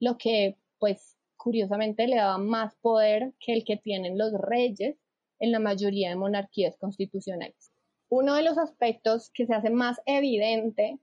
lo 0.00 0.16
que 0.16 0.56
pues 0.78 1.18
curiosamente 1.36 2.06
le 2.06 2.16
daba 2.16 2.38
más 2.38 2.74
poder 2.80 3.34
que 3.38 3.52
el 3.52 3.64
que 3.64 3.76
tienen 3.76 4.16
los 4.16 4.32
reyes 4.32 4.96
en 5.40 5.52
la 5.52 5.58
mayoría 5.58 6.08
de 6.08 6.16
monarquías 6.16 6.78
constitucionales. 6.78 7.70
Uno 8.08 8.34
de 8.34 8.42
los 8.42 8.56
aspectos 8.56 9.30
que 9.34 9.46
se 9.46 9.54
hace 9.54 9.68
más 9.68 10.00
evidente 10.06 10.98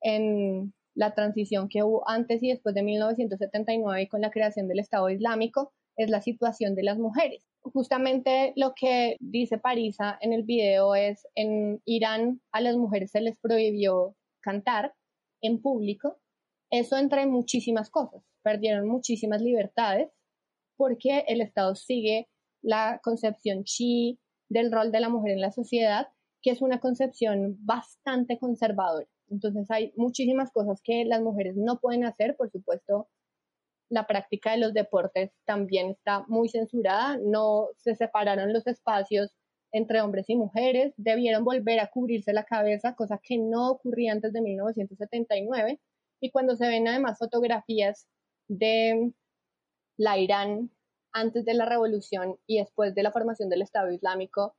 en 0.00 0.74
la 0.94 1.14
transición 1.14 1.68
que 1.68 1.82
hubo 1.82 2.08
antes 2.08 2.42
y 2.42 2.48
después 2.48 2.74
de 2.74 2.82
1979 2.82 4.02
y 4.02 4.08
con 4.08 4.20
la 4.20 4.30
creación 4.30 4.68
del 4.68 4.78
Estado 4.78 5.10
Islámico 5.10 5.72
es 5.96 6.10
la 6.10 6.20
situación 6.20 6.74
de 6.74 6.82
las 6.82 6.98
mujeres. 6.98 7.44
Justamente 7.62 8.52
lo 8.56 8.74
que 8.74 9.16
dice 9.20 9.58
Parisa 9.58 10.18
en 10.20 10.32
el 10.32 10.42
video 10.42 10.94
es 10.94 11.26
en 11.34 11.80
Irán 11.84 12.40
a 12.52 12.60
las 12.60 12.76
mujeres 12.76 13.10
se 13.10 13.20
les 13.20 13.38
prohibió 13.38 14.16
cantar 14.40 14.94
en 15.40 15.60
público. 15.60 16.18
Eso 16.70 16.96
entre 16.96 17.26
muchísimas 17.26 17.90
cosas. 17.90 18.22
Perdieron 18.42 18.88
muchísimas 18.88 19.40
libertades 19.40 20.10
porque 20.76 21.24
el 21.28 21.40
Estado 21.40 21.74
sigue 21.74 22.28
la 22.62 23.00
concepción 23.02 23.64
chi 23.64 24.18
del 24.48 24.72
rol 24.72 24.92
de 24.92 25.00
la 25.00 25.08
mujer 25.08 25.32
en 25.32 25.40
la 25.40 25.52
sociedad, 25.52 26.08
que 26.42 26.50
es 26.50 26.60
una 26.60 26.80
concepción 26.80 27.56
bastante 27.60 28.38
conservadora. 28.38 29.06
Entonces 29.28 29.70
hay 29.70 29.92
muchísimas 29.96 30.50
cosas 30.52 30.80
que 30.82 31.04
las 31.04 31.22
mujeres 31.22 31.56
no 31.56 31.78
pueden 31.80 32.04
hacer, 32.04 32.36
por 32.36 32.50
supuesto. 32.50 33.08
La 33.90 34.06
práctica 34.06 34.52
de 34.52 34.58
los 34.58 34.72
deportes 34.72 35.32
también 35.44 35.90
está 35.90 36.24
muy 36.28 36.48
censurada, 36.48 37.18
no 37.22 37.68
se 37.76 37.94
separaron 37.94 38.52
los 38.52 38.66
espacios 38.66 39.34
entre 39.72 40.00
hombres 40.00 40.30
y 40.30 40.36
mujeres, 40.36 40.94
debieron 40.96 41.44
volver 41.44 41.80
a 41.80 41.88
cubrirse 41.88 42.32
la 42.32 42.44
cabeza, 42.44 42.94
cosa 42.94 43.20
que 43.22 43.38
no 43.38 43.70
ocurría 43.70 44.12
antes 44.12 44.32
de 44.32 44.40
1979. 44.40 45.80
Y 46.20 46.30
cuando 46.30 46.56
se 46.56 46.68
ven 46.68 46.86
además 46.88 47.18
fotografías 47.18 48.06
de 48.48 49.12
la 49.96 50.18
Irán 50.18 50.70
antes 51.12 51.44
de 51.44 51.54
la 51.54 51.66
revolución 51.66 52.36
y 52.46 52.58
después 52.58 52.94
de 52.94 53.02
la 53.02 53.12
formación 53.12 53.48
del 53.48 53.62
Estado 53.62 53.90
Islámico, 53.90 54.56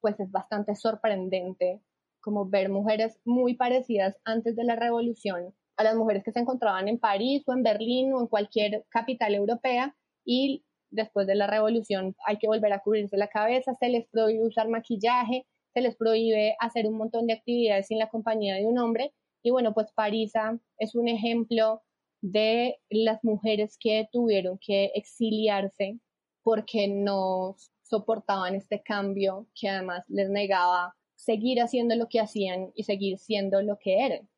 pues 0.00 0.18
es 0.20 0.30
bastante 0.30 0.74
sorprendente 0.74 1.80
como 2.26 2.44
ver 2.44 2.70
mujeres 2.70 3.20
muy 3.24 3.54
parecidas 3.54 4.18
antes 4.24 4.56
de 4.56 4.64
la 4.64 4.74
revolución 4.74 5.54
a 5.76 5.84
las 5.84 5.94
mujeres 5.94 6.24
que 6.24 6.32
se 6.32 6.40
encontraban 6.40 6.88
en 6.88 6.98
París 6.98 7.44
o 7.46 7.52
en 7.52 7.62
Berlín 7.62 8.12
o 8.12 8.20
en 8.20 8.26
cualquier 8.26 8.84
capital 8.88 9.32
europea 9.32 9.94
y 10.24 10.64
después 10.90 11.28
de 11.28 11.36
la 11.36 11.46
revolución 11.46 12.16
hay 12.26 12.38
que 12.38 12.48
volver 12.48 12.72
a 12.72 12.80
cubrirse 12.80 13.16
la 13.16 13.28
cabeza, 13.28 13.74
se 13.78 13.88
les 13.90 14.08
prohíbe 14.08 14.44
usar 14.44 14.68
maquillaje, 14.68 15.46
se 15.72 15.80
les 15.80 15.94
prohíbe 15.94 16.56
hacer 16.58 16.88
un 16.88 16.96
montón 16.96 17.28
de 17.28 17.34
actividades 17.34 17.86
sin 17.86 18.00
la 18.00 18.08
compañía 18.08 18.56
de 18.56 18.66
un 18.66 18.78
hombre. 18.78 19.12
Y 19.44 19.52
bueno, 19.52 19.72
pues 19.72 19.92
Parisa 19.92 20.58
es 20.78 20.96
un 20.96 21.06
ejemplo 21.06 21.84
de 22.22 22.80
las 22.90 23.22
mujeres 23.22 23.76
que 23.78 24.08
tuvieron 24.10 24.58
que 24.60 24.90
exiliarse 24.96 26.00
porque 26.42 26.88
no 26.88 27.54
soportaban 27.82 28.56
este 28.56 28.82
cambio 28.82 29.46
que 29.54 29.68
además 29.68 30.04
les 30.08 30.28
negaba 30.28 30.96
seguir 31.26 31.60
haciendo 31.60 31.96
lo 31.96 32.08
que 32.08 32.20
hacían 32.20 32.70
y 32.74 32.84
seguir 32.84 33.18
siendo 33.18 33.60
lo 33.60 33.78
que 33.78 34.06
eran. 34.06 34.28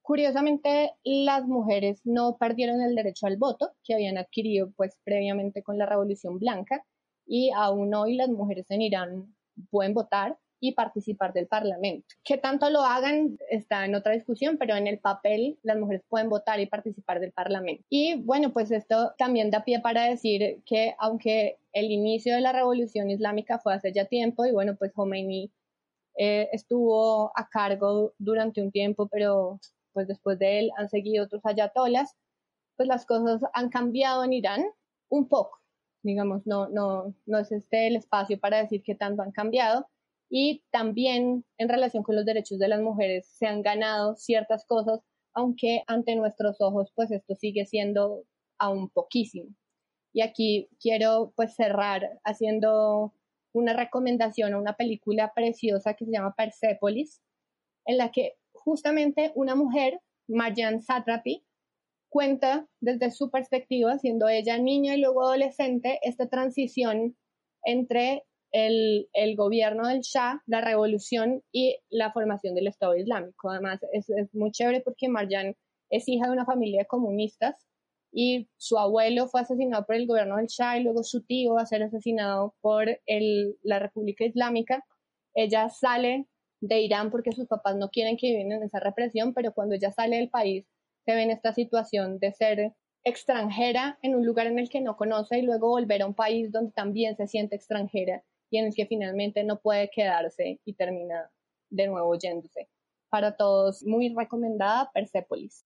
Curiosamente, 0.00 0.94
las 1.04 1.46
mujeres 1.46 2.00
no 2.04 2.36
perdieron 2.38 2.80
el 2.80 2.96
derecho 2.96 3.26
al 3.26 3.36
voto 3.36 3.70
que 3.84 3.94
habían 3.94 4.18
adquirido 4.18 4.72
pues 4.76 4.98
previamente 5.04 5.62
con 5.62 5.78
la 5.78 5.86
Revolución 5.86 6.38
Blanca 6.38 6.84
y 7.26 7.50
aún 7.54 7.94
hoy 7.94 8.16
las 8.16 8.30
mujeres 8.30 8.66
en 8.70 8.82
Irán 8.82 9.36
pueden 9.70 9.94
votar 9.94 10.38
y 10.58 10.72
participar 10.72 11.32
del 11.32 11.48
Parlamento. 11.48 12.06
Que 12.24 12.38
tanto 12.38 12.70
lo 12.70 12.80
hagan 12.80 13.36
está 13.50 13.84
en 13.84 13.94
otra 13.94 14.12
discusión, 14.12 14.56
pero 14.58 14.74
en 14.76 14.86
el 14.86 14.98
papel 15.00 15.58
las 15.62 15.76
mujeres 15.76 16.02
pueden 16.08 16.28
votar 16.28 16.60
y 16.60 16.66
participar 16.66 17.20
del 17.20 17.32
Parlamento. 17.32 17.84
Y 17.90 18.14
bueno, 18.22 18.52
pues 18.52 18.70
esto 18.70 19.12
también 19.18 19.50
da 19.50 19.64
pie 19.64 19.80
para 19.80 20.04
decir 20.04 20.62
que 20.64 20.94
aunque 20.98 21.58
el 21.72 21.90
inicio 21.90 22.34
de 22.34 22.40
la 22.40 22.52
revolución 22.52 23.10
islámica 23.10 23.58
fue 23.58 23.74
hace 23.74 23.92
ya 23.92 24.06
tiempo 24.06 24.46
y 24.46 24.52
bueno, 24.52 24.76
pues 24.76 24.92
Khomeini 24.92 25.50
eh, 26.16 26.48
estuvo 26.52 27.32
a 27.36 27.48
cargo 27.48 28.12
durante 28.18 28.62
un 28.62 28.70
tiempo, 28.70 29.08
pero 29.08 29.60
pues 29.92 30.08
después 30.08 30.38
de 30.38 30.60
él 30.60 30.70
han 30.76 30.88
seguido 30.88 31.24
otros 31.24 31.42
ayatolas, 31.44 32.14
pues 32.76 32.88
las 32.88 33.06
cosas 33.06 33.42
han 33.54 33.68
cambiado 33.70 34.24
en 34.24 34.32
Irán 34.32 34.64
un 35.10 35.28
poco, 35.28 35.58
digamos, 36.02 36.46
no, 36.46 36.68
no, 36.68 37.14
no 37.26 37.38
es 37.38 37.52
este 37.52 37.86
el 37.88 37.96
espacio 37.96 38.40
para 38.40 38.62
decir 38.62 38.82
que 38.82 38.94
tanto 38.94 39.22
han 39.22 39.32
cambiado, 39.32 39.86
y 40.34 40.64
también 40.70 41.44
en 41.58 41.68
relación 41.68 42.02
con 42.02 42.16
los 42.16 42.24
derechos 42.24 42.58
de 42.58 42.68
las 42.68 42.80
mujeres 42.80 43.28
se 43.28 43.46
han 43.46 43.60
ganado 43.60 44.16
ciertas 44.16 44.64
cosas, 44.66 45.00
aunque 45.34 45.82
ante 45.86 46.16
nuestros 46.16 46.58
ojos 46.62 46.90
pues 46.94 47.10
esto 47.10 47.34
sigue 47.34 47.66
siendo 47.66 48.24
aún 48.58 48.88
poquísimo. 48.88 49.50
Y 50.14 50.22
aquí 50.22 50.68
quiero 50.80 51.34
pues 51.36 51.54
cerrar 51.54 52.18
haciendo 52.24 53.12
una 53.52 53.74
recomendación 53.74 54.54
a 54.54 54.58
una 54.58 54.74
película 54.74 55.32
preciosa 55.34 55.94
que 55.94 56.04
se 56.04 56.12
llama 56.12 56.34
Persepolis, 56.36 57.20
en 57.86 57.98
la 57.98 58.10
que 58.10 58.34
justamente 58.52 59.32
una 59.34 59.54
mujer, 59.54 60.00
Marjan 60.28 60.82
Satrapi, 60.82 61.44
cuenta 62.08 62.66
desde 62.80 63.10
su 63.10 63.30
perspectiva, 63.30 63.98
siendo 63.98 64.28
ella 64.28 64.58
niña 64.58 64.94
y 64.94 65.00
luego 65.00 65.22
adolescente, 65.22 65.98
esta 66.02 66.28
transición 66.28 67.16
entre 67.64 68.24
el, 68.52 69.08
gobierno 69.36 69.88
del 69.88 70.00
Shah, 70.00 70.42
la 70.46 70.60
revolución 70.60 71.42
y 71.52 71.78
la 71.88 72.12
formación 72.12 72.54
del 72.54 72.66
Estado 72.66 72.96
Islámico. 72.96 73.50
Además, 73.50 73.80
es, 73.92 74.06
muy 74.34 74.50
chévere 74.50 74.82
porque 74.82 75.08
Marjan 75.08 75.56
es 75.90 76.08
hija 76.08 76.26
de 76.26 76.32
una 76.32 76.44
familia 76.44 76.80
de 76.82 76.86
comunistas 76.86 77.66
y 78.12 78.48
su 78.58 78.78
abuelo 78.78 79.26
fue 79.26 79.40
asesinado 79.40 79.86
por 79.86 79.96
el 79.96 80.06
gobierno 80.06 80.36
del 80.36 80.46
Shah 80.46 80.78
y 80.78 80.82
luego 80.82 81.02
su 81.02 81.22
tío 81.22 81.54
va 81.54 81.62
a 81.62 81.66
ser 81.66 81.82
asesinado 81.82 82.54
por 82.60 82.86
la 83.62 83.78
República 83.78 84.24
Islámica. 84.24 84.84
Ella 85.34 85.70
sale 85.70 86.26
de 86.60 86.80
Irán 86.82 87.10
porque 87.10 87.32
sus 87.32 87.48
papás 87.48 87.76
no 87.76 87.88
quieren 87.88 88.18
que 88.18 88.28
vivan 88.28 88.52
en 88.52 88.62
esa 88.64 88.80
represión, 88.80 89.32
pero 89.32 89.52
cuando 89.52 89.74
ella 89.74 89.90
sale 89.90 90.16
del 90.16 90.28
país 90.28 90.66
se 91.04 91.14
ve 91.14 91.22
en 91.22 91.30
esta 91.30 91.54
situación 91.54 92.18
de 92.18 92.32
ser 92.32 92.74
extranjera 93.02 93.98
en 94.02 94.14
un 94.14 94.24
lugar 94.24 94.46
en 94.46 94.58
el 94.58 94.68
que 94.68 94.80
no 94.80 94.96
conoce 94.96 95.38
y 95.38 95.42
luego 95.42 95.68
volver 95.68 96.02
a 96.02 96.06
un 96.06 96.14
país 96.14 96.52
donde 96.52 96.72
también 96.72 97.16
se 97.16 97.26
siente 97.26 97.56
extranjera 97.56 98.22
y 98.50 98.58
en 98.58 98.66
el 98.66 98.74
que 98.74 98.86
finalmente 98.86 99.42
no 99.42 99.58
puede 99.60 99.90
quedarse 99.90 100.60
y 100.64 100.74
termina 100.74 101.30
de 101.70 101.88
nuevo 101.88 102.14
yéndose. 102.16 102.68
Para 103.08 103.36
todos, 103.36 103.82
muy 103.84 104.14
recomendada 104.14 104.90
Persepolis. 104.92 105.64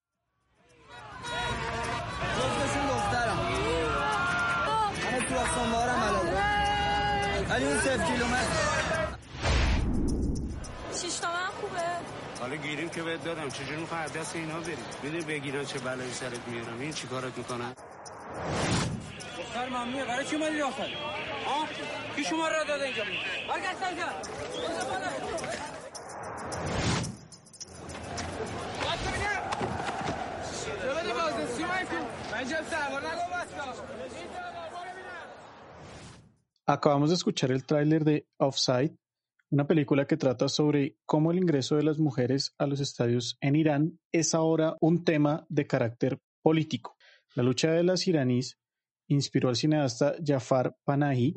حالا 12.41 12.57
گیریم 12.57 12.89
که 12.89 13.03
بهت 13.03 13.25
دادم 13.25 13.49
چجوری 13.49 13.77
می‌خوای 13.77 14.09
دست 14.09 14.37
اینا 14.37 14.61
بری 14.61 14.77
می‌دونی 15.03 15.25
بگیرن 15.25 15.65
چه 15.65 15.79
بلایی 15.79 16.13
سرت 16.13 16.49
میارم 16.49 16.81
این 16.81 16.93
چیکارت 16.93 17.39
می‌کنن 17.39 17.73
دختر 19.39 19.69
ممنوعه 19.69 20.05
برای 20.05 20.27
چی 20.27 20.37
اومدی 20.37 20.59
داخل 20.59 20.83
ها 21.47 21.67
کی 22.17 22.25
شما 22.25 22.49
را 22.49 22.65
داده 22.65 22.85
اینجا 22.85 23.03
برگشت 23.49 23.83
اینجا 23.83 24.07
Acabamos 36.69 37.11
de 37.11 37.15
escuchar 37.15 37.53
el 37.53 37.65
tráiler 37.65 38.03
de 38.03 38.27
Offside, 38.39 38.97
una 39.51 39.69
película 39.69 40.09
que 40.09 40.17
trata 40.17 40.49
sobre 40.49 40.99
cómo 41.07 41.31
el 41.31 41.39
ingreso 41.39 41.77
de 41.77 41.85
las 41.85 42.01
mujeres 42.01 42.57
a 42.59 42.67
los 42.67 42.81
estadios 42.81 43.39
en 43.41 43.55
Irán 43.55 44.01
es 44.11 44.35
ahora 44.35 44.77
un 44.81 45.05
tema 45.05 45.47
de 45.49 45.69
carácter 45.69 46.19
político. 46.43 46.97
La 47.37 47.45
lucha 47.45 47.71
de 47.71 47.85
las 47.85 48.09
iraníes 48.09 48.59
inspiró 49.07 49.49
al 49.49 49.55
cineasta 49.55 50.17
Jafar 50.25 50.77
Panahi 50.83 51.35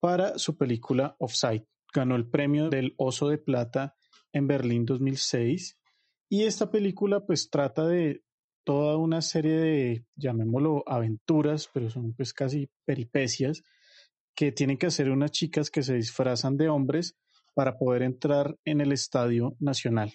para 0.00 0.38
su 0.38 0.56
película 0.56 1.16
Offside. 1.18 1.66
Ganó 1.92 2.16
el 2.16 2.26
premio 2.26 2.70
del 2.70 2.94
Oso 2.96 3.28
de 3.28 3.36
Plata 3.36 3.94
en 4.32 4.46
Berlín 4.46 4.86
2006 4.86 5.78
y 6.30 6.44
esta 6.44 6.70
película 6.70 7.26
pues 7.26 7.50
trata 7.50 7.86
de 7.86 8.22
toda 8.64 8.96
una 8.96 9.20
serie 9.20 9.58
de, 9.58 10.06
llamémoslo, 10.14 10.82
aventuras, 10.86 11.68
pero 11.74 11.90
son 11.90 12.14
pues 12.14 12.32
casi 12.32 12.70
peripecias 12.86 13.62
que 14.36 14.52
tienen 14.52 14.76
que 14.76 14.86
hacer 14.86 15.10
unas 15.10 15.32
chicas 15.32 15.70
que 15.70 15.82
se 15.82 15.94
disfrazan 15.94 16.56
de 16.56 16.68
hombres 16.68 17.16
para 17.54 17.78
poder 17.78 18.02
entrar 18.02 18.56
en 18.64 18.80
el 18.82 18.92
Estadio 18.92 19.56
Nacional. 19.58 20.12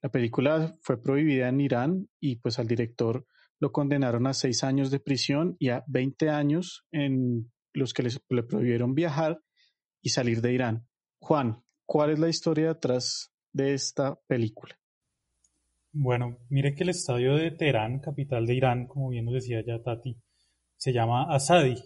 La 0.00 0.08
película 0.10 0.76
fue 0.80 1.02
prohibida 1.02 1.48
en 1.48 1.60
Irán 1.60 2.08
y 2.20 2.36
pues 2.36 2.58
al 2.58 2.68
director 2.68 3.26
lo 3.58 3.72
condenaron 3.72 4.26
a 4.26 4.34
seis 4.34 4.62
años 4.62 4.90
de 4.90 5.00
prisión 5.00 5.56
y 5.58 5.70
a 5.70 5.82
20 5.88 6.30
años 6.30 6.86
en 6.92 7.52
los 7.72 7.92
que 7.92 8.08
le 8.28 8.42
prohibieron 8.44 8.94
viajar 8.94 9.40
y 10.00 10.10
salir 10.10 10.40
de 10.40 10.52
Irán. 10.52 10.86
Juan, 11.18 11.64
¿cuál 11.86 12.10
es 12.10 12.18
la 12.18 12.28
historia 12.28 12.68
detrás 12.68 13.32
de 13.52 13.74
esta 13.74 14.16
película? 14.28 14.78
Bueno, 15.92 16.38
mire 16.50 16.74
que 16.74 16.82
el 16.82 16.90
estadio 16.90 17.36
de 17.36 17.52
Teherán, 17.52 18.00
capital 18.00 18.46
de 18.46 18.54
Irán, 18.54 18.86
como 18.86 19.08
bien 19.08 19.24
nos 19.24 19.34
decía 19.34 19.62
ya 19.66 19.82
Tati, 19.82 20.20
se 20.76 20.92
llama 20.92 21.32
Asadi, 21.34 21.76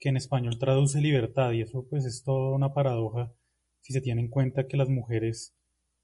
que 0.00 0.08
en 0.08 0.16
español 0.16 0.58
traduce 0.58 1.00
libertad, 1.00 1.52
y 1.52 1.60
eso 1.60 1.86
pues 1.88 2.04
es 2.06 2.24
toda 2.24 2.54
una 2.56 2.72
paradoja 2.72 3.32
si 3.80 3.92
se 3.92 4.00
tiene 4.00 4.22
en 4.22 4.28
cuenta 4.28 4.66
que 4.66 4.76
las 4.76 4.88
mujeres 4.88 5.54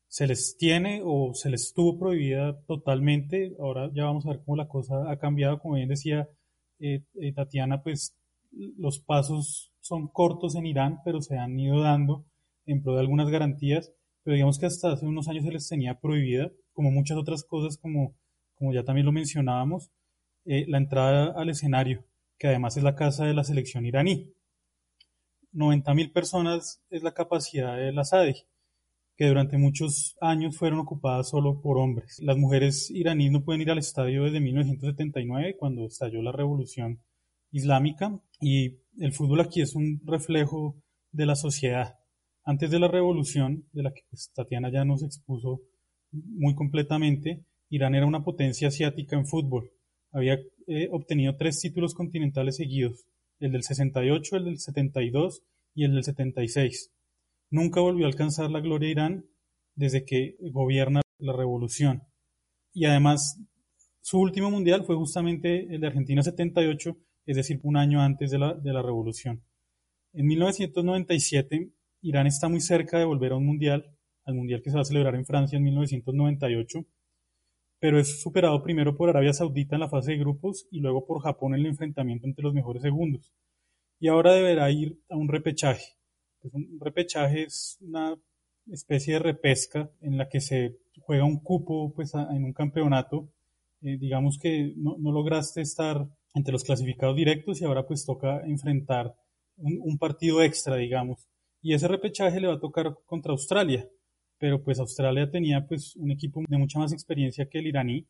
se 0.09 0.27
les 0.27 0.57
tiene 0.57 1.03
o 1.05 1.35
se 1.35 1.51
les 1.51 1.67
estuvo 1.67 1.99
prohibida 1.99 2.61
totalmente. 2.67 3.55
Ahora 3.59 3.91
ya 3.93 4.05
vamos 4.05 4.25
a 4.27 4.31
ver 4.31 4.41
cómo 4.45 4.57
la 4.57 4.69
cosa 4.69 5.11
ha 5.11 5.19
cambiado. 5.19 5.59
Como 5.59 5.75
bien 5.75 5.89
decía 5.89 6.29
eh, 6.79 7.03
eh, 7.15 7.33
Tatiana, 7.33 7.83
pues 7.83 8.17
los 8.79 9.01
pasos 9.01 9.73
son 9.81 10.09
cortos 10.09 10.55
en 10.55 10.67
Irán, 10.67 11.01
pero 11.05 11.21
se 11.21 11.37
han 11.37 11.59
ido 11.59 11.81
dando 11.81 12.25
en 12.67 12.83
pro 12.83 12.95
de 12.95 13.01
algunas 13.01 13.31
garantías. 13.31 13.93
Pero 14.23 14.35
digamos 14.35 14.59
que 14.59 14.67
hasta 14.67 14.93
hace 14.93 15.07
unos 15.07 15.29
años 15.29 15.45
se 15.45 15.53
les 15.53 15.69
tenía 15.69 16.01
prohibida, 16.01 16.51
como 16.73 16.91
muchas 16.91 17.17
otras 17.17 17.45
cosas, 17.45 17.79
como, 17.79 18.17
como 18.55 18.73
ya 18.73 18.85
también 18.85 19.07
lo 19.07 19.13
mencionábamos, 19.13 19.91
eh, 20.45 20.65
la 20.69 20.79
entrada 20.79 21.33
al 21.37 21.49
escenario, 21.49 22.05
que 22.39 22.49
además 22.49 22.77
es 22.77 22.83
la 22.83 22.95
casa 22.95 23.25
de 23.25 23.35
la 23.35 23.45
selección 23.45 23.87
iraní. 23.87 24.33
90.000 25.53 26.13
personas 26.13 26.83
es 26.91 27.03
la 27.03 27.15
capacidad 27.15 27.77
de 27.77 27.93
la 27.93 28.05
SADI, 28.05 28.35
que 29.17 29.27
durante 29.27 29.57
muchos 29.57 30.17
años 30.21 30.57
fueron 30.57 30.81
ocupadas 30.81 31.31
solo 31.31 31.61
por 31.63 31.79
hombres. 31.79 32.19
Las 32.21 32.37
mujeres 32.37 32.91
iraníes 32.91 33.33
no 33.33 33.43
pueden 33.43 33.63
ir 33.63 33.71
al 33.71 33.79
estadio 33.79 34.25
desde 34.25 34.41
1979, 34.41 35.57
cuando 35.59 35.87
estalló 35.87 36.21
la 36.21 36.33
revolución 36.33 37.01
islámica, 37.53 38.21
y 38.41 38.79
el 38.99 39.13
fútbol 39.13 39.41
aquí 39.41 39.63
es 39.63 39.75
un 39.75 40.03
reflejo 40.05 40.77
de 41.13 41.27
la 41.27 41.37
sociedad. 41.37 41.99
Antes 42.45 42.71
de 42.71 42.79
la 42.79 42.89
revolución, 42.89 43.67
de 43.73 43.83
la 43.83 43.93
que 43.93 44.03
pues, 44.11 44.31
Tatiana 44.35 44.71
ya 44.71 44.85
nos 44.85 45.03
expuso 45.03 45.63
muy 46.13 46.55
completamente, 46.55 47.45
Irán 47.71 47.95
era 47.95 48.07
una 48.07 48.23
potencia 48.23 48.69
asiática 48.69 49.17
en 49.17 49.27
fútbol. 49.27 49.73
Había 50.13 50.39
eh, 50.67 50.89
obtenido 50.91 51.37
tres 51.37 51.61
títulos 51.61 51.95
continentales 51.95 52.57
seguidos, 52.57 53.07
el 53.41 53.53
del 53.53 53.63
68, 53.63 54.37
el 54.37 54.45
del 54.45 54.59
72 54.59 55.43
y 55.75 55.85
el 55.85 55.95
del 55.95 56.05
76. 56.05 56.93
Nunca 57.51 57.81
volvió 57.81 58.07
a 58.07 58.09
alcanzar 58.09 58.51
la 58.51 58.61
gloria 58.61 58.91
Irán 58.91 59.27
desde 59.75 60.05
que 60.05 60.37
gobierna 60.41 61.03
la 61.19 61.33
revolución. 61.33 62.03
Y 62.73 62.87
además, 62.87 63.41
su 64.01 64.19
último 64.19 64.51
mundial 64.51 64.85
fue 64.85 64.97
justamente 64.97 65.73
el 65.75 65.81
de 65.81 65.87
Argentina 65.87 66.23
78, 66.23 66.97
es 67.27 67.37
decir, 67.37 67.61
un 67.63 67.77
año 67.77 68.01
antes 68.01 68.31
de 68.31 68.39
la, 68.39 68.55
de 68.55 68.73
la 68.73 68.83
revolución. 68.83 69.43
En 70.13 70.27
1997, 70.27 71.71
Irán 72.03 72.27
está 72.27 72.49
muy 72.49 72.61
cerca 72.61 72.99
de 72.99 73.05
volver 73.05 73.33
a 73.33 73.37
un 73.37 73.47
mundial, 73.47 73.97
al 74.25 74.35
mundial 74.35 74.63
que 74.63 74.71
se 74.71 74.77
va 74.77 74.83
a 74.83 74.85
celebrar 74.85 75.15
en 75.15 75.27
Francia 75.27 75.57
en 75.57 75.65
1998, 75.65 76.87
pero 77.79 78.01
es 78.01 78.21
superado 78.21 78.63
primero 78.63 78.97
por 78.97 79.09
Arabia 79.09 79.33
Saudita 79.33 79.77
en 79.77 79.81
la 79.81 79.89
fase 79.89 80.13
de 80.13 80.19
grupos 80.19 80.67
y 80.71 80.81
luego 80.81 81.07
por 81.07 81.23
Japón 81.23 81.55
en 81.55 81.61
el 81.61 81.67
enfrentamiento 81.67 82.27
entre 82.27 82.43
los 82.43 82.55
mejores 82.55 82.83
segundos. 82.83 83.33
Y 83.99 84.09
ahora 84.09 84.33
deberá 84.33 84.71
ir 84.71 84.99
a 85.09 85.17
un 85.17 85.29
repechaje. 85.29 85.97
Pues 86.41 86.55
un 86.55 86.79
repechaje 86.81 87.45
es 87.45 87.79
una 87.81 88.17
especie 88.71 89.15
de 89.15 89.21
repesca 89.21 89.91
en 90.01 90.17
la 90.19 90.29
que 90.29 90.41
se 90.41 90.79
juega 91.01 91.25
un 91.25 91.41
cupo 91.41 91.93
pues, 91.95 92.15
en 92.15 92.45
un 92.45 92.53
campeonato. 92.53 93.29
Eh, 93.83 93.99
digamos 93.99 94.39
que 94.39 94.73
no, 94.77 94.97
lograste 94.99 95.61
estar 95.61 96.07
entre 96.35 96.53
los 96.53 96.65
clasificados 96.65 97.17
directos 97.17 97.61
y 97.61 97.65
ahora 97.65 97.87
pues 97.87 98.05
toca 98.05 98.41
enfrentar 98.47 99.15
un 99.59 99.97
partido 99.97 100.43
extra, 100.43 100.77
digamos. 100.77 101.27
Y 101.63 101.73
ese 101.73 101.89
repechaje 101.89 102.41
le 102.41 102.49
va 102.49 102.55
a 102.55 102.61
tocar 102.61 102.99
contra 103.07 103.33
Australia 103.33 103.89
pero 104.39 104.63
pues 104.63 104.79
Australia 104.79 105.31
tenía 105.31 105.67
pues 105.67 105.97
un 105.97 106.11
equipo 106.11 106.43
de 106.49 106.59
mucha 106.59 106.79
más 106.79 106.93
experiencia 106.93 107.49
que 107.49 107.59
el 107.59 107.67
iraní, 107.67 108.07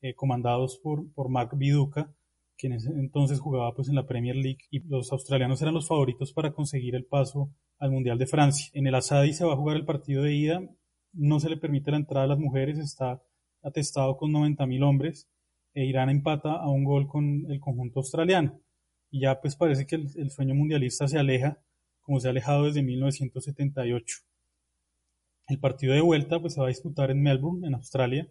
eh, 0.00 0.14
comandados 0.14 0.78
por, 0.78 1.12
por 1.12 1.28
Mark 1.28 1.50
Viduka, 1.56 2.12
que 2.56 2.66
en 2.66 2.74
ese 2.74 2.90
entonces 2.90 3.40
jugaba 3.40 3.74
pues 3.74 3.88
en 3.88 3.94
la 3.94 4.06
Premier 4.06 4.36
League 4.36 4.60
y 4.70 4.80
los 4.80 5.12
australianos 5.12 5.62
eran 5.62 5.74
los 5.74 5.88
favoritos 5.88 6.32
para 6.32 6.52
conseguir 6.52 6.94
el 6.94 7.04
paso 7.04 7.50
al 7.78 7.92
Mundial 7.92 8.18
de 8.18 8.26
Francia. 8.26 8.70
En 8.74 8.86
el 8.86 8.94
Asadi 8.94 9.32
se 9.32 9.44
va 9.44 9.52
a 9.52 9.56
jugar 9.56 9.76
el 9.76 9.84
partido 9.84 10.22
de 10.22 10.34
ida, 10.34 10.60
no 11.12 11.40
se 11.40 11.48
le 11.48 11.56
permite 11.56 11.90
la 11.90 11.98
entrada 11.98 12.24
a 12.24 12.28
las 12.28 12.38
mujeres, 12.38 12.78
está 12.78 13.22
atestado 13.62 14.16
con 14.16 14.32
90.000 14.32 14.82
hombres 14.84 15.28
e 15.74 15.84
Irán 15.84 16.10
empata 16.10 16.52
a 16.54 16.68
un 16.68 16.84
gol 16.84 17.06
con 17.06 17.46
el 17.50 17.60
conjunto 17.60 18.00
australiano. 18.00 18.60
Y 19.10 19.20
ya 19.20 19.40
pues 19.40 19.56
parece 19.56 19.86
que 19.86 19.96
el, 19.96 20.08
el 20.16 20.30
sueño 20.30 20.54
mundialista 20.54 21.06
se 21.06 21.18
aleja, 21.18 21.58
como 22.00 22.20
se 22.20 22.28
ha 22.28 22.30
alejado 22.30 22.64
desde 22.64 22.82
1978. 22.82 24.27
El 25.48 25.60
partido 25.60 25.94
de 25.94 26.02
vuelta 26.02 26.38
pues, 26.40 26.54
se 26.54 26.60
va 26.60 26.66
a 26.66 26.68
disputar 26.68 27.10
en 27.10 27.22
Melbourne, 27.22 27.66
en 27.66 27.74
Australia, 27.74 28.28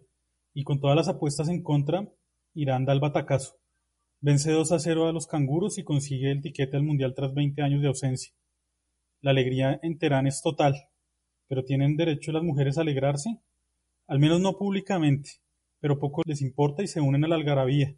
y 0.54 0.62
con 0.62 0.78
todas 0.78 0.96
las 0.96 1.08
apuestas 1.08 1.48
en 1.48 1.64
contra, 1.64 2.08
Irán 2.54 2.84
da 2.84 2.92
el 2.92 3.00
batacazo. 3.00 3.56
Vence 4.20 4.52
2 4.52 4.70
a 4.70 4.78
0 4.78 5.08
a 5.08 5.12
los 5.12 5.26
canguros 5.26 5.78
y 5.78 5.84
consigue 5.84 6.30
el 6.30 6.40
tiquete 6.40 6.76
al 6.76 6.84
Mundial 6.84 7.14
tras 7.16 7.34
20 7.34 7.60
años 7.60 7.82
de 7.82 7.88
ausencia. 7.88 8.32
La 9.20 9.32
alegría 9.32 9.80
en 9.82 9.98
Teherán 9.98 10.28
es 10.28 10.42
total, 10.42 10.76
pero 11.48 11.64
¿tienen 11.64 11.96
derecho 11.96 12.30
las 12.30 12.44
mujeres 12.44 12.78
a 12.78 12.82
alegrarse? 12.82 13.40
Al 14.06 14.20
menos 14.20 14.40
no 14.40 14.56
públicamente, 14.56 15.30
pero 15.80 15.98
poco 15.98 16.22
les 16.24 16.40
importa 16.40 16.84
y 16.84 16.86
se 16.86 17.00
unen 17.00 17.24
a 17.24 17.28
la 17.28 17.34
algarabía. 17.34 17.96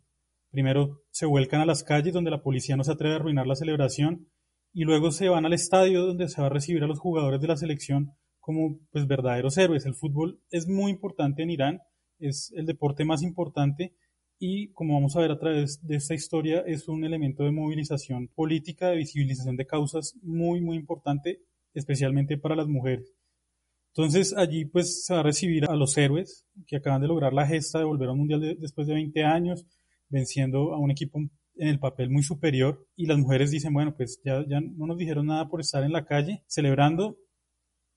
Primero 0.51 1.03
se 1.11 1.27
vuelcan 1.27 1.61
a 1.61 1.67
las 1.67 1.85
calles 1.85 2.15
donde 2.15 2.31
la 2.31 2.43
policía 2.43 2.77
no 2.77 2.85
se 2.85 2.93
atreve 2.93 3.15
a 3.15 3.17
arruinar 3.19 3.47
la 3.47 3.55
celebración 3.55 4.29
y 4.73 4.85
luego 4.85 5.11
se 5.11 5.29
van 5.29 5.45
al 5.45 5.53
estadio 5.53 6.07
donde 6.07 6.29
se 6.29 6.41
va 6.41 6.47
a 6.47 6.51
recibir 6.51 6.83
a 6.85 6.87
los 6.87 6.99
jugadores 6.99 7.41
de 7.41 7.49
la 7.49 7.57
selección 7.59 8.17
como 8.41 8.79
pues 8.91 9.07
verdaderos 9.07 9.59
héroes. 9.59 9.87
El 9.87 9.95
fútbol 9.95 10.41
es 10.51 10.67
muy 10.67 10.91
importante 10.91 11.43
en 11.43 11.51
Irán, 11.51 11.81
es 12.19 12.53
el 12.57 12.67
deporte 12.67 13.05
más 13.05 13.23
importante 13.23 13.95
y 14.39 14.73
como 14.73 14.95
vamos 14.95 15.17
a 15.17 15.21
ver 15.21 15.31
a 15.31 15.39
través 15.39 15.87
de 15.87 15.97
esta 15.97 16.15
historia 16.15 16.61
es 16.67 16.89
un 16.89 17.05
elemento 17.05 17.45
de 17.45 17.53
movilización 17.53 18.29
política, 18.29 18.89
de 18.89 18.97
visibilización 18.97 19.57
de 19.57 19.67
causas 19.67 20.15
muy 20.23 20.61
muy 20.61 20.77
importante, 20.77 21.41
especialmente 21.75 22.39
para 22.39 22.57
las 22.57 22.67
mujeres. 22.67 23.15
Entonces 23.95 24.35
allí 24.37 24.65
pues 24.65 25.05
se 25.05 25.15
va 25.15 25.21
a 25.21 25.25
recibir 25.25 25.67
a 25.69 25.77
los 25.77 25.97
héroes 25.99 26.47
que 26.67 26.77
acaban 26.77 27.03
de 27.03 27.09
lograr 27.09 27.33
la 27.33 27.47
gesta 27.47 27.79
de 27.79 27.85
volver 27.85 28.09
a 28.09 28.13
un 28.13 28.19
mundial 28.19 28.57
después 28.59 28.87
de 28.87 28.95
20 28.95 29.25
años, 29.25 29.67
venciendo 30.09 30.75
a 30.75 30.79
un 30.79 30.91
equipo 30.91 31.19
en 31.19 31.69
el 31.69 31.79
papel 31.79 32.09
muy 32.09 32.23
superior 32.23 32.87
y 32.97 33.07
las 33.07 33.19
mujeres 33.19 33.51
dicen, 33.51 33.75
bueno, 33.75 33.95
pues 33.95 34.21
ya, 34.25 34.45
ya 34.49 34.61
no 34.61 34.87
nos 34.87 34.97
dijeron 34.97 35.27
nada 35.27 35.49
por 35.49 35.61
estar 35.61 35.85
en 35.85 35.93
la 35.93 36.07
calle 36.07 36.43
celebrando, 36.47 37.19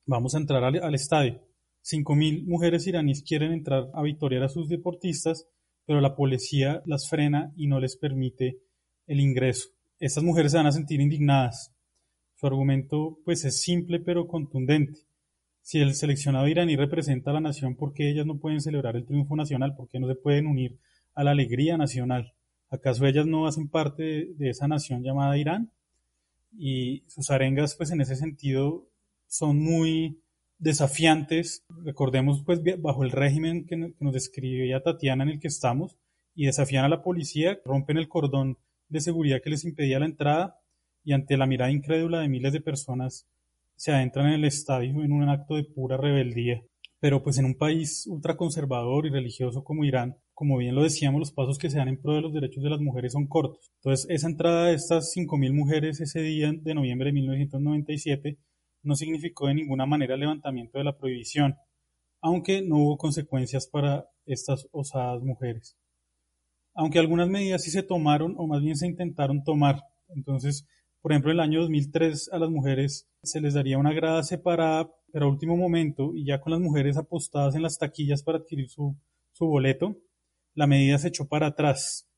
Vamos 0.06 0.34
a 0.34 0.38
entrar 0.38 0.62
al, 0.62 0.94
estadio. 0.94 1.40
5.000 1.82 2.44
mujeres 2.44 2.86
iraníes 2.86 3.22
quieren 3.22 3.52
entrar 3.52 3.88
a 3.94 4.02
victoriar 4.02 4.42
a 4.42 4.50
sus 4.50 4.68
deportistas, 4.68 5.48
pero 5.86 6.02
la 6.02 6.14
policía 6.14 6.82
las 6.84 7.08
frena 7.08 7.54
y 7.56 7.68
no 7.68 7.80
les 7.80 7.96
permite 7.96 8.58
el 9.06 9.20
ingreso. 9.20 9.70
Estas 9.98 10.22
mujeres 10.22 10.52
se 10.52 10.58
van 10.58 10.66
a 10.66 10.72
sentir 10.72 11.00
indignadas. 11.00 11.74
Su 12.34 12.46
argumento 12.46 13.18
pues 13.24 13.46
es 13.46 13.62
simple 13.62 13.98
pero 13.98 14.28
contundente. 14.28 15.00
Si 15.62 15.80
el 15.80 15.94
seleccionado 15.94 16.48
iraní 16.48 16.76
representa 16.76 17.30
a 17.30 17.34
la 17.34 17.40
nación, 17.40 17.74
¿por 17.74 17.94
qué 17.94 18.10
ellas 18.10 18.26
no 18.26 18.38
pueden 18.38 18.60
celebrar 18.60 18.96
el 18.96 19.06
triunfo 19.06 19.36
nacional? 19.36 19.74
¿Por 19.74 19.88
qué 19.88 19.98
no 20.00 20.06
se 20.06 20.16
pueden 20.16 20.46
unir 20.46 20.78
a 21.14 21.24
la 21.24 21.30
alegría 21.30 21.78
nacional? 21.78 22.34
¿Acaso 22.68 23.06
ellas 23.06 23.26
no 23.26 23.46
hacen 23.46 23.68
parte 23.68 24.34
de 24.34 24.50
esa 24.50 24.68
nación 24.68 25.02
llamada 25.02 25.38
Irán? 25.38 25.72
Y 26.52 27.04
sus 27.06 27.30
arengas 27.30 27.74
pues 27.76 27.90
en 27.90 28.02
ese 28.02 28.16
sentido 28.16 28.90
son 29.34 29.60
muy 29.60 30.22
desafiantes. 30.58 31.64
Recordemos, 31.84 32.44
pues, 32.46 32.60
bajo 32.78 33.02
el 33.02 33.10
régimen 33.10 33.66
que, 33.66 33.76
nos 33.76 34.12
describía 34.12 34.82
Tatiana 34.82 35.24
en 35.24 35.30
el 35.30 35.40
que 35.40 35.48
estamos, 35.48 35.96
y 36.36 36.46
desafían 36.46 36.84
a 36.84 36.88
la 36.88 37.02
policía, 37.02 37.58
rompen 37.64 37.96
el 37.96 38.08
cordón 38.08 38.58
de 38.88 39.00
seguridad 39.00 39.40
que 39.42 39.50
les 39.50 39.64
impedía 39.64 39.98
la 39.98 40.06
entrada, 40.06 40.60
y 41.02 41.14
ante 41.14 41.36
la 41.36 41.46
mirada 41.46 41.72
incrédula 41.72 42.20
de 42.20 42.28
miles 42.28 42.52
de 42.52 42.60
personas, 42.60 43.26
se 43.74 43.90
adentran 43.90 44.28
en 44.28 44.34
el 44.34 44.44
estadio 44.44 45.02
en 45.02 45.10
un 45.10 45.28
acto 45.28 45.56
de 45.56 45.64
pura 45.64 45.96
rebeldía. 45.96 46.62
Pero 47.00 47.22
pues 47.24 47.36
en 47.38 47.44
un 47.44 47.56
país 47.56 48.06
ultraconservador 48.06 49.06
y 49.06 49.10
religioso 49.10 49.64
como 49.64 49.84
Irán, 49.84 50.16
como 50.32 50.58
bien 50.58 50.76
lo 50.76 50.84
decíamos, 50.84 51.18
los 51.18 51.32
pasos 51.32 51.58
que 51.58 51.70
se 51.70 51.78
dan 51.78 51.88
en 51.88 52.00
pro 52.00 52.14
de 52.14 52.22
los 52.22 52.32
derechos 52.32 52.62
de 52.62 52.70
las 52.70 52.80
mujeres 52.80 53.12
son 53.12 53.26
cortos. 53.26 53.72
Entonces, 53.78 54.06
esa 54.08 54.28
entrada 54.28 54.66
de 54.66 54.74
estas 54.74 55.12
5.000 55.14 55.52
mujeres 55.52 56.00
ese 56.00 56.20
día 56.20 56.52
de 56.52 56.74
noviembre 56.74 57.06
de 57.06 57.14
1997 57.14 58.38
no 58.84 58.94
significó 58.94 59.48
de 59.48 59.54
ninguna 59.54 59.86
manera 59.86 60.14
el 60.14 60.20
levantamiento 60.20 60.78
de 60.78 60.84
la 60.84 60.96
prohibición, 60.96 61.56
aunque 62.20 62.62
no 62.62 62.76
hubo 62.76 62.96
consecuencias 62.96 63.66
para 63.66 64.06
estas 64.26 64.68
osadas 64.72 65.22
mujeres. 65.22 65.76
Aunque 66.74 66.98
algunas 66.98 67.28
medidas 67.28 67.62
sí 67.62 67.70
se 67.70 67.82
tomaron, 67.82 68.34
o 68.36 68.46
más 68.46 68.62
bien 68.62 68.76
se 68.76 68.86
intentaron 68.86 69.44
tomar. 69.44 69.82
Entonces, 70.08 70.66
por 71.00 71.12
ejemplo, 71.12 71.30
en 71.30 71.36
el 71.36 71.40
año 71.40 71.60
2003 71.60 72.30
a 72.32 72.38
las 72.38 72.50
mujeres 72.50 73.08
se 73.22 73.40
les 73.40 73.54
daría 73.54 73.78
una 73.78 73.92
grada 73.92 74.22
separada, 74.22 74.90
pero 75.12 75.26
a 75.26 75.28
último 75.28 75.56
momento, 75.56 76.12
y 76.14 76.24
ya 76.24 76.40
con 76.40 76.52
las 76.52 76.60
mujeres 76.60 76.96
apostadas 76.96 77.54
en 77.54 77.62
las 77.62 77.78
taquillas 77.78 78.22
para 78.22 78.38
adquirir 78.38 78.68
su, 78.68 78.96
su 79.32 79.46
boleto, 79.46 79.96
la 80.54 80.66
medida 80.66 80.98
se 80.98 81.08
echó 81.08 81.28
para 81.28 81.48
atrás. 81.48 82.08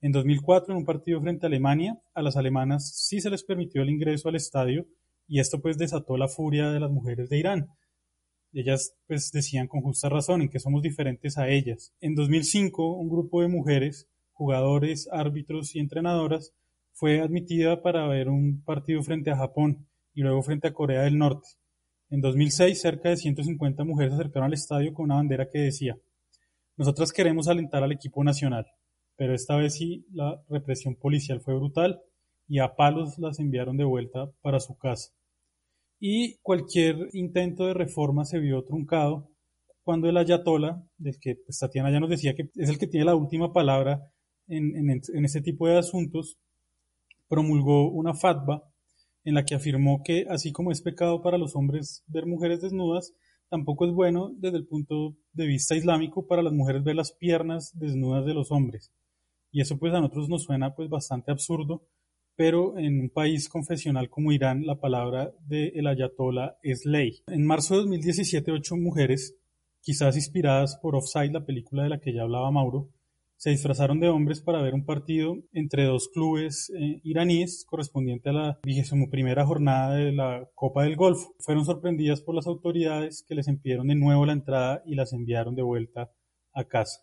En 0.00 0.12
2004, 0.12 0.72
en 0.72 0.78
un 0.78 0.86
partido 0.86 1.20
frente 1.20 1.44
a 1.44 1.48
Alemania, 1.48 2.00
a 2.14 2.22
las 2.22 2.36
alemanas 2.36 2.92
sí 2.94 3.20
se 3.20 3.30
les 3.30 3.44
permitió 3.44 3.82
el 3.82 3.90
ingreso 3.90 4.28
al 4.28 4.36
estadio, 4.36 4.86
y 5.30 5.38
esto 5.38 5.62
pues 5.62 5.78
desató 5.78 6.16
la 6.16 6.26
furia 6.26 6.70
de 6.70 6.80
las 6.80 6.90
mujeres 6.90 7.30
de 7.30 7.38
Irán. 7.38 7.70
Ellas 8.52 8.96
pues 9.06 9.30
decían 9.30 9.68
con 9.68 9.80
justa 9.80 10.08
razón 10.08 10.42
en 10.42 10.48
que 10.48 10.58
somos 10.58 10.82
diferentes 10.82 11.38
a 11.38 11.48
ellas. 11.48 11.94
En 12.00 12.16
2005 12.16 12.96
un 12.96 13.08
grupo 13.08 13.40
de 13.40 13.46
mujeres, 13.46 14.08
jugadores, 14.32 15.08
árbitros 15.12 15.76
y 15.76 15.78
entrenadoras 15.78 16.52
fue 16.92 17.20
admitida 17.20 17.80
para 17.80 18.08
ver 18.08 18.28
un 18.28 18.60
partido 18.64 19.04
frente 19.04 19.30
a 19.30 19.36
Japón 19.36 19.86
y 20.14 20.22
luego 20.22 20.42
frente 20.42 20.66
a 20.66 20.74
Corea 20.74 21.02
del 21.02 21.16
Norte. 21.16 21.46
En 22.10 22.20
2006 22.20 22.80
cerca 22.80 23.10
de 23.10 23.16
150 23.16 23.84
mujeres 23.84 24.14
acercaron 24.14 24.48
al 24.48 24.54
estadio 24.54 24.92
con 24.92 25.04
una 25.04 25.14
bandera 25.14 25.48
que 25.48 25.60
decía 25.60 25.96
nosotras 26.76 27.12
queremos 27.12 27.46
alentar 27.46 27.84
al 27.84 27.92
equipo 27.92 28.24
nacional, 28.24 28.66
pero 29.14 29.32
esta 29.32 29.54
vez 29.54 29.74
sí 29.74 30.06
la 30.12 30.42
represión 30.48 30.96
policial 30.96 31.40
fue 31.40 31.54
brutal 31.54 32.00
y 32.48 32.58
a 32.58 32.74
palos 32.74 33.16
las 33.18 33.38
enviaron 33.38 33.76
de 33.76 33.84
vuelta 33.84 34.28
para 34.42 34.58
su 34.58 34.76
casa 34.76 35.12
y 36.00 36.38
cualquier 36.42 36.96
intento 37.12 37.66
de 37.66 37.74
reforma 37.74 38.24
se 38.24 38.40
vio 38.40 38.64
truncado 38.64 39.28
cuando 39.82 40.08
el 40.08 40.16
ayatola, 40.16 40.82
del 40.96 41.18
que 41.20 41.36
pues, 41.36 41.58
Tatiana 41.58 41.90
ya 41.90 42.00
nos 42.00 42.10
decía 42.10 42.34
que 42.34 42.50
es 42.54 42.70
el 42.70 42.78
que 42.78 42.86
tiene 42.86 43.06
la 43.06 43.14
última 43.14 43.52
palabra 43.52 44.10
en, 44.48 44.90
en, 44.90 45.24
este 45.24 45.42
tipo 45.42 45.68
de 45.68 45.78
asuntos, 45.78 46.38
promulgó 47.28 47.90
una 47.90 48.14
fatwa 48.14 48.64
en 49.24 49.34
la 49.34 49.44
que 49.44 49.54
afirmó 49.54 50.02
que 50.02 50.26
así 50.28 50.52
como 50.52 50.72
es 50.72 50.82
pecado 50.82 51.22
para 51.22 51.38
los 51.38 51.54
hombres 51.54 52.02
ver 52.08 52.26
mujeres 52.26 52.60
desnudas, 52.60 53.12
tampoco 53.48 53.86
es 53.86 53.92
bueno 53.92 54.32
desde 54.36 54.56
el 54.56 54.66
punto 54.66 55.16
de 55.32 55.46
vista 55.46 55.76
islámico 55.76 56.26
para 56.26 56.42
las 56.42 56.52
mujeres 56.52 56.82
ver 56.82 56.96
las 56.96 57.12
piernas 57.12 57.78
desnudas 57.78 58.24
de 58.24 58.34
los 58.34 58.50
hombres. 58.50 58.90
Y 59.52 59.60
eso 59.60 59.78
pues 59.78 59.92
a 59.92 60.00
nosotros 60.00 60.28
nos 60.28 60.44
suena 60.44 60.74
pues 60.74 60.88
bastante 60.88 61.30
absurdo, 61.30 61.82
pero 62.40 62.78
en 62.78 62.98
un 62.98 63.10
país 63.10 63.50
confesional 63.50 64.08
como 64.08 64.32
Irán 64.32 64.64
la 64.64 64.80
palabra 64.80 65.30
del 65.46 65.72
el 65.74 65.86
ayatollah 65.86 66.56
es 66.62 66.86
ley. 66.86 67.22
En 67.26 67.44
marzo 67.44 67.74
de 67.74 67.80
2017, 67.80 68.50
ocho 68.50 68.78
mujeres, 68.78 69.36
quizás 69.82 70.16
inspiradas 70.16 70.78
por 70.80 70.96
Offside, 70.96 71.32
la 71.32 71.44
película 71.44 71.82
de 71.82 71.90
la 71.90 72.00
que 72.00 72.14
ya 72.14 72.22
hablaba 72.22 72.50
Mauro, 72.50 72.88
se 73.36 73.50
disfrazaron 73.50 74.00
de 74.00 74.08
hombres 74.08 74.40
para 74.40 74.62
ver 74.62 74.72
un 74.72 74.86
partido 74.86 75.36
entre 75.52 75.84
dos 75.84 76.08
clubes 76.08 76.72
eh, 76.74 77.02
iraníes 77.04 77.66
correspondiente 77.68 78.30
a 78.30 78.32
la 78.32 78.58
vigésimo 78.62 79.10
primera 79.10 79.44
jornada 79.44 79.96
de 79.96 80.10
la 80.10 80.48
Copa 80.54 80.84
del 80.84 80.96
Golfo. 80.96 81.34
Fueron 81.40 81.66
sorprendidas 81.66 82.22
por 82.22 82.34
las 82.34 82.46
autoridades 82.46 83.22
que 83.22 83.34
les 83.34 83.48
impidieron 83.48 83.88
de 83.88 83.96
nuevo 83.96 84.24
la 84.24 84.32
entrada 84.32 84.82
y 84.86 84.94
las 84.94 85.12
enviaron 85.12 85.54
de 85.56 85.62
vuelta 85.62 86.10
a 86.54 86.64
casa. 86.64 87.02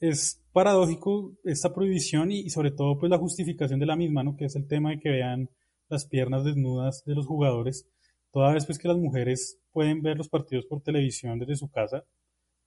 Es 0.00 0.42
paradójico 0.52 1.36
esta 1.44 1.74
prohibición 1.74 2.30
y, 2.32 2.50
sobre 2.50 2.70
todo 2.70 2.98
pues 2.98 3.10
la 3.10 3.18
justificación 3.18 3.80
de 3.80 3.86
la 3.86 3.96
misma, 3.96 4.22
¿no? 4.22 4.36
que 4.36 4.46
es 4.46 4.56
el 4.56 4.66
tema 4.66 4.90
de 4.90 5.00
que 5.00 5.10
vean 5.10 5.50
las 5.88 6.06
piernas 6.06 6.44
desnudas 6.44 7.04
de 7.04 7.14
los 7.14 7.26
jugadores, 7.26 7.88
toda 8.30 8.52
vez 8.52 8.66
pues 8.66 8.78
que 8.78 8.88
las 8.88 8.96
mujeres 8.96 9.58
pueden 9.72 10.02
ver 10.02 10.18
los 10.18 10.28
partidos 10.28 10.66
por 10.66 10.82
televisión 10.82 11.38
desde 11.38 11.56
su 11.56 11.70
casa, 11.70 12.04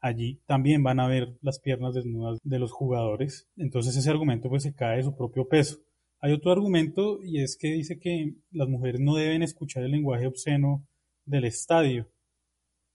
allí 0.01 0.41
también 0.45 0.83
van 0.83 0.99
a 0.99 1.07
ver 1.07 1.37
las 1.41 1.59
piernas 1.59 1.93
desnudas 1.93 2.39
de 2.43 2.59
los 2.59 2.71
jugadores. 2.71 3.47
Entonces 3.57 3.95
ese 3.95 4.09
argumento 4.09 4.49
pues 4.49 4.63
se 4.63 4.73
cae 4.73 4.97
de 4.97 5.03
su 5.03 5.15
propio 5.15 5.47
peso. 5.47 5.79
Hay 6.21 6.33
otro 6.33 6.51
argumento 6.51 7.19
y 7.23 7.41
es 7.41 7.57
que 7.57 7.73
dice 7.73 7.99
que 7.99 8.35
las 8.51 8.67
mujeres 8.67 8.99
no 9.01 9.15
deben 9.15 9.41
escuchar 9.41 9.83
el 9.83 9.91
lenguaje 9.91 10.27
obsceno 10.27 10.85
del 11.25 11.45
estadio. 11.45 12.09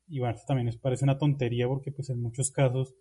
Y 0.07 0.19
bueno, 0.19 0.39
también 0.47 0.67
les 0.67 0.77
parece 0.77 1.05
una 1.05 1.19
tontería 1.19 1.67
porque 1.67 1.91
pues 1.91 2.11
en 2.11 2.21
muchos 2.21 2.51
casos 2.51 2.95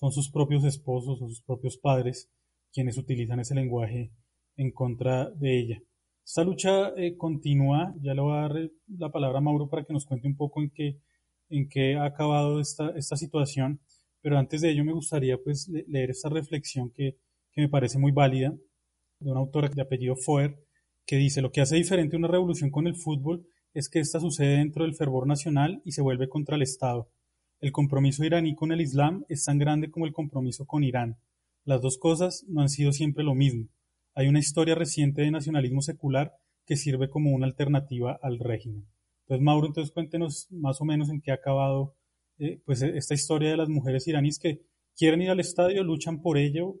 son 0.00 0.12
sus 0.12 0.30
propios 0.30 0.64
esposos 0.64 1.20
o 1.20 1.28
sus 1.28 1.42
propios 1.42 1.76
padres 1.76 2.30
quienes 2.72 2.96
utilizan 2.96 3.40
ese 3.40 3.54
lenguaje 3.54 4.12
en 4.56 4.72
contra 4.72 5.28
de 5.30 5.58
ella. 5.60 5.82
Esta 6.24 6.42
lucha 6.42 6.90
eh, 6.96 7.16
continúa, 7.16 7.94
ya 8.00 8.14
le 8.14 8.20
voy 8.22 8.32
a 8.32 8.42
dar 8.42 8.70
la 8.88 9.10
palabra 9.10 9.38
a 9.38 9.42
Mauro 9.42 9.68
para 9.68 9.84
que 9.84 9.92
nos 9.92 10.06
cuente 10.06 10.26
un 10.26 10.36
poco 10.36 10.62
en 10.62 10.70
qué, 10.70 10.98
en 11.50 11.68
qué 11.68 11.96
ha 11.96 12.04
acabado 12.04 12.60
esta, 12.60 12.90
esta 12.96 13.16
situación, 13.16 13.80
pero 14.22 14.38
antes 14.38 14.62
de 14.62 14.70
ello 14.70 14.84
me 14.84 14.92
gustaría 14.92 15.36
pues 15.38 15.68
leer 15.68 16.10
esta 16.10 16.28
reflexión 16.28 16.90
que, 16.90 17.18
que 17.52 17.60
me 17.60 17.68
parece 17.68 17.98
muy 17.98 18.12
válida 18.12 18.54
de 19.18 19.30
una 19.30 19.40
autora 19.40 19.68
de 19.68 19.82
apellido 19.82 20.16
Foer, 20.16 20.56
que 21.04 21.16
dice, 21.16 21.42
lo 21.42 21.52
que 21.52 21.60
hace 21.60 21.76
diferente 21.76 22.16
una 22.16 22.28
revolución 22.28 22.70
con 22.70 22.86
el 22.86 22.96
fútbol 22.96 23.46
es 23.74 23.88
que 23.88 24.00
ésta 24.00 24.20
sucede 24.20 24.56
dentro 24.56 24.84
del 24.84 24.94
fervor 24.94 25.26
nacional 25.26 25.82
y 25.84 25.92
se 25.92 26.02
vuelve 26.02 26.28
contra 26.28 26.56
el 26.56 26.62
Estado. 26.62 27.10
El 27.60 27.72
compromiso 27.72 28.24
iraní 28.24 28.54
con 28.54 28.72
el 28.72 28.80
Islam 28.80 29.24
es 29.28 29.44
tan 29.44 29.58
grande 29.58 29.90
como 29.90 30.06
el 30.06 30.12
compromiso 30.12 30.66
con 30.66 30.82
Irán. 30.82 31.18
Las 31.64 31.82
dos 31.82 31.98
cosas 31.98 32.44
no 32.48 32.62
han 32.62 32.70
sido 32.70 32.92
siempre 32.92 33.22
lo 33.22 33.34
mismo. 33.34 33.68
Hay 34.14 34.28
una 34.28 34.38
historia 34.38 34.74
reciente 34.74 35.22
de 35.22 35.30
nacionalismo 35.30 35.82
secular 35.82 36.32
que 36.64 36.76
sirve 36.76 37.10
como 37.10 37.32
una 37.32 37.46
alternativa 37.46 38.18
al 38.22 38.38
régimen. 38.38 38.88
Entonces, 39.22 39.44
Mauro, 39.44 39.66
entonces 39.66 39.92
cuéntenos 39.92 40.48
más 40.50 40.80
o 40.80 40.84
menos 40.84 41.10
en 41.10 41.20
qué 41.20 41.30
ha 41.30 41.34
acabado 41.34 41.96
eh, 42.38 42.62
pues 42.64 42.80
esta 42.80 43.12
historia 43.12 43.50
de 43.50 43.58
las 43.58 43.68
mujeres 43.68 44.08
iraníes 44.08 44.38
que 44.38 44.62
quieren 44.96 45.20
ir 45.20 45.30
al 45.30 45.40
estadio, 45.40 45.84
luchan 45.84 46.22
por 46.22 46.38
ello 46.38 46.76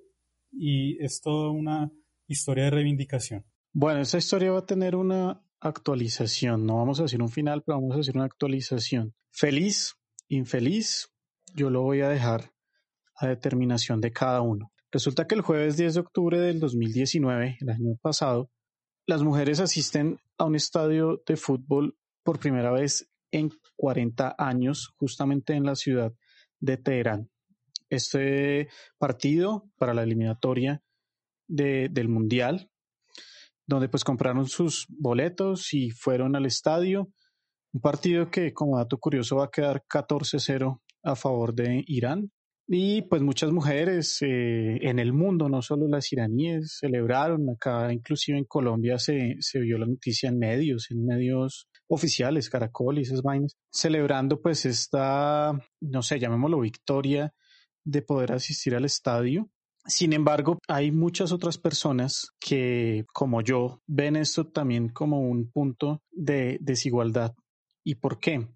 y 0.50 1.02
es 1.04 1.20
toda 1.20 1.50
una 1.50 1.92
historia 2.26 2.64
de 2.64 2.70
reivindicación. 2.70 3.44
Bueno, 3.72 4.00
esta 4.00 4.18
historia 4.18 4.52
va 4.52 4.60
a 4.60 4.66
tener 4.66 4.96
una 4.96 5.44
actualización. 5.60 6.64
No 6.64 6.76
vamos 6.76 6.98
a 6.98 7.04
decir 7.04 7.22
un 7.22 7.28
final, 7.28 7.62
pero 7.62 7.78
vamos 7.78 7.94
a 7.94 7.98
decir 7.98 8.16
una 8.16 8.24
actualización. 8.24 9.14
Feliz, 9.30 9.96
infeliz, 10.30 11.08
yo 11.54 11.68
lo 11.68 11.82
voy 11.82 12.00
a 12.00 12.08
dejar 12.08 12.52
a 13.16 13.26
determinación 13.26 14.00
de 14.00 14.12
cada 14.12 14.40
uno. 14.40 14.72
Resulta 14.90 15.26
que 15.26 15.34
el 15.34 15.42
jueves 15.42 15.76
10 15.76 15.94
de 15.94 16.00
octubre 16.00 16.40
del 16.40 16.58
2019, 16.58 17.58
el 17.60 17.68
año 17.68 17.96
pasado, 18.00 18.50
las 19.06 19.22
mujeres 19.22 19.60
asisten 19.60 20.18
a 20.38 20.44
un 20.44 20.54
estadio 20.54 21.22
de 21.26 21.36
fútbol 21.36 21.96
por 22.22 22.38
primera 22.38 22.70
vez 22.70 23.08
en 23.30 23.50
40 23.76 24.34
años, 24.38 24.92
justamente 24.96 25.54
en 25.54 25.64
la 25.64 25.74
ciudad 25.74 26.12
de 26.60 26.76
Teherán. 26.76 27.28
Este 27.88 28.68
partido 28.98 29.68
para 29.76 29.94
la 29.94 30.04
eliminatoria 30.04 30.82
del 31.48 32.08
Mundial 32.08 32.70
donde 33.70 33.88
pues 33.88 34.02
compraron 34.04 34.48
sus 34.48 34.86
boletos 34.88 35.72
y 35.72 35.90
fueron 35.90 36.34
al 36.34 36.44
estadio. 36.44 37.08
Un 37.72 37.80
partido 37.80 38.30
que, 38.30 38.52
como 38.52 38.78
dato 38.78 38.98
curioso, 38.98 39.36
va 39.36 39.44
a 39.44 39.50
quedar 39.50 39.84
14-0 39.88 40.80
a 41.02 41.16
favor 41.16 41.54
de 41.54 41.84
Irán. 41.86 42.30
Y 42.72 43.02
pues 43.02 43.20
muchas 43.20 43.50
mujeres 43.50 44.18
eh, 44.22 44.78
en 44.82 45.00
el 45.00 45.12
mundo, 45.12 45.48
no 45.48 45.60
solo 45.60 45.88
las 45.88 46.12
iraníes, 46.12 46.78
celebraron. 46.78 47.50
Acá, 47.50 47.92
inclusive 47.92 48.38
en 48.38 48.44
Colombia, 48.44 48.98
se, 48.98 49.36
se 49.40 49.58
vio 49.58 49.76
la 49.76 49.86
noticia 49.86 50.28
en 50.28 50.38
medios, 50.38 50.88
en 50.90 51.04
medios 51.04 51.68
oficiales, 51.88 52.48
Caracol 52.48 52.98
y 52.98 53.02
esas 53.02 53.22
vainas, 53.22 53.56
celebrando 53.72 54.40
pues 54.40 54.64
esta, 54.64 55.52
no 55.80 56.02
sé, 56.02 56.20
llamémoslo 56.20 56.60
victoria 56.60 57.34
de 57.84 58.02
poder 58.02 58.32
asistir 58.32 58.76
al 58.76 58.84
estadio. 58.84 59.50
Sin 59.86 60.12
embargo, 60.12 60.58
hay 60.68 60.92
muchas 60.92 61.32
otras 61.32 61.58
personas 61.58 62.28
que, 62.38 63.04
como 63.12 63.42
yo, 63.42 63.82
ven 63.86 64.14
esto 64.14 64.46
también 64.46 64.90
como 64.90 65.20
un 65.20 65.50
punto 65.50 66.02
de 66.12 66.58
desigualdad. 66.60 67.34
¿Y 67.90 67.96
por 67.96 68.20
qué? 68.20 68.46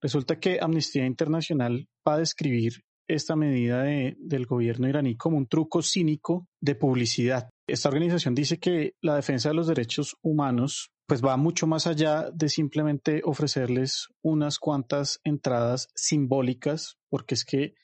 Resulta 0.00 0.40
que 0.40 0.58
Amnistía 0.58 1.04
Internacional 1.04 1.90
va 2.08 2.14
a 2.14 2.20
describir 2.20 2.86
esta 3.06 3.36
medida 3.36 3.82
del 3.82 4.46
gobierno 4.46 4.88
iraní 4.88 5.14
como 5.14 5.36
un 5.36 5.46
truco 5.46 5.82
cínico 5.82 6.48
de 6.58 6.74
publicidad. 6.74 7.50
Esta 7.66 7.90
organización 7.90 8.34
dice 8.34 8.58
que 8.58 8.94
la 9.02 9.16
defensa 9.16 9.50
de 9.50 9.56
los 9.56 9.66
derechos 9.66 10.16
humanos 10.22 10.90
pues 11.06 11.22
va 11.22 11.36
mucho 11.36 11.66
más 11.66 11.86
allá 11.86 12.30
de 12.30 12.48
simplemente 12.48 13.20
ofrecerles 13.26 14.08
unas 14.22 14.58
cuantas 14.58 15.20
entradas 15.22 15.88
simbólicas, 15.94 16.96
porque 17.10 17.34
es 17.34 17.44
que 17.44 17.74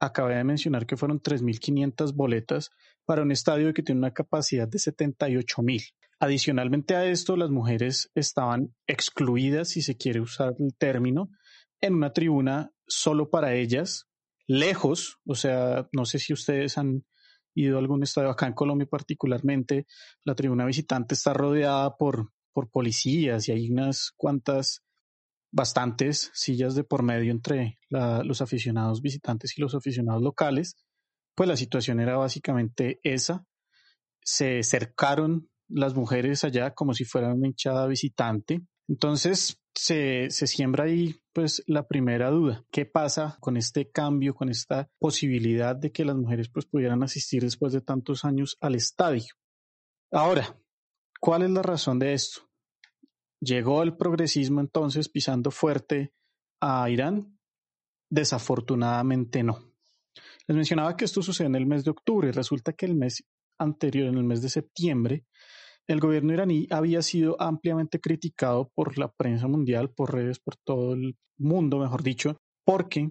acabé 0.00 0.34
de 0.34 0.42
mencionar 0.42 0.84
que 0.84 0.96
fueron 0.96 1.22
3.500 1.22 2.12
boletas 2.12 2.72
para 3.04 3.22
un 3.22 3.30
estadio 3.30 3.72
que 3.72 3.84
tiene 3.84 4.00
una 4.00 4.12
capacidad 4.12 4.66
de 4.66 4.78
78.000. 4.78 5.94
Adicionalmente 6.20 6.94
a 6.94 7.06
esto, 7.06 7.36
las 7.36 7.50
mujeres 7.50 8.10
estaban 8.14 8.74
excluidas, 8.86 9.70
si 9.70 9.82
se 9.82 9.96
quiere 9.96 10.20
usar 10.20 10.54
el 10.58 10.74
término, 10.76 11.30
en 11.80 11.94
una 11.94 12.12
tribuna 12.12 12.70
solo 12.86 13.30
para 13.30 13.54
ellas, 13.54 14.06
lejos, 14.46 15.18
o 15.26 15.34
sea, 15.34 15.88
no 15.92 16.04
sé 16.04 16.18
si 16.18 16.32
ustedes 16.32 16.78
han 16.78 17.04
ido 17.54 17.76
a 17.76 17.80
algún 17.80 18.02
estadio 18.02 18.30
acá 18.30 18.46
en 18.46 18.54
Colombia 18.54 18.86
particularmente, 18.90 19.86
la 20.24 20.34
tribuna 20.34 20.66
visitante 20.66 21.14
está 21.14 21.32
rodeada 21.32 21.96
por, 21.96 22.32
por 22.52 22.70
policías 22.70 23.48
y 23.48 23.52
hay 23.52 23.70
unas 23.70 24.12
cuantas 24.16 24.82
bastantes 25.52 26.30
sillas 26.34 26.74
de 26.74 26.82
por 26.82 27.02
medio 27.02 27.30
entre 27.30 27.78
los 27.88 28.40
aficionados 28.40 29.00
visitantes 29.00 29.56
y 29.56 29.60
los 29.60 29.74
aficionados 29.74 30.20
locales, 30.20 30.74
pues 31.36 31.48
la 31.48 31.56
situación 31.56 32.00
era 32.00 32.16
básicamente 32.16 32.98
esa. 33.04 33.44
Se 34.20 34.62
cercaron 34.64 35.48
las 35.68 35.94
mujeres 35.94 36.44
allá 36.44 36.74
como 36.74 36.94
si 36.94 37.04
fueran 37.04 37.32
una 37.32 37.48
hinchada 37.48 37.86
visitante. 37.86 38.62
Entonces 38.88 39.60
se, 39.74 40.30
se 40.30 40.46
siembra 40.46 40.84
ahí 40.84 41.16
pues 41.32 41.62
la 41.66 41.86
primera 41.86 42.30
duda. 42.30 42.64
¿Qué 42.70 42.86
pasa 42.86 43.36
con 43.40 43.56
este 43.56 43.90
cambio, 43.90 44.34
con 44.34 44.48
esta 44.48 44.88
posibilidad 44.98 45.74
de 45.74 45.90
que 45.90 46.04
las 46.04 46.16
mujeres 46.16 46.48
pues 46.48 46.66
pudieran 46.66 47.02
asistir 47.02 47.42
después 47.42 47.72
de 47.72 47.80
tantos 47.80 48.24
años 48.24 48.56
al 48.60 48.74
estadio? 48.74 49.34
Ahora, 50.12 50.56
¿cuál 51.20 51.42
es 51.42 51.50
la 51.50 51.62
razón 51.62 51.98
de 51.98 52.12
esto? 52.12 52.48
¿Llegó 53.40 53.82
el 53.82 53.96
progresismo 53.96 54.60
entonces 54.60 55.08
pisando 55.08 55.50
fuerte 55.50 56.14
a 56.60 56.88
Irán? 56.88 57.38
Desafortunadamente 58.10 59.42
no. 59.42 59.74
Les 60.46 60.56
mencionaba 60.56 60.96
que 60.96 61.04
esto 61.04 61.22
sucede 61.22 61.48
en 61.48 61.56
el 61.56 61.66
mes 61.66 61.84
de 61.84 61.90
octubre. 61.90 62.30
Resulta 62.30 62.72
que 62.72 62.86
el 62.86 62.94
mes 62.94 63.24
anterior, 63.58 64.08
en 64.08 64.16
el 64.16 64.24
mes 64.24 64.42
de 64.42 64.48
septiembre, 64.48 65.24
el 65.86 66.00
gobierno 66.00 66.32
iraní 66.32 66.66
había 66.70 67.02
sido 67.02 67.36
ampliamente 67.40 68.00
criticado 68.00 68.70
por 68.74 68.96
la 68.98 69.12
prensa 69.12 69.48
mundial, 69.48 69.90
por 69.90 70.14
redes, 70.14 70.38
por 70.38 70.56
todo 70.56 70.94
el 70.94 71.16
mundo, 71.36 71.78
mejor 71.78 72.02
dicho, 72.02 72.38
porque 72.64 73.10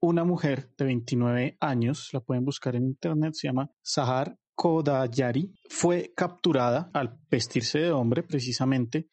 una 0.00 0.24
mujer 0.24 0.70
de 0.76 0.84
29 0.84 1.56
años, 1.60 2.10
la 2.12 2.20
pueden 2.20 2.44
buscar 2.44 2.76
en 2.76 2.84
internet, 2.84 3.34
se 3.34 3.48
llama 3.48 3.70
Sahar 3.82 4.38
Kodayari, 4.54 5.52
fue 5.68 6.12
capturada 6.14 6.90
al 6.92 7.18
vestirse 7.28 7.80
de 7.80 7.90
hombre 7.90 8.22
precisamente 8.22 9.08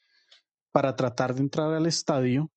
para 0.71 0.95
tratar 0.95 1.33
de 1.33 1.41
entrar 1.41 1.73
al 1.73 1.87
estadio, 1.87 2.51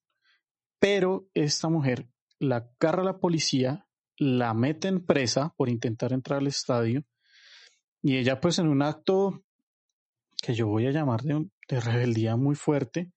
pero 0.78 1.28
esta 1.32 1.68
mujer 1.68 2.08
la 2.38 2.56
agarra 2.56 3.02
la 3.02 3.18
policía, 3.18 3.86
la 4.18 4.52
mete 4.52 4.88
en 4.88 5.04
presa 5.06 5.54
por 5.56 5.70
intentar 5.70 6.12
entrar 6.12 6.40
al 6.40 6.46
estadio 6.46 7.04
y 8.04 8.18
ella 8.18 8.38
pues 8.38 8.58
en 8.58 8.68
un 8.68 8.82
acto 8.82 9.42
que 10.42 10.54
yo 10.54 10.68
voy 10.68 10.86
a 10.86 10.90
llamar 10.90 11.22
de, 11.22 11.48
de 11.68 11.80
rebeldía 11.80 12.36
muy 12.36 12.54
fuerte, 12.54 13.10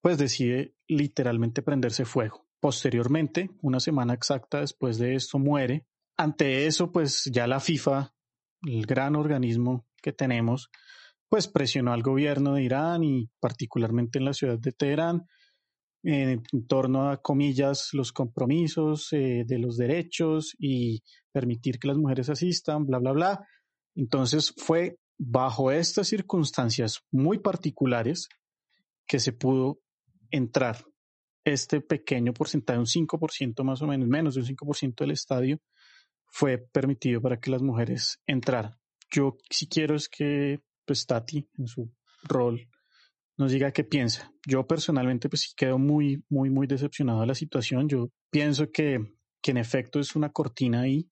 pues 0.00 0.16
decide 0.16 0.74
literalmente 0.88 1.60
prenderse 1.60 2.06
fuego. 2.06 2.48
Posteriormente, 2.58 3.50
una 3.60 3.80
semana 3.80 4.14
exacta 4.14 4.60
después 4.60 4.96
de 4.96 5.14
esto, 5.14 5.38
muere. 5.38 5.86
Ante 6.16 6.66
eso, 6.66 6.90
pues 6.90 7.24
ya 7.26 7.46
la 7.46 7.60
FIFA, 7.60 8.14
el 8.62 8.86
gran 8.86 9.14
organismo 9.14 9.86
que 10.02 10.14
tenemos, 10.14 10.70
pues 11.28 11.46
presionó 11.46 11.92
al 11.92 12.02
gobierno 12.02 12.54
de 12.54 12.62
Irán 12.62 13.04
y 13.04 13.30
particularmente 13.40 14.18
en 14.18 14.24
la 14.24 14.32
ciudad 14.32 14.58
de 14.58 14.72
Teherán 14.72 15.26
en 16.02 16.42
torno 16.66 17.10
a, 17.10 17.20
comillas, 17.20 17.90
los 17.92 18.10
compromisos 18.10 19.12
eh, 19.12 19.44
de 19.46 19.58
los 19.58 19.76
derechos 19.76 20.56
y 20.58 21.02
permitir 21.30 21.78
que 21.78 21.88
las 21.88 21.98
mujeres 21.98 22.30
asistan, 22.30 22.86
bla, 22.86 22.98
bla, 22.98 23.12
bla. 23.12 23.46
Entonces 23.94 24.54
fue 24.56 24.96
bajo 25.18 25.70
estas 25.70 26.08
circunstancias 26.08 27.00
muy 27.10 27.38
particulares 27.38 28.28
que 29.06 29.18
se 29.18 29.32
pudo 29.32 29.80
entrar 30.30 30.84
este 31.44 31.80
pequeño 31.80 32.32
porcentaje, 32.32 32.78
un 32.78 32.86
5% 32.86 33.64
más 33.64 33.82
o 33.82 33.86
menos, 33.86 34.08
menos 34.08 34.34
de 34.34 34.40
un 34.40 34.46
5% 34.46 34.94
del 35.04 35.10
estadio, 35.10 35.58
fue 36.26 36.58
permitido 36.58 37.20
para 37.20 37.40
que 37.40 37.50
las 37.50 37.62
mujeres 37.62 38.20
entraran. 38.26 38.76
Yo 39.10 39.36
si 39.50 39.66
quiero 39.66 39.96
es 39.96 40.08
que 40.08 40.60
pues 40.84 41.06
Tati 41.06 41.48
en 41.58 41.66
su 41.66 41.92
rol 42.22 42.68
nos 43.36 43.52
diga 43.52 43.72
qué 43.72 43.84
piensa. 43.84 44.32
Yo 44.46 44.66
personalmente 44.66 45.28
pues 45.28 45.42
sí 45.42 45.48
quedo 45.56 45.78
muy, 45.78 46.22
muy, 46.28 46.50
muy 46.50 46.66
decepcionado 46.66 47.22
de 47.22 47.26
la 47.26 47.34
situación. 47.34 47.88
Yo 47.88 48.10
pienso 48.30 48.70
que 48.70 49.00
que 49.40 49.50
en 49.50 49.56
efecto 49.56 50.00
es 50.00 50.14
una 50.16 50.30
cortina 50.30 50.82
ahí 50.82 51.08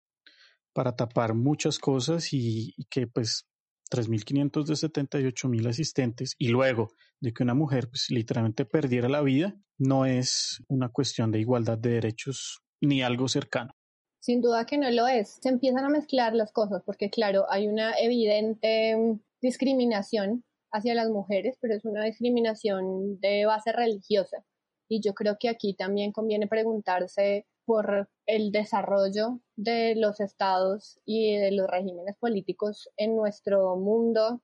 para 0.73 0.97
tapar 0.97 1.35
muchas 1.35 1.79
cosas 1.79 2.33
y, 2.33 2.75
y 2.77 2.85
que 2.85 3.07
pues 3.07 3.49
3.500 3.91 4.65
de 4.65 4.75
78.000 4.75 5.69
asistentes 5.69 6.35
y 6.39 6.49
luego 6.49 6.89
de 7.21 7.33
que 7.33 7.43
una 7.43 7.55
mujer 7.55 7.89
pues, 7.89 8.11
literalmente 8.11 8.65
perdiera 8.65 9.09
la 9.09 9.23
vida, 9.23 9.57
no 9.79 10.07
es 10.07 10.63
una 10.69 10.89
cuestión 10.91 11.31
de 11.31 11.41
igualdad 11.41 11.79
de 11.79 11.91
derechos 11.91 12.63
ni 12.81 13.03
algo 13.03 13.29
cercano. 13.29 13.75
Sin 14.21 14.41
duda 14.41 14.67
que 14.67 14.79
no 14.79 14.91
lo 14.91 15.07
es. 15.09 15.39
Se 15.41 15.49
empiezan 15.49 15.85
a 15.85 15.89
mezclar 15.89 16.35
las 16.35 16.53
cosas 16.53 16.83
porque, 16.85 17.11
claro, 17.11 17.47
hay 17.51 17.69
una 17.69 17.95
evidente 17.99 18.97
mm, 18.97 19.21
discriminación 19.41 20.45
hacia 20.71 20.95
las 20.95 21.09
mujeres, 21.09 21.57
pero 21.61 21.75
es 21.75 21.85
una 21.85 22.05
discriminación 22.05 23.21
de 23.21 23.47
base 23.47 23.73
religiosa. 23.73 24.45
Y 24.89 25.01
yo 25.01 25.15
creo 25.15 25.37
que 25.39 25.49
aquí 25.49 25.75
también 25.75 26.13
conviene 26.13 26.47
preguntarse 26.47 27.47
por 27.69 28.09
el 28.25 28.51
desarrollo 28.51 29.41
de 29.55 29.95
los 29.95 30.21
estados 30.21 30.99
y 31.05 31.37
de 31.37 31.53
los 31.53 31.69
regímenes 31.69 32.17
políticos 32.17 32.89
en 32.97 33.15
nuestro 33.15 33.77
mundo 33.77 34.41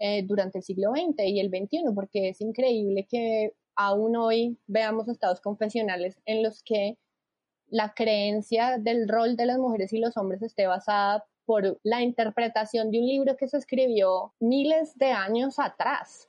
eh, 0.00 0.24
durante 0.24 0.58
el 0.58 0.64
siglo 0.64 0.90
XX 0.90 1.26
y 1.28 1.38
el 1.38 1.48
XXI, 1.48 1.94
porque 1.94 2.30
es 2.30 2.40
increíble 2.40 3.06
que 3.08 3.52
aún 3.76 4.16
hoy 4.16 4.58
veamos 4.66 5.06
estados 5.06 5.40
confesionales 5.40 6.18
en 6.26 6.42
los 6.42 6.64
que 6.64 6.98
la 7.68 7.94
creencia 7.94 8.78
del 8.78 9.08
rol 9.08 9.36
de 9.36 9.46
las 9.46 9.58
mujeres 9.58 9.92
y 9.92 10.00
los 10.00 10.16
hombres 10.16 10.42
esté 10.42 10.66
basada 10.66 11.24
por 11.44 11.78
la 11.84 12.02
interpretación 12.02 12.90
de 12.90 12.98
un 12.98 13.06
libro 13.06 13.36
que 13.36 13.46
se 13.46 13.58
escribió 13.58 14.34
miles 14.40 14.98
de 14.98 15.12
años 15.12 15.60
atrás. 15.60 16.28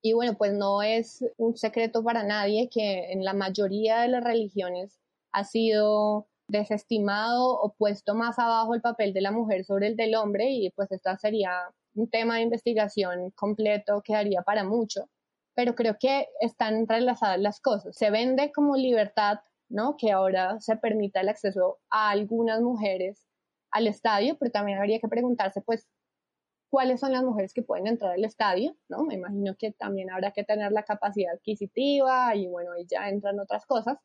Y 0.00 0.12
bueno, 0.12 0.34
pues 0.38 0.52
no 0.52 0.80
es 0.80 1.24
un 1.38 1.56
secreto 1.56 2.04
para 2.04 2.22
nadie 2.22 2.68
que 2.68 3.10
en 3.10 3.24
la 3.24 3.34
mayoría 3.34 4.02
de 4.02 4.08
las 4.08 4.22
religiones 4.22 5.00
ha 5.32 5.44
sido 5.44 6.28
desestimado 6.48 7.60
o 7.60 7.74
puesto 7.74 8.14
más 8.14 8.38
abajo 8.38 8.74
el 8.74 8.80
papel 8.80 9.12
de 9.12 9.20
la 9.20 9.30
mujer 9.30 9.64
sobre 9.64 9.86
el 9.88 9.96
del 9.96 10.16
hombre 10.16 10.50
y 10.50 10.70
pues 10.70 10.90
esta 10.90 11.16
sería 11.16 11.52
un 11.94 12.10
tema 12.10 12.36
de 12.36 12.42
investigación 12.42 13.30
completo 13.32 14.02
que 14.04 14.14
daría 14.14 14.42
para 14.42 14.64
mucho. 14.64 15.08
Pero 15.54 15.74
creo 15.74 15.96
que 15.98 16.28
están 16.40 16.86
relacionadas 16.88 17.40
las 17.40 17.60
cosas. 17.60 17.96
Se 17.96 18.10
vende 18.10 18.52
como 18.52 18.76
libertad 18.76 19.40
¿no? 19.70 19.96
Que 19.96 20.12
ahora 20.12 20.60
se 20.60 20.76
permita 20.76 21.20
el 21.20 21.28
acceso 21.30 21.78
a 21.90 22.10
algunas 22.10 22.60
mujeres 22.60 23.26
al 23.70 23.86
estadio, 23.86 24.36
pero 24.38 24.50
también 24.50 24.78
habría 24.78 24.98
que 24.98 25.08
preguntarse, 25.08 25.62
pues, 25.62 25.88
cuáles 26.70 27.00
son 27.00 27.12
las 27.12 27.22
mujeres 27.24 27.54
que 27.54 27.62
pueden 27.62 27.86
entrar 27.86 28.12
al 28.12 28.24
estadio, 28.24 28.76
¿no? 28.88 29.04
Me 29.04 29.14
imagino 29.14 29.56
que 29.56 29.72
también 29.72 30.10
habrá 30.10 30.32
que 30.32 30.44
tener 30.44 30.72
la 30.72 30.84
capacidad 30.84 31.34
adquisitiva 31.34 32.34
y 32.36 32.48
bueno, 32.48 32.72
ahí 32.72 32.86
ya 32.88 33.08
entran 33.08 33.40
otras 33.40 33.66
cosas, 33.66 33.98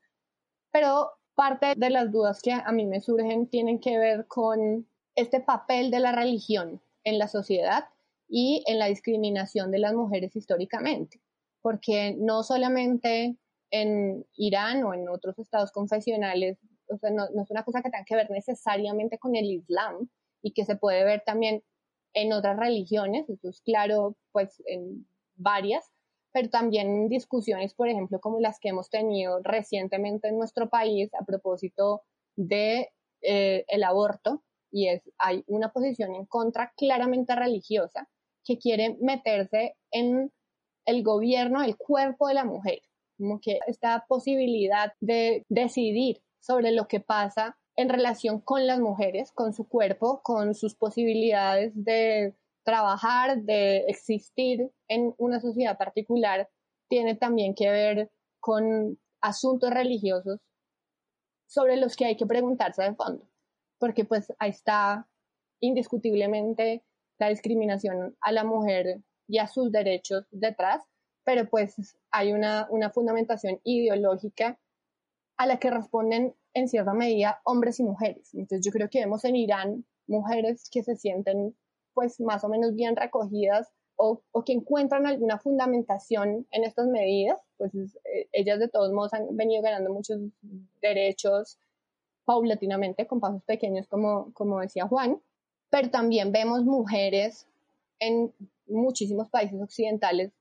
pero 0.76 1.14
parte 1.36 1.74
de 1.78 1.90
las 1.90 2.12
dudas 2.12 2.42
que 2.42 2.52
a 2.52 2.70
mí 2.74 2.86
me 2.86 3.00
surgen 3.00 3.48
tienen 3.48 3.80
que 3.80 3.98
ver 3.98 4.28
con 4.28 4.86
este 5.16 5.40
papel 5.40 5.90
de 5.90 6.02
la 6.02 6.12
religión 6.12 6.82
en 7.06 7.18
la 7.18 7.30
sociedad 7.30 7.86
y 8.28 8.62
en 8.68 8.78
la 8.78 8.88
discriminación 8.88 9.72
de 9.72 9.80
las 9.80 9.94
mujeres 9.94 10.36
históricamente, 10.36 11.22
porque 11.62 12.14
no 12.18 12.44
solamente 12.44 13.38
en 13.72 14.26
Irán 14.36 14.84
o 14.84 14.94
en 14.94 15.08
otros 15.08 15.40
estados 15.40 15.72
confesionales, 15.72 16.58
o 16.90 16.98
sea, 16.98 17.10
no, 17.10 17.24
es 17.24 17.52
una 17.52 17.64
cosa 17.64 17.82
que 17.82 17.90
tenga 17.90 18.04
que 18.04 18.18
ver 18.18 18.30
necesariamente 18.30 19.18
con 19.18 19.34
el 19.38 19.46
Islam 19.46 20.10
y 20.42 20.52
que 20.52 20.66
se 20.66 20.76
puede 20.76 21.06
ver 21.06 21.24
también 21.26 21.64
en 22.14 22.34
otras 22.34 22.58
religiones, 22.58 23.30
eso 23.30 23.48
es 23.48 23.62
claro, 23.62 24.18
pues 24.34 24.62
en 24.66 25.08
varias, 25.36 25.90
pero 26.36 26.50
también 26.50 27.08
discusiones, 27.08 27.74
por 27.74 27.88
ejemplo, 27.88 28.20
como 28.20 28.42
las 28.42 28.60
que 28.60 28.68
hemos 28.68 28.90
tenido 28.90 29.40
recientemente 29.42 30.28
en 30.28 30.38
nuestro 30.38 30.70
país 30.70 31.10
a 31.14 31.24
propósito 31.24 32.02
de 32.36 32.90
eh, 33.22 33.64
el 33.70 33.84
aborto, 33.86 34.44
y 34.70 34.90
es, 34.90 35.02
hay 35.18 35.46
una 35.48 35.72
posición 35.72 36.14
en 36.14 36.26
contra 36.26 36.74
claramente 36.76 37.34
religiosa 37.36 38.10
que 38.44 38.58
quiere 38.58 38.98
meterse 39.00 39.78
en 39.92 40.30
el 40.86 41.04
gobierno, 41.04 41.64
el 41.64 41.78
cuerpo 41.78 42.28
de 42.28 42.34
la 42.34 42.44
mujer 42.44 42.82
como 43.18 43.40
que 43.40 43.60
esta 43.68 44.04
posibilidad 44.10 44.92
de 45.00 45.46
decidir 45.48 46.22
sobre 46.42 46.74
lo 46.74 46.90
que 46.90 47.00
pasa 47.00 47.58
en 47.78 47.88
relación 47.88 48.42
con 48.42 48.68
las 48.68 48.82
mujeres, 48.82 49.32
con 49.32 49.54
su 49.54 49.70
cuerpo, 49.70 50.20
con 50.22 50.54
sus 50.54 50.76
posibilidades 50.76 51.72
de 51.76 52.36
trabajar, 52.66 53.44
de 53.44 53.86
existir 53.88 54.72
en 54.90 55.14
una 55.18 55.40
sociedad 55.40 55.78
particular, 55.78 56.50
tiene 56.90 57.16
también 57.16 57.56
que 57.56 57.70
ver 57.70 58.12
con 58.42 59.00
asuntos 59.22 59.70
religiosos 59.72 60.42
sobre 61.48 61.78
los 61.78 61.96
que 61.96 62.06
hay 62.06 62.18
que 62.18 62.26
preguntarse 62.26 62.84
de 62.84 62.96
fondo, 62.96 63.26
porque 63.80 64.04
pues 64.04 64.34
ahí 64.40 64.50
está 64.50 65.08
indiscutiblemente 65.62 66.84
la 67.18 67.30
discriminación 67.30 68.18
a 68.20 68.32
la 68.32 68.44
mujer 68.44 69.02
y 69.28 69.38
a 69.38 69.48
sus 69.48 69.72
derechos 69.72 70.26
detrás, 70.32 70.84
pero 71.24 71.48
pues 71.50 71.98
hay 72.12 72.34
una, 72.34 72.68
fundamentación 72.94 73.60
ideológica 73.64 74.60
a 75.38 75.46
la 75.46 75.60
que 75.60 75.72
responden 75.72 76.36
en 76.54 76.68
cierta 76.68 76.94
medida 76.94 77.42
hombres 77.44 77.80
y 77.80 77.84
mujeres. 77.84 78.34
Entonces 78.34 78.66
yo 78.66 78.72
creo 78.72 78.90
que 78.90 79.00
vemos 79.00 79.24
en 79.26 79.36
Irán 79.36 79.86
mujeres 80.08 80.70
que 80.70 80.84
se 80.84 80.96
sienten 80.96 81.56
pues 81.96 82.20
más 82.20 82.44
o 82.44 82.50
menos 82.50 82.76
bien 82.76 82.96
recogidas 82.96 83.72
o, 83.96 84.22
que 84.46 84.54
encuentran 84.54 85.08
alguna 85.08 85.40
fundamentación 85.40 86.46
en 86.52 86.64
estas 86.64 86.88
medidas, 86.88 87.40
pues 87.58 87.74
eh, 87.74 88.28
ellas 88.34 88.60
de 88.60 88.68
todos 88.68 88.92
modos 88.92 89.14
han 89.14 89.36
venido 89.36 89.64
ganando 89.64 89.92
muchos 89.92 90.20
derechos 90.82 91.58
paulatinamente, 92.26 93.08
con 93.08 93.20
pasos 93.20 93.44
pequeños, 93.44 93.88
como, 93.88 94.34
como 94.34 94.60
decía 94.60 94.88
Juan, 94.88 95.22
pero 95.70 95.90
también 95.90 96.32
vemos 96.32 96.64
mujeres 96.64 97.48
en 98.00 98.34
muchísimos 98.68 99.30
países 99.30 99.62
occidentales 99.62 100.34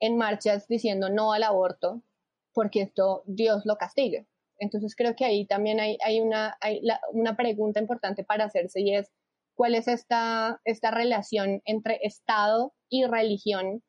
en 0.00 0.16
marchas 0.16 0.66
diciendo 0.66 1.10
no 1.10 1.32
al 1.32 1.42
aborto, 1.42 2.00
porque 2.54 2.82
esto 2.82 3.22
Dios 3.26 3.66
lo 3.66 3.76
castigue. 3.76 4.26
Entonces 4.58 4.94
creo 4.96 5.14
que 5.16 5.24
ahí 5.24 5.46
también 5.46 5.80
hay, 5.80 5.98
hay, 6.04 6.20
una, 6.20 6.56
hay 6.60 6.82
una 7.12 7.36
pregunta 7.36 7.80
importante 7.80 8.24
para 8.24 8.44
hacerse 8.44 8.80
y 8.80 8.94
es 8.94 9.10
cuál 9.60 9.74
es 9.74 9.88
esta, 9.88 10.58
esta 10.64 10.90
relación 10.90 11.60
entre 11.66 11.98
Estado 12.02 12.72
y 12.88 13.04
religión 13.04 13.82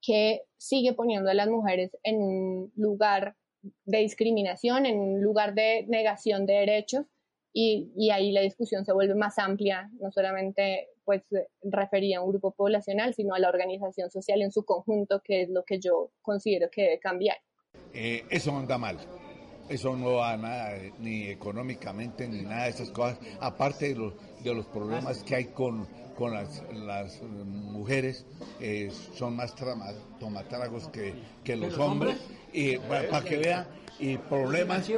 que 0.00 0.40
sigue 0.56 0.94
poniendo 0.94 1.28
a 1.28 1.34
las 1.34 1.48
mujeres 1.48 1.94
en 2.02 2.16
un 2.16 2.72
lugar 2.76 3.36
de 3.84 3.98
discriminación, 3.98 4.86
en 4.86 4.98
un 4.98 5.22
lugar 5.22 5.52
de 5.52 5.84
negación 5.86 6.46
de 6.46 6.54
derechos 6.54 7.04
y, 7.52 7.92
y 7.94 8.08
ahí 8.08 8.32
la 8.32 8.40
discusión 8.40 8.86
se 8.86 8.94
vuelve 8.94 9.14
más 9.16 9.38
amplia, 9.38 9.90
no 10.00 10.10
solamente 10.12 10.88
pues 11.04 11.22
refería 11.60 12.20
a 12.20 12.22
un 12.22 12.30
grupo 12.30 12.52
poblacional, 12.52 13.12
sino 13.12 13.34
a 13.34 13.38
la 13.38 13.50
organización 13.50 14.10
social 14.10 14.40
en 14.40 14.50
su 14.50 14.64
conjunto, 14.64 15.20
que 15.22 15.42
es 15.42 15.50
lo 15.50 15.62
que 15.62 15.78
yo 15.78 16.10
considero 16.22 16.70
que 16.70 16.84
debe 16.84 17.00
cambiar. 17.00 17.36
Eh, 17.92 18.24
eso 18.30 18.56
anda 18.56 18.78
mal. 18.78 18.96
Eso 19.68 19.94
no 19.94 20.14
va 20.14 20.34
nada, 20.38 20.78
ni 20.98 21.26
económicamente, 21.26 22.26
ni 22.26 22.40
nada 22.40 22.64
de 22.64 22.70
esas 22.70 22.90
cosas, 22.90 23.20
aparte 23.38 23.88
de 23.88 23.96
los, 23.96 24.14
de 24.42 24.54
los 24.54 24.66
problemas 24.66 25.22
que 25.22 25.36
hay 25.36 25.44
con, 25.46 25.86
con 26.16 26.34
las, 26.34 26.62
las 26.72 27.22
mujeres, 27.22 28.26
eh, 28.60 28.90
son 29.14 29.36
más 29.36 29.54
tomatragos 30.18 30.88
que, 30.88 31.14
que 31.44 31.56
los 31.56 31.76
hombres. 31.78 32.16
Y 32.52 32.78
para 32.78 33.22
que 33.22 33.36
vean, 33.36 33.66
y 33.98 34.16
problemas. 34.16 34.88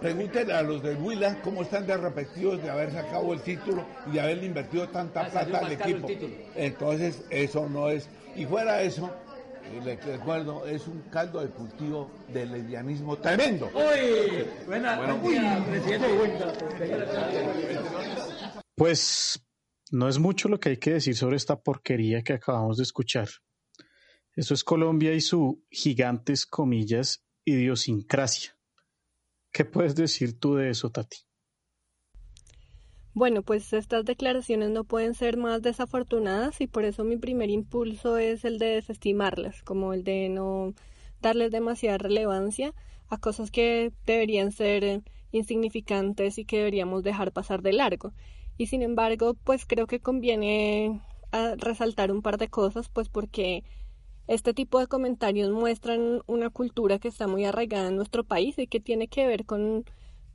Pregúntenle 0.00 0.52
a 0.52 0.62
los 0.62 0.82
del 0.82 0.96
Huila 0.98 1.40
cómo 1.42 1.62
están 1.62 1.86
de 1.86 1.96
repetidos 1.96 2.62
de 2.62 2.70
haber 2.70 2.92
sacado 2.92 3.32
el 3.32 3.40
título 3.40 3.84
y 4.06 4.12
de 4.12 4.20
haberle 4.20 4.46
invertido 4.46 4.88
tanta 4.88 5.26
plata 5.28 5.58
al 5.58 5.72
equipo. 5.72 6.08
Entonces, 6.54 7.22
eso 7.30 7.68
no 7.68 7.88
es. 7.88 8.08
Y 8.36 8.44
fuera 8.46 8.82
eso, 8.82 9.10
eh, 9.72 9.80
le 9.84 9.96
recuerdo, 9.96 10.66
es 10.66 10.86
un 10.86 11.02
caldo 11.10 11.40
de 11.40 11.48
cultivo 11.48 12.10
de 12.32 12.46
lesbianismo 12.46 13.16
tremendo. 13.16 13.70
Uy, 13.74 14.44
buena, 14.66 15.00
presidente. 15.70 16.06
Pues 18.74 19.44
no 19.90 20.08
es 20.08 20.18
mucho 20.18 20.48
lo 20.48 20.58
que 20.58 20.70
hay 20.70 20.76
que 20.78 20.94
decir 20.94 21.16
sobre 21.16 21.36
esta 21.36 21.62
porquería 21.62 22.22
que 22.22 22.32
acabamos 22.32 22.76
de 22.76 22.82
escuchar. 22.82 23.28
Eso 24.34 24.54
es 24.54 24.64
Colombia 24.64 25.12
y 25.12 25.20
su 25.20 25.64
gigantes 25.70 26.44
comillas 26.44 27.24
idiosincrasia. 27.44 28.58
¿Qué 29.52 29.64
puedes 29.64 29.94
decir 29.94 30.40
tú 30.40 30.56
de 30.56 30.70
eso, 30.70 30.90
Tati? 30.90 31.18
Bueno, 33.12 33.42
pues 33.42 33.72
estas 33.72 34.04
declaraciones 34.04 34.70
no 34.70 34.82
pueden 34.82 35.14
ser 35.14 35.36
más 35.36 35.62
desafortunadas 35.62 36.60
y 36.60 36.66
por 36.66 36.84
eso 36.84 37.04
mi 37.04 37.16
primer 37.16 37.48
impulso 37.48 38.18
es 38.18 38.44
el 38.44 38.58
de 38.58 38.66
desestimarlas, 38.66 39.62
como 39.62 39.92
el 39.92 40.02
de 40.02 40.28
no 40.28 40.74
darles 41.22 41.52
demasiada 41.52 41.98
relevancia 41.98 42.74
a 43.06 43.18
cosas 43.18 43.52
que 43.52 43.92
deberían 44.04 44.50
ser 44.50 45.04
insignificantes 45.30 46.38
y 46.38 46.44
que 46.44 46.58
deberíamos 46.58 47.04
dejar 47.04 47.30
pasar 47.30 47.62
de 47.62 47.74
largo. 47.74 48.12
Y 48.56 48.66
sin 48.66 48.82
embargo, 48.82 49.34
pues 49.34 49.66
creo 49.66 49.86
que 49.86 50.00
conviene 50.00 51.00
ah, 51.32 51.54
resaltar 51.56 52.12
un 52.12 52.22
par 52.22 52.38
de 52.38 52.48
cosas, 52.48 52.88
pues 52.88 53.08
porque 53.08 53.64
este 54.26 54.54
tipo 54.54 54.78
de 54.78 54.86
comentarios 54.86 55.50
muestran 55.50 56.22
una 56.26 56.50
cultura 56.50 56.98
que 56.98 57.08
está 57.08 57.26
muy 57.26 57.44
arraigada 57.44 57.88
en 57.88 57.96
nuestro 57.96 58.24
país 58.24 58.58
y 58.58 58.66
que 58.66 58.80
tiene 58.80 59.08
que 59.08 59.26
ver 59.26 59.44
con, 59.44 59.84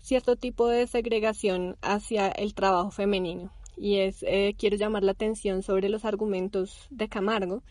cierto 0.01 0.35
tipo 0.35 0.67
de 0.67 0.87
segregación 0.87 1.77
hacia 1.81 2.29
el 2.29 2.53
trabajo 2.53 2.91
femenino. 2.91 3.51
Y 3.77 3.97
es, 3.97 4.23
eh, 4.23 4.55
quiero 4.57 4.75
llamar 4.75 5.03
la 5.03 5.11
atención 5.11 5.63
sobre 5.63 5.89
los 5.89 6.05
argumentos 6.05 6.87
de 6.89 7.07
Camargo, 7.07 7.63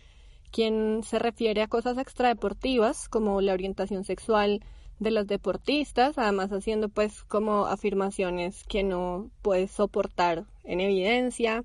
quien 0.51 1.03
se 1.03 1.19
refiere 1.19 1.61
a 1.61 1.67
cosas 1.67 1.97
extradeportivas 1.97 3.07
como 3.09 3.41
la 3.41 3.53
orientación 3.53 4.03
sexual 4.03 4.61
de 4.99 5.11
los 5.11 5.27
deportistas, 5.27 6.17
además 6.17 6.51
haciendo 6.51 6.89
pues 6.89 7.23
como 7.23 7.65
afirmaciones 7.65 8.63
que 8.65 8.83
no 8.83 9.29
puedes 9.41 9.71
soportar 9.71 10.45
en 10.63 10.81
evidencia, 10.81 11.63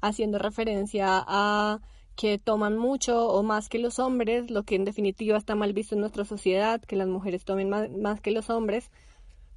haciendo 0.00 0.38
referencia 0.38 1.22
a 1.26 1.80
que 2.16 2.38
toman 2.38 2.76
mucho 2.76 3.28
o 3.28 3.42
más 3.42 3.68
que 3.68 3.78
los 3.78 3.98
hombres, 3.98 4.50
lo 4.50 4.64
que 4.64 4.74
en 4.74 4.84
definitiva 4.84 5.38
está 5.38 5.54
mal 5.54 5.72
visto 5.72 5.94
en 5.94 6.02
nuestra 6.02 6.24
sociedad, 6.24 6.80
que 6.82 6.96
las 6.96 7.08
mujeres 7.08 7.44
tomen 7.44 7.70
más, 7.70 8.20
que 8.20 8.30
los 8.30 8.50
hombres, 8.50 8.90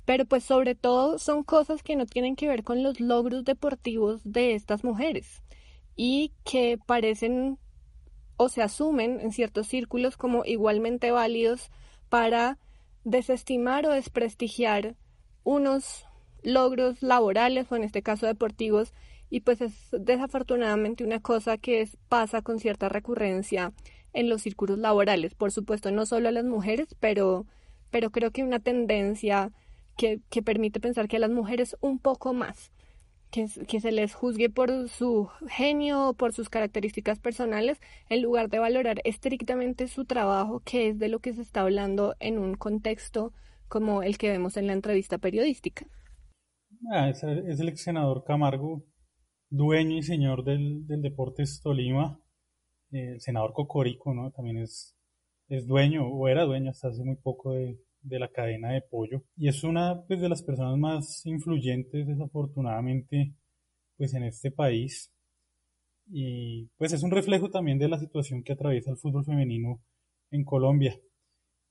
pero 0.05 0.25
pues 0.25 0.43
sobre 0.43 0.75
todo 0.75 1.17
son 1.17 1.43
cosas 1.43 1.83
que 1.83 1.95
no 1.95 2.05
tienen 2.05 2.35
que 2.35 2.47
ver 2.47 2.63
con 2.63 2.83
los 2.83 2.99
logros 2.99 3.43
deportivos 3.43 4.21
de 4.23 4.53
estas 4.53 4.83
mujeres 4.83 5.41
y 5.95 6.31
que 6.43 6.77
parecen 6.85 7.57
o 8.37 8.49
se 8.49 8.61
asumen 8.61 9.19
en 9.19 9.31
ciertos 9.31 9.67
círculos 9.67 10.17
como 10.17 10.43
igualmente 10.45 11.11
válidos 11.11 11.69
para 12.09 12.57
desestimar 13.03 13.85
o 13.85 13.91
desprestigiar 13.91 14.95
unos 15.43 16.05
logros 16.43 17.01
laborales 17.01 17.71
o 17.71 17.75
en 17.75 17.83
este 17.83 18.01
caso 18.01 18.25
deportivos 18.25 18.93
y 19.29 19.41
pues 19.41 19.61
es 19.61 19.73
desafortunadamente 19.91 21.03
una 21.03 21.19
cosa 21.19 21.57
que 21.57 21.89
pasa 22.07 22.41
con 22.41 22.59
cierta 22.59 22.89
recurrencia 22.89 23.73
en 24.13 24.29
los 24.29 24.43
círculos 24.43 24.77
laborales, 24.77 25.33
por 25.33 25.51
supuesto 25.51 25.91
no 25.91 26.05
solo 26.05 26.29
a 26.29 26.31
las 26.31 26.45
mujeres, 26.45 26.95
pero, 26.99 27.47
pero 27.89 28.11
creo 28.11 28.31
que 28.31 28.43
una 28.43 28.59
tendencia 28.59 29.51
que, 29.97 30.19
que 30.29 30.43
permite 30.43 30.79
pensar 30.79 31.07
que 31.07 31.15
a 31.15 31.19
las 31.19 31.31
mujeres 31.31 31.75
un 31.81 31.97
poco 31.97 32.33
más 32.33 32.72
que, 33.33 33.79
se 33.79 33.91
les 33.91 34.13
juzgue 34.13 34.51
por 34.51 34.87
su 34.89 35.27
genio 35.47 36.09
o 36.09 36.13
por 36.13 36.33
sus 36.33 36.49
características 36.49 37.19
personales, 37.19 37.81
en 38.09 38.21
lugar 38.21 38.49
de 38.49 38.59
valorar 38.59 39.01
estrictamente 39.05 39.87
su 39.87 40.05
trabajo, 40.05 40.61
que 40.63 40.89
es 40.89 40.99
de 40.99 41.07
lo 41.07 41.19
que 41.19 41.33
se 41.33 41.41
está 41.41 41.61
hablando 41.61 42.15
en 42.19 42.37
un 42.37 42.53
contexto 42.53 43.33
como 43.67 44.03
el 44.03 44.19
que 44.19 44.29
vemos 44.29 44.55
en 44.55 44.67
la 44.67 44.73
entrevista 44.73 45.17
periodística. 45.17 45.87
Ah, 46.91 47.09
es, 47.09 47.23
el 47.23 47.69
ex 47.69 47.81
senador 47.81 48.23
Camargo, 48.23 48.85
dueño 49.49 49.97
y 49.97 50.03
señor 50.03 50.43
del, 50.43 50.85
del 50.85 51.01
Deportes 51.01 51.59
Tolima, 51.63 52.19
el 52.91 53.19
senador 53.19 53.53
Cocorico, 53.53 54.13
¿no? 54.13 54.29
También 54.29 54.59
es, 54.59 54.95
es 55.47 55.65
dueño, 55.65 56.05
o 56.05 56.27
era 56.27 56.43
dueño 56.43 56.69
hasta 56.69 56.89
hace 56.89 57.03
muy 57.03 57.15
poco 57.15 57.53
de, 57.53 57.79
de 58.03 58.19
la 58.19 58.27
cadena 58.29 58.71
de 58.71 58.81
pollo. 58.81 59.23
Y 59.35 59.47
es 59.47 59.63
una 59.63 60.03
pues, 60.07 60.21
de 60.21 60.29
las 60.29 60.43
personas 60.43 60.77
más 60.77 61.25
influyentes 61.25 62.07
desafortunadamente 62.07 63.33
pues 63.97 64.13
en 64.13 64.23
este 64.23 64.51
país. 64.51 65.11
Y 66.07 66.67
pues 66.77 66.93
es 66.93 67.03
un 67.03 67.11
reflejo 67.11 67.49
también 67.49 67.79
de 67.79 67.87
la 67.87 67.99
situación 67.99 68.43
que 68.43 68.53
atraviesa 68.53 68.91
el 68.91 68.97
fútbol 68.97 69.25
femenino 69.25 69.81
en 70.31 70.43
Colombia. 70.43 70.99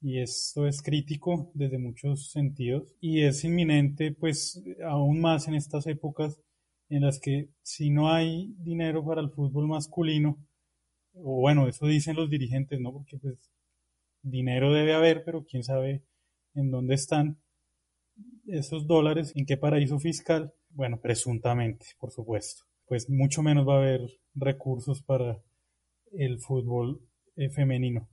Y 0.01 0.18
esto 0.20 0.66
es 0.66 0.83
crítico 0.83 1.53
desde 1.55 1.78
muchos 1.78 2.30
sentidos. 2.30 2.95
Y 3.01 3.22
es 3.22 3.45
inminente 3.45 4.12
pues 4.12 4.62
aún 4.85 5.20
más 5.20 5.49
en 5.49 5.55
estas 5.55 5.87
épocas 5.87 6.41
en 6.89 7.03
las 7.03 7.20
que 7.20 7.49
si 7.62 7.91
no 7.91 8.12
hay 8.12 8.55
dinero 8.59 9.05
para 9.05 9.22
el 9.22 9.30
fútbol 9.30 9.66
masculino 9.66 10.39
o 11.14 11.41
bueno 11.41 11.66
eso 11.66 11.87
dicen 11.87 12.16
los 12.16 12.28
dirigentes 12.28 12.80
no 12.80 12.93
porque 12.93 13.18
pues 13.18 13.51
dinero 14.22 14.72
debe 14.74 14.93
haber 14.93 15.24
pero 15.24 15.45
quién 15.45 15.64
sabe 15.64 16.03
en 16.55 16.71
dónde 16.71 16.95
están 16.95 17.41
esos 18.47 18.87
dólares, 18.87 19.33
en 19.37 19.47
qué 19.47 19.57
paraíso 19.57 19.99
fiscal, 19.99 20.53
bueno, 20.71 21.01
presuntamente, 21.01 21.87
por 21.99 22.11
supuesto, 22.11 22.65
pues 22.87 23.09
mucho 23.09 23.43
menos 23.43 23.67
va 23.67 23.75
a 23.75 23.79
haber 23.79 24.01
recursos 24.35 25.03
para 25.03 25.43
el 26.13 26.41
fútbol 26.41 27.01
eh, 27.37 27.51
femenino. 27.51 28.09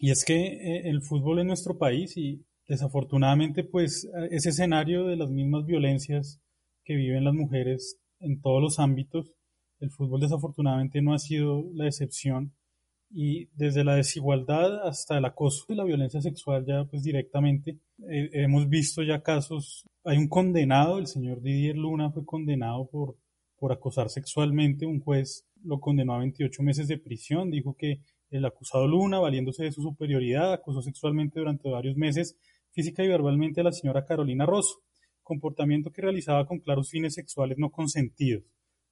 Y 0.00 0.10
es 0.10 0.24
que 0.24 0.34
eh, 0.34 0.88
el 0.88 1.02
fútbol 1.02 1.40
en 1.40 1.48
nuestro 1.48 1.78
país 1.78 2.16
y 2.16 2.44
desafortunadamente 2.66 3.64
pues 3.64 4.08
ese 4.30 4.50
escenario 4.50 5.06
de 5.06 5.16
las 5.16 5.30
mismas 5.30 5.64
violencias 5.64 6.42
que 6.84 6.96
viven 6.96 7.24
las 7.24 7.34
mujeres 7.34 7.98
en 8.20 8.40
todos 8.40 8.62
los 8.62 8.78
ámbitos, 8.78 9.32
el 9.80 9.90
fútbol 9.90 10.20
desafortunadamente 10.20 11.00
no 11.00 11.14
ha 11.14 11.18
sido 11.18 11.64
la 11.72 11.86
excepción 11.86 12.54
y 13.10 13.46
desde 13.54 13.84
la 13.84 13.94
desigualdad 13.94 14.86
hasta 14.86 15.18
el 15.18 15.24
acoso 15.24 15.64
y 15.68 15.74
la 15.74 15.84
violencia 15.84 16.20
sexual 16.20 16.64
ya 16.66 16.84
pues 16.84 17.02
directamente 17.02 17.78
eh, 18.08 18.30
hemos 18.32 18.68
visto 18.68 19.02
ya 19.02 19.22
casos. 19.22 19.84
Hay 20.04 20.18
un 20.18 20.28
condenado 20.28 20.98
el 20.98 21.06
señor 21.06 21.40
Didier 21.40 21.76
Luna 21.76 22.10
fue 22.10 22.24
condenado 22.24 22.86
por 22.86 23.16
por 23.58 23.72
acosar 23.72 24.08
sexualmente. 24.08 24.86
Un 24.86 25.00
juez 25.00 25.46
lo 25.62 25.80
condenó 25.80 26.14
a 26.14 26.18
28 26.18 26.62
meses 26.62 26.88
de 26.88 26.98
prisión. 26.98 27.50
Dijo 27.50 27.76
que 27.76 28.00
el 28.30 28.44
acusado 28.44 28.86
Luna 28.86 29.18
valiéndose 29.18 29.64
de 29.64 29.72
su 29.72 29.82
superioridad 29.82 30.52
acosó 30.52 30.82
sexualmente 30.82 31.40
durante 31.40 31.68
varios 31.68 31.96
meses 31.96 32.38
física 32.70 33.02
y 33.02 33.08
verbalmente 33.08 33.60
a 33.60 33.64
la 33.64 33.72
señora 33.72 34.04
Carolina 34.04 34.46
Rosso. 34.46 34.82
Comportamiento 35.22 35.92
que 35.92 36.02
realizaba 36.02 36.46
con 36.46 36.60
claros 36.60 36.90
fines 36.90 37.14
sexuales 37.14 37.58
no 37.58 37.70
consentidos. 37.70 38.44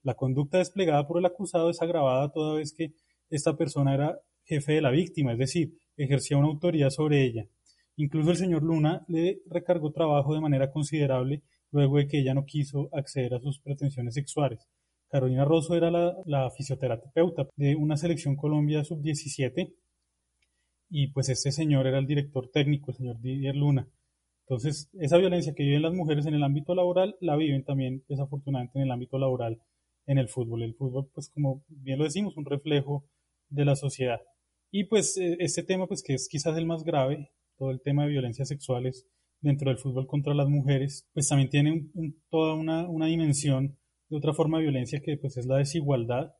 La 0.02 0.14
conducta 0.14 0.58
desplegada 0.58 1.06
por 1.06 1.18
el 1.18 1.26
acusado 1.26 1.70
es 1.70 1.80
agravada 1.82 2.30
toda 2.32 2.56
vez 2.56 2.72
que 2.72 2.92
esta 3.30 3.56
persona 3.56 3.94
era 3.94 4.18
jefe 4.44 4.74
de 4.74 4.82
la 4.82 4.90
víctima, 4.90 5.32
es 5.32 5.38
decir, 5.38 5.76
ejercía 5.96 6.36
una 6.36 6.48
autoridad 6.48 6.90
sobre 6.90 7.24
ella. 7.24 7.46
Incluso 7.96 8.30
el 8.30 8.36
señor 8.36 8.62
Luna 8.62 9.04
le 9.08 9.40
recargó 9.46 9.90
trabajo 9.90 10.34
de 10.34 10.40
manera 10.40 10.70
considerable 10.70 11.42
luego 11.70 11.98
de 11.98 12.06
que 12.06 12.20
ella 12.20 12.34
no 12.34 12.44
quiso 12.44 12.88
acceder 12.92 13.34
a 13.34 13.40
sus 13.40 13.60
pretensiones 13.60 14.14
sexuales. 14.14 14.68
Carolina 15.08 15.44
Rosso 15.44 15.76
era 15.76 15.90
la, 15.90 16.50
fisioterapeuta 16.50 17.48
de 17.56 17.74
una 17.76 17.96
selección 17.96 18.36
Colombia 18.36 18.84
sub-17 18.84 19.72
y 20.90 21.08
pues 21.08 21.28
este 21.28 21.52
señor 21.52 21.86
era 21.86 21.98
el 21.98 22.06
director 22.06 22.48
técnico, 22.50 22.90
el 22.90 22.96
señor 22.96 23.20
Didier 23.20 23.56
Luna. 23.56 23.88
Entonces, 24.42 24.88
esa 25.00 25.16
violencia 25.18 25.54
que 25.54 25.64
viven 25.64 25.82
las 25.82 25.92
mujeres 25.92 26.26
en 26.26 26.34
el 26.34 26.42
ámbito 26.44 26.74
laboral 26.74 27.16
la 27.20 27.36
viven 27.36 27.64
también 27.64 28.04
desafortunadamente 28.08 28.78
en 28.78 28.84
el 28.84 28.92
ámbito 28.92 29.18
laboral 29.18 29.60
en 30.06 30.18
el 30.18 30.28
fútbol. 30.28 30.62
El 30.62 30.74
fútbol, 30.74 31.08
pues 31.12 31.30
como 31.30 31.64
bien 31.68 31.98
lo 31.98 32.04
decimos, 32.04 32.36
un 32.36 32.44
reflejo 32.44 33.04
de 33.48 33.64
la 33.64 33.76
sociedad. 33.76 34.20
Y 34.70 34.84
pues 34.84 35.16
e, 35.16 35.36
este 35.40 35.62
tema, 35.62 35.86
pues 35.86 36.02
que 36.02 36.14
es 36.14 36.28
quizás 36.28 36.56
el 36.56 36.66
más 36.66 36.84
grave, 36.84 37.30
todo 37.56 37.70
el 37.70 37.80
tema 37.80 38.04
de 38.04 38.10
violencias 38.10 38.48
sexuales 38.48 39.06
dentro 39.40 39.70
del 39.70 39.78
fútbol 39.78 40.06
contra 40.06 40.34
las 40.34 40.48
mujeres, 40.48 41.08
pues 41.12 41.28
también 41.28 41.50
tiene 41.50 41.88
toda 42.30 42.54
una, 42.54 42.88
una, 42.88 43.06
dimensión 43.06 43.78
de 44.08 44.16
otra 44.16 44.34
forma 44.34 44.58
de 44.58 44.64
violencia 44.64 45.00
que 45.00 45.16
pues 45.16 45.36
es 45.36 45.46
la 45.46 45.58
desigualdad. 45.58 46.34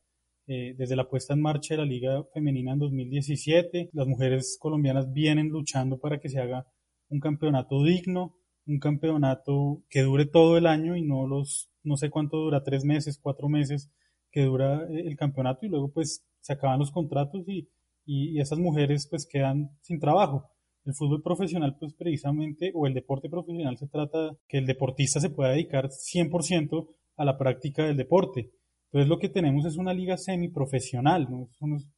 Eh, 0.48 0.74
desde 0.78 0.94
la 0.94 1.09
puesta 1.09 1.34
en 1.34 1.40
marcha 1.40 1.74
de 1.74 1.78
la 1.78 1.84
Liga 1.84 2.24
Femenina 2.32 2.72
en 2.72 2.78
2017, 2.78 3.90
las 3.92 4.07
mujeres 4.07 4.57
colombianas 4.61 5.12
vienen 5.12 5.48
luchando 5.48 5.98
para 5.98 6.20
que 6.20 6.28
se 6.28 6.38
haga 6.38 6.68
un 7.09 7.18
campeonato 7.18 7.82
digno, 7.82 8.36
un 8.66 8.78
campeonato 8.78 9.82
que 9.88 10.02
dure 10.02 10.26
todo 10.26 10.57
el 10.57 10.66
año 10.66 10.96
y 10.96 11.02
no 11.02 11.26
los, 11.26 11.70
no 11.82 11.96
sé 11.96 12.11
cuánto 12.11 12.36
dura, 12.36 12.62
tres 12.62 12.84
meses, 12.84 13.18
cuatro 13.20 13.48
meses 13.48 13.90
que 14.30 14.42
dura 14.42 14.84
eh, 14.90 15.04
el 15.07 15.16
campeonato 15.16 15.66
y 15.66 15.68
luego 15.68 15.90
pues 15.92 16.24
se 16.47 16.53
acaban 16.53 16.78
los 16.78 16.92
contratos 16.92 17.42
y, 17.49 17.68
y, 18.05 18.40
esas 18.40 18.61
mujeres 18.61 19.09
pues 19.11 19.26
quedan 19.26 19.70
sin 19.80 19.99
trabajo. 19.99 20.49
El 20.84 20.94
fútbol 20.94 21.22
profesional 21.22 21.76
pues 21.76 21.92
precisamente 21.94 22.70
o 22.72 22.86
el 22.86 22.94
deporte 22.94 23.28
profesional 23.28 23.76
se 23.76 23.88
trata 23.88 24.36
que 24.47 24.59
el 24.59 24.66
deportista 24.66 25.18
se 25.18 25.30
pueda 25.30 25.51
dedicar 25.51 25.88
100% 25.88 26.86
a 27.16 27.24
la 27.24 27.36
práctica 27.36 27.84
del 27.84 27.97
deporte. 27.97 28.53
Entonces 28.86 29.09
lo 29.09 29.18
que 29.18 29.28
tenemos 29.28 29.66
es 29.66 29.76
una 29.76 29.92
liga 29.92 30.16
semiprofesional, 30.16 31.28
¿no? 31.28 31.49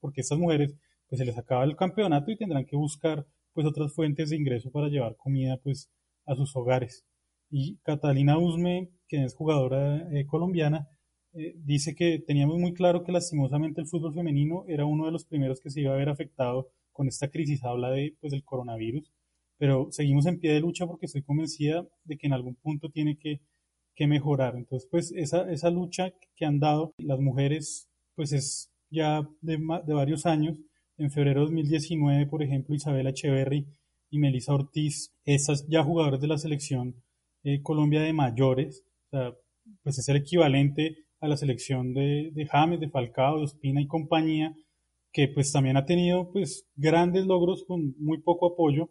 porque 0.01 0.23
estas 0.23 0.39
mujeres 0.39 0.75
pues 1.11 1.19
se 1.19 1.27
les 1.27 1.37
acaba 1.37 1.65
el 1.65 1.77
campeonato 1.77 2.31
y 2.31 2.37
tendrán 2.39 2.65
que 2.65 2.77
buscar 2.77 3.27
pues 3.53 3.67
otras 3.67 3.95
fuentes 3.95 4.31
de 4.31 4.37
ingreso 4.37 4.71
para 4.71 4.89
llevar 4.89 5.17
comida 5.17 5.59
pues 5.63 5.91
a 6.25 6.35
sus 6.35 6.57
hogares. 6.57 7.05
Y 7.51 7.77
Catalina 7.83 8.39
Usme, 8.39 8.91
que 9.09 9.25
es 9.25 9.35
jugadora 9.35 10.09
eh, 10.11 10.25
colombiana, 10.27 10.89
eh, 11.35 11.55
dice 11.57 11.95
que 11.95 12.19
teníamos 12.19 12.59
muy 12.59 12.73
claro 12.73 13.05
que 13.05 13.13
lastimosamente 13.13 13.81
el 13.81 13.87
fútbol 13.87 14.15
femenino 14.15 14.65
era 14.69 14.85
uno 14.87 15.07
de 15.07 15.13
los 15.13 15.25
primeros 15.25 15.61
que 15.61 15.71
se 15.71 15.81
iba 15.81 15.93
a 15.93 15.97
ver 15.97 16.09
afectado 16.09 16.71
con 16.93 17.07
esta 17.09 17.29
crisis, 17.29 17.63
habla 17.65 17.91
de, 17.91 18.17
pues, 18.21 18.33
del 18.33 18.45
coronavirus, 18.45 19.13
pero 19.59 19.89
seguimos 19.91 20.27
en 20.27 20.41
pie 20.41 20.53
de 20.53 20.61
lucha 20.61 20.87
porque 20.87 21.07
estoy 21.07 21.23
convencida 21.23 21.87
de 22.05 22.17
que 22.17 22.27
en 22.27 22.33
algún 22.33 22.55
punto 22.57 22.91
tiene 22.91 23.19
que, 23.19 23.41
que 23.95 24.07
mejorar. 24.07 24.57
Entonces, 24.57 24.89
pues 24.91 25.13
esa, 25.13 25.51
esa 25.51 25.71
lucha 25.71 26.13
que 26.37 26.45
han 26.45 26.61
dado 26.61 26.95
las 26.99 27.21
mujeres, 27.21 27.89
pues 28.15 28.33
es 28.33 28.73
ya 28.91 29.29
de, 29.41 29.59
de 29.87 29.95
varios 29.95 30.27
años. 30.27 30.57
En 30.97 31.11
febrero 31.11 31.41
de 31.41 31.47
2019, 31.47 32.27
por 32.27 32.43
ejemplo, 32.43 32.75
Isabela 32.75 33.11
Echeverry 33.11 33.67
y 34.11 34.19
Melissa 34.19 34.55
Ortiz, 34.55 35.15
estas 35.25 35.69
ya 35.69 35.85
jugadoras 35.85 36.21
de 36.21 36.27
la 36.27 36.39
selección 36.39 36.97
eh, 37.45 37.63
Colombia 37.63 38.01
de 38.01 38.13
mayores, 38.13 38.85
pues 39.83 39.99
es 39.99 40.09
el 40.09 40.17
equivalente 40.17 41.08
a 41.21 41.29
la 41.29 41.37
selección 41.37 41.95
de, 41.95 42.31
de 42.33 42.47
James, 42.47 42.81
de 42.81 42.91
Falcao, 42.91 43.39
de 43.39 43.45
Ospina 43.45 43.81
y 43.81 43.87
compañía, 43.87 44.55
que 45.13 45.29
pues 45.29 45.53
también 45.53 45.77
ha 45.77 45.87
tenido 45.87 46.31
pues 46.33 46.67
grandes 46.77 47.27
logros 47.27 47.65
con 47.65 47.95
muy 47.99 48.21
poco 48.21 48.53
apoyo 48.53 48.91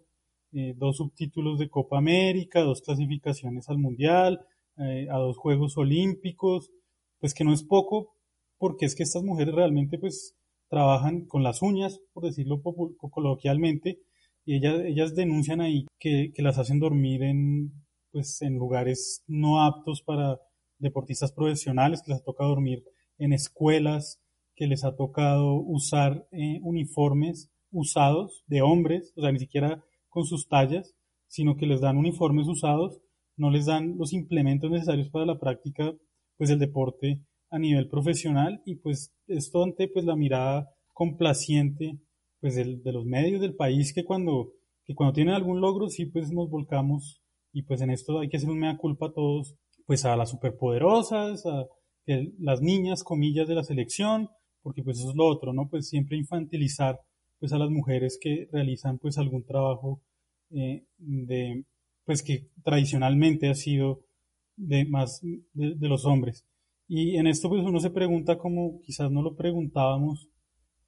eh, 0.54 0.74
dos 0.78 0.98
subtítulos 0.98 1.60
de 1.60 1.70
Copa 1.70 1.98
América, 1.98 2.62
dos 2.62 2.82
clasificaciones 2.82 3.68
al 3.70 3.80
Mundial, 3.80 4.40
eh, 4.78 5.08
a 5.12 5.18
dos 5.18 5.38
Juegos 5.38 5.78
Olímpicos, 5.78 6.72
pues 7.20 7.34
que 7.34 7.44
no 7.44 7.54
es 7.54 7.64
poco, 7.64 8.16
porque 8.58 8.86
es 8.86 8.96
que 8.96 9.04
estas 9.04 9.24
mujeres 9.24 9.54
realmente 9.54 9.98
pues 10.00 10.36
trabajan 10.70 11.26
con 11.26 11.44
las 11.44 11.62
uñas, 11.62 12.00
por 12.14 12.24
decirlo 12.24 12.62
coloquialmente, 12.62 14.00
y 14.46 14.56
ellas, 14.56 14.82
ellas 14.86 15.16
denuncian 15.16 15.60
ahí 15.60 15.86
que, 16.00 16.32
que 16.34 16.42
las 16.42 16.58
hacen 16.58 16.80
dormir 16.80 17.24
en, 17.24 17.74
pues, 18.12 18.42
en 18.42 18.56
lugares 18.56 19.24
no 19.28 19.62
aptos 19.62 20.02
para 20.02 20.40
deportistas 20.80 21.32
profesionales, 21.32 22.02
que 22.04 22.12
les 22.12 22.24
toca 22.24 22.46
dormir 22.46 22.84
en 23.18 23.34
escuelas, 23.34 24.22
que 24.56 24.68
les 24.68 24.84
ha 24.84 24.96
tocado 24.96 25.56
usar 25.56 26.28
eh, 26.32 26.60
uniformes 26.64 27.52
usados 27.72 28.44
de 28.48 28.62
hombres, 28.62 29.14
o 29.16 29.22
sea, 29.22 29.32
ni 29.32 29.40
siquiera 29.40 29.84
con 30.10 30.26
sus 30.26 30.48
tallas, 30.48 30.96
sino 31.28 31.58
que 31.58 31.68
les 31.68 31.82
dan 31.82 31.98
uniformes 31.98 32.48
usados, 32.48 33.00
no 33.36 33.52
les 33.52 33.66
dan 33.66 33.98
los 33.98 34.14
implementos 34.14 34.72
necesarios 34.72 35.10
para 35.10 35.26
la 35.26 35.40
práctica 35.40 35.94
pues 36.38 36.50
del 36.50 36.60
deporte 36.60 37.22
a 37.50 37.60
nivel 37.60 37.88
profesional. 37.88 38.62
Y 38.66 38.76
pues 38.76 39.14
esto 39.28 39.64
ante 39.64 39.88
pues 39.88 40.06
la 40.06 40.16
mirada 40.16 40.70
complaciente 40.94 42.00
pues 42.40 42.56
de 42.56 42.92
los 42.92 43.06
medios 43.06 43.42
del 43.42 43.56
país 43.56 43.94
que 43.94 44.06
cuando 44.06 44.54
que 44.86 44.96
cuando 44.96 45.14
tienen 45.14 45.34
algún 45.34 45.60
logro 45.60 45.90
sí 45.90 46.06
pues 46.06 46.32
nos 46.32 46.50
volcamos. 46.50 47.22
Y 47.54 47.64
pues 47.64 47.82
en 47.82 47.92
esto 47.92 48.20
hay 48.20 48.30
que 48.30 48.38
hacer 48.38 48.50
un 48.50 48.60
mea 48.60 48.78
culpa 48.78 49.08
a 49.08 49.14
todos 49.14 49.56
pues 49.88 50.06
a 50.06 50.16
las 50.16 50.30
superpoderosas 50.30 51.44
a 51.48 51.66
las 52.38 52.62
niñas 52.62 53.04
comillas 53.04 53.48
de 53.48 53.56
la 53.56 53.64
selección 53.64 54.30
porque 54.68 54.84
pues 54.84 55.00
eso 55.00 55.12
es 55.12 55.16
lo 55.16 55.26
otro, 55.26 55.54
¿no? 55.54 55.70
Pues 55.70 55.88
siempre 55.88 56.18
infantilizar 56.18 57.00
pues 57.40 57.54
a 57.54 57.58
las 57.58 57.70
mujeres 57.70 58.20
que 58.22 58.50
realizan 58.52 58.98
pues 58.98 59.18
algún 59.18 59.46
trabajo 59.46 60.02
eh, 60.50 60.84
de 60.98 61.64
pues 62.04 62.22
que 62.22 62.50
tradicionalmente 62.66 63.48
ha 63.48 63.56
sido 63.56 64.02
de 64.58 64.84
más 64.84 65.22
de, 65.22 65.88
los 65.88 66.06
hombres. 66.06 66.46
Y 66.86 67.16
en 67.16 67.28
esto 67.28 67.48
pues 67.48 67.64
uno 67.64 67.80
se 67.80 67.92
pregunta 67.92 68.38
como 68.38 68.82
quizás 68.82 69.10
no 69.10 69.22
lo 69.22 69.38
preguntábamos 69.38 70.28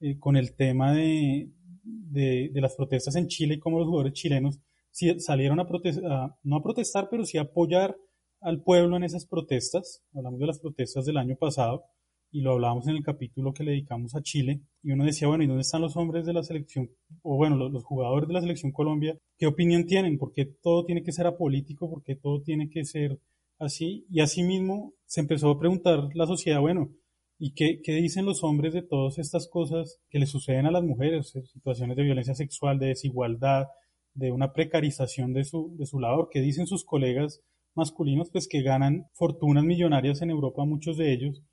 eh, 0.02 0.20
con 0.20 0.36
el 0.36 0.54
tema 0.58 0.94
de, 0.94 1.50
de, 1.84 2.52
las 2.56 2.76
protestas 2.76 3.16
en 3.16 3.28
Chile 3.28 3.56
y 3.56 3.60
cómo 3.60 3.80
los 3.80 3.88
jugadores 3.88 4.14
chilenos 4.14 4.60
si 4.92 5.18
salieron 5.22 5.62
a 5.62 5.68
protestar, 5.68 6.36
no 6.44 6.58
a 6.58 6.64
protestar, 6.64 7.08
pero 7.10 7.24
sí 7.24 7.38
a 7.38 7.44
apoyar 7.44 7.96
al 8.42 8.62
pueblo 8.62 8.98
en 8.98 9.04
esas 9.04 9.26
protestas. 9.26 10.04
Hablamos 10.14 10.40
de 10.40 10.48
las 10.48 10.60
protestas 10.60 11.06
del 11.06 11.18
año 11.18 11.36
pasado 11.36 11.84
y 12.32 12.42
lo 12.42 12.54
hablábamos 12.54 12.88
en 12.88 12.96
el 12.96 13.04
capítulo 13.04 13.54
que 13.54 13.64
le 13.64 13.72
dedicamos 13.72 14.16
a 14.16 14.22
Chile, 14.22 14.62
y 14.84 14.92
uno 14.92 15.04
decía, 15.04 15.28
bueno, 15.28 15.44
¿y 15.44 15.48
dónde 15.48 15.62
están 15.62 15.82
los 15.82 15.98
hombres 15.98 16.26
de 16.26 16.34
la 16.34 16.44
selección, 16.44 16.92
o 17.24 17.38
bueno, 17.38 17.56
los, 17.56 17.84
jugadores 17.84 18.28
de 18.28 18.34
la 18.34 18.42
selección 18.42 18.72
Colombia? 18.72 19.18
¿Qué 19.38 19.48
opinión 19.48 19.86
tienen? 19.86 20.18
¿Por 20.18 20.32
qué 20.32 20.46
todo 20.46 20.86
tiene 20.86 21.04
que 21.04 21.12
ser 21.12 21.26
apolítico? 21.28 21.90
¿Por 21.90 22.04
qué 22.04 22.16
todo 22.16 22.42
tiene 22.42 22.70
que 22.70 22.86
ser 22.86 23.20
así? 23.58 24.06
Y 24.12 24.20
así 24.22 24.44
mismo 24.44 24.94
se 25.06 25.22
empezó 25.22 25.50
a 25.50 25.60
preguntar 25.60 26.10
la 26.14 26.28
sociedad, 26.28 26.62
bueno, 26.62 26.92
¿y 27.40 27.54
qué, 27.54 27.82
qué 27.84 27.94
dicen 27.94 28.26
los 28.26 28.44
hombres 28.44 28.74
de 28.74 28.84
todas 28.84 29.18
estas 29.18 29.48
cosas 29.48 30.00
que 30.10 30.20
le 30.20 30.28
suceden 30.28 30.68
a 30.68 30.72
las 30.72 30.84
mujeres? 30.84 31.34
Situaciones 31.52 31.98
de 31.98 32.04
violencia 32.04 32.36
sexual, 32.36 32.78
de 32.78 32.88
desigualdad, 32.88 33.68
de 34.14 34.32
una 34.32 34.54
precarización 34.54 35.34
de 35.34 35.46
su, 35.46 35.76
de 35.78 35.86
su 35.86 36.00
labor. 36.00 36.30
¿Qué 36.32 36.42
dicen 36.42 36.68
sus 36.68 36.86
colegas 36.86 37.42
masculinos? 37.76 38.30
Pues 38.32 38.48
que 38.48 38.62
ganan 38.62 39.08
fortunas 39.14 39.64
millonarias 39.64 40.22
en 40.22 40.30
Europa, 40.30 40.66
muchos 40.66 40.98
de 40.98 41.14
ellos, 41.14 41.44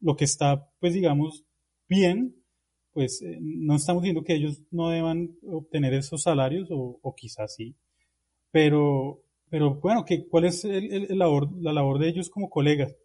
lo 0.00 0.16
que 0.16 0.24
está, 0.24 0.70
pues 0.80 0.94
digamos, 0.94 1.44
bien, 1.88 2.36
pues 2.92 3.22
eh, 3.22 3.38
no 3.40 3.76
estamos 3.76 4.02
diciendo 4.02 4.24
que 4.24 4.34
ellos 4.34 4.62
no 4.70 4.90
deban 4.90 5.36
obtener 5.46 5.94
esos 5.94 6.22
salarios, 6.22 6.68
o, 6.70 7.14
quizás 7.16 7.54
sí, 7.54 7.76
pero, 8.50 9.22
pero 9.50 9.74
bueno, 9.80 10.04
que, 10.04 10.26
¿cuál 10.28 10.44
es 10.44 10.64
el, 10.64 11.06
labor, 11.18 11.50
la 11.60 11.72
labor 11.72 11.98
de 11.98 12.08
ellos 12.08 12.30
como 12.30 12.50
colegas? 12.50 12.96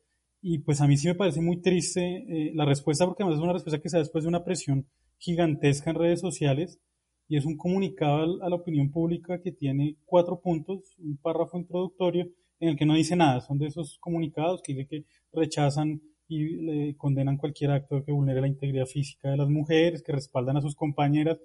Y 0.42 0.60
pues 0.60 0.82
a 0.82 0.88
mí 0.88 0.98
sí 0.98 1.08
me 1.08 1.16
parece 1.16 1.42
muy 1.42 1.62
triste 1.62 2.02
eh, 2.02 2.52
la 2.54 2.66
respuesta, 2.66 3.06
porque 3.06 3.24
además 3.24 3.40
es 3.40 3.44
una 3.44 3.54
respuesta 3.54 3.82
que 3.82 3.90
se 3.90 3.98
da 3.98 4.04
después 4.04 4.24
de 4.24 4.30
una 4.30 4.44
presión 4.44 4.88
gigantesca 5.18 5.90
en 5.92 5.98
redes 5.98 6.20
sociales, 6.20 6.80
y 7.28 7.38
es 7.38 7.46
un 7.46 7.58
comunicado 7.58 8.44
a 8.44 8.50
la 8.50 8.56
opinión 8.56 8.92
pública 8.92 9.42
que 9.42 9.52
tiene 9.52 9.98
cuatro 10.06 10.42
puntos, 10.42 10.96
un 11.00 11.18
párrafo 11.18 11.58
introductorio 11.58 12.30
en 12.64 12.70
el 12.70 12.78
que 12.78 12.86
no 12.86 12.96
dice 12.96 13.16
nada, 13.18 13.42
son 13.42 13.58
de 13.58 13.68
esos 13.68 13.98
comunicados 14.00 14.62
que 14.64 14.74
dice 14.74 14.88
que 14.88 15.06
rechazan 15.34 16.02
y 16.30 16.56
le 16.62 16.96
condenan 16.96 17.38
cualquier 17.38 17.72
acto 17.72 18.04
que 18.06 18.14
vulnere 18.14 18.40
la 18.40 18.48
integridad 18.48 18.86
física 18.86 19.30
de 19.30 19.38
las 19.38 19.50
mujeres, 19.50 20.02
que 20.02 20.14
respaldan 20.14 20.56
a 20.56 20.62
sus 20.62 20.74
compañeras. 20.74 21.40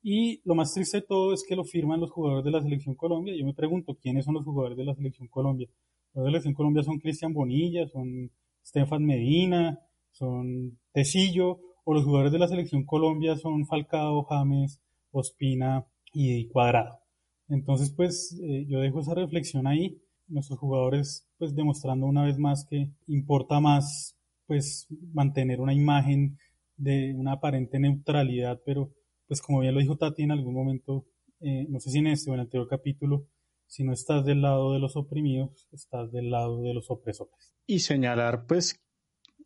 Y 0.00 0.40
lo 0.44 0.54
más 0.54 0.72
triste 0.72 0.98
de 0.98 1.06
todo 1.06 1.34
es 1.34 1.44
que 1.46 1.56
lo 1.56 1.64
firman 1.64 2.00
los 2.00 2.12
jugadores 2.12 2.44
de 2.44 2.52
la 2.52 2.62
Selección 2.62 2.94
Colombia. 2.94 3.34
Yo 3.36 3.44
me 3.44 3.52
pregunto, 3.52 3.98
¿quiénes 4.00 4.24
son 4.24 4.34
los 4.34 4.44
jugadores 4.44 4.78
de 4.78 4.84
la 4.84 4.94
Selección 4.94 5.26
Colombia? 5.26 5.68
Los 6.14 6.24
de 6.24 6.30
la 6.30 6.38
Selección 6.38 6.54
Colombia 6.54 6.84
son 6.84 7.00
Cristian 7.00 7.34
Bonilla, 7.34 7.88
son 7.88 8.30
Stefan 8.64 9.04
Medina, 9.04 9.80
son 10.12 10.78
Tecillo, 10.92 11.58
o 11.84 11.94
los 11.94 12.04
jugadores 12.04 12.32
de 12.32 12.38
la 12.38 12.46
Selección 12.46 12.84
Colombia 12.84 13.36
son 13.36 13.66
Falcao, 13.66 14.22
James, 14.22 14.80
Ospina 15.10 15.84
y 16.12 16.46
Cuadrado. 16.46 17.00
Entonces, 17.48 17.90
pues 17.90 18.38
eh, 18.40 18.66
yo 18.68 18.80
dejo 18.80 19.00
esa 19.00 19.14
reflexión 19.14 19.66
ahí. 19.66 20.00
Nuestros 20.30 20.58
jugadores, 20.58 21.28
pues 21.38 21.54
demostrando 21.54 22.06
una 22.06 22.24
vez 22.24 22.38
más 22.38 22.66
que 22.68 22.90
importa 23.06 23.60
más 23.60 24.16
pues 24.46 24.88
mantener 25.12 25.60
una 25.60 25.74
imagen 25.74 26.38
de 26.76 27.14
una 27.14 27.32
aparente 27.32 27.78
neutralidad, 27.78 28.60
pero 28.64 28.92
pues 29.28 29.40
como 29.42 29.60
bien 29.60 29.74
lo 29.74 29.80
dijo 29.80 29.96
Tati 29.96 30.24
en 30.24 30.32
algún 30.32 30.54
momento, 30.54 31.06
eh, 31.40 31.66
no 31.68 31.78
sé 31.78 31.90
si 31.90 31.98
en 31.98 32.08
este 32.08 32.30
o 32.30 32.34
en 32.34 32.40
el 32.40 32.46
anterior 32.46 32.66
capítulo, 32.68 33.28
si 33.66 33.84
no 33.84 33.92
estás 33.92 34.24
del 34.24 34.42
lado 34.42 34.72
de 34.72 34.80
los 34.80 34.96
oprimidos, 34.96 35.68
estás 35.70 36.10
del 36.10 36.30
lado 36.30 36.62
de 36.62 36.74
los 36.74 36.90
opresores. 36.90 37.54
Y 37.66 37.78
señalar 37.78 38.46
pues 38.46 38.80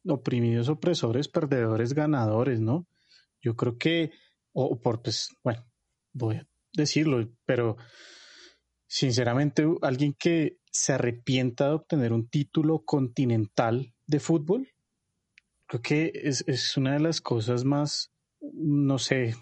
oprimidos, 0.07 0.71
opresores, 0.71 1.29
perdedores, 1.29 1.93
ganadores, 1.93 2.61
¿no? 2.61 2.87
Yo 3.43 3.57
creo 3.57 3.77
que, 3.77 4.11
o 4.53 4.81
por 4.81 5.03
pues, 5.03 5.29
bueno, 5.43 5.67
voy 6.15 6.37
a 6.37 6.49
decirlo, 6.73 7.29
pero 7.45 7.77
sinceramente 8.87 9.67
alguien 9.83 10.15
que 10.19 10.61
se 10.75 10.95
arrepienta 10.95 11.69
de 11.69 11.75
obtener 11.75 12.13
un 12.13 12.29
título 12.29 12.85
continental 12.85 13.95
de 14.07 14.19
fútbol, 14.21 14.69
Creo 15.67 15.81
que 15.81 16.13
es, 16.15 16.45
es 16.47 16.77
una 16.77 16.93
de 16.95 17.01
las 17.01 17.21
cosas 17.21 17.65
más, 17.65 18.13
no 18.41 18.99
sé, 18.99 19.35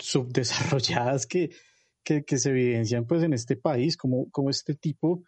subdesarrolladas 0.00 1.26
que, 1.26 1.50
que, 2.02 2.38
se 2.38 2.50
evidencian 2.50 3.06
pues 3.06 3.22
en 3.22 3.32
este 3.32 3.56
país, 3.56 3.96
como, 3.96 4.30
como 4.30 4.48
este 4.48 4.74
tipo, 4.74 5.22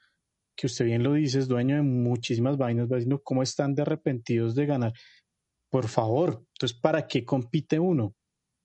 que 0.57 0.67
usted 0.67 0.87
bien 0.87 1.03
lo 1.03 1.15
dice, 1.15 1.39
es 1.39 1.49
dueño 1.49 1.77
de 1.77 1.83
muchísimas 1.83 2.57
vainas, 2.57 2.91
va 2.91 2.97
diciendo 2.97 3.21
cómo 3.23 3.43
están 3.43 3.75
de 3.75 3.83
arrepentidos 3.83 4.55
de 4.55 4.67
ganar. 4.67 4.93
Por 5.71 5.89
favor, 5.89 6.45
entonces, 6.55 6.79
¿para 6.79 7.07
qué 7.07 7.25
compite 7.25 7.79
uno? 7.79 8.15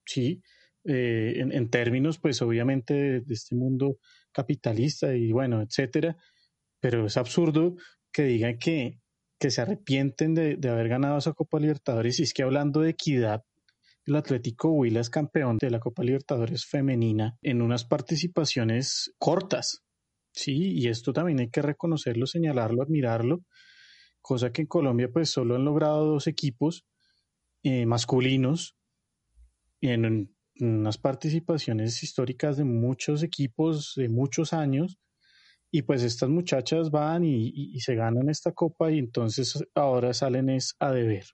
Sí, 0.06 0.42
eh, 0.86 1.34
en, 1.38 1.52
en, 1.52 1.70
términos, 1.70 2.18
pues 2.18 2.42
obviamente 2.42 2.94
de, 2.94 3.22
de, 3.22 3.34
este 3.34 3.56
mundo 3.56 3.98
capitalista 4.32 5.14
y 5.16 5.32
bueno, 5.32 5.62
etcétera, 5.62 6.18
pero 6.84 7.06
es 7.06 7.16
absurdo 7.16 7.78
que 8.12 8.24
digan 8.24 8.58
que, 8.58 9.00
que 9.40 9.52
se 9.52 9.62
arrepienten 9.62 10.34
de, 10.36 10.60
haber 10.70 10.90
ganado 10.90 11.18
esa 11.18 11.32
Copa 11.32 11.58
Libertadores. 11.58 12.20
Y 12.20 12.24
es 12.24 12.34
que 12.34 12.44
hablando 12.44 12.82
de 12.82 12.90
equidad, 12.90 13.42
el 14.06 14.18
Atlético 14.18 14.70
Huila 14.70 15.00
es 15.00 15.10
campeón 15.10 15.58
de 15.60 15.70
la 15.70 15.80
Copa 15.80 16.04
Libertadores 16.04 16.66
femenina 16.66 17.38
en 17.42 17.62
unas 17.62 17.86
participaciones 17.86 19.14
cortas. 19.18 19.86
Sí, 20.34 20.74
y 20.74 20.90
esto 20.90 21.14
también 21.14 21.40
hay 21.40 21.50
que 21.50 21.62
reconocerlo, 21.62 22.28
señalarlo, 22.28 22.84
admirarlo, 22.84 23.46
cosa 24.22 24.52
que 24.52 24.64
en 24.64 24.68
Colombia 24.68 25.08
pues 25.08 25.30
solo 25.30 25.56
han 25.56 25.64
logrado 25.64 26.06
dos 26.06 26.28
equipos 26.28 26.84
eh, 27.64 27.86
masculinos 27.86 28.76
en, 29.80 30.04
en 30.04 30.36
unas 30.60 30.98
participaciones 30.98 32.04
históricas 32.04 32.58
de 32.58 32.66
muchos 32.66 33.24
equipos 33.24 33.94
de 33.96 34.10
muchos 34.10 34.52
años 34.52 35.00
y 35.76 35.82
pues 35.82 36.04
estas 36.04 36.30
muchachas 36.30 36.92
van 36.92 37.24
y, 37.26 37.80
se 37.80 37.96
ganan 37.96 38.30
esta 38.30 38.52
copa 38.52 38.92
y 38.92 39.00
entonces 39.00 39.58
ahora 39.74 40.14
salen 40.14 40.52
es 40.52 40.76
a 40.80 40.92
deber. 40.92 41.26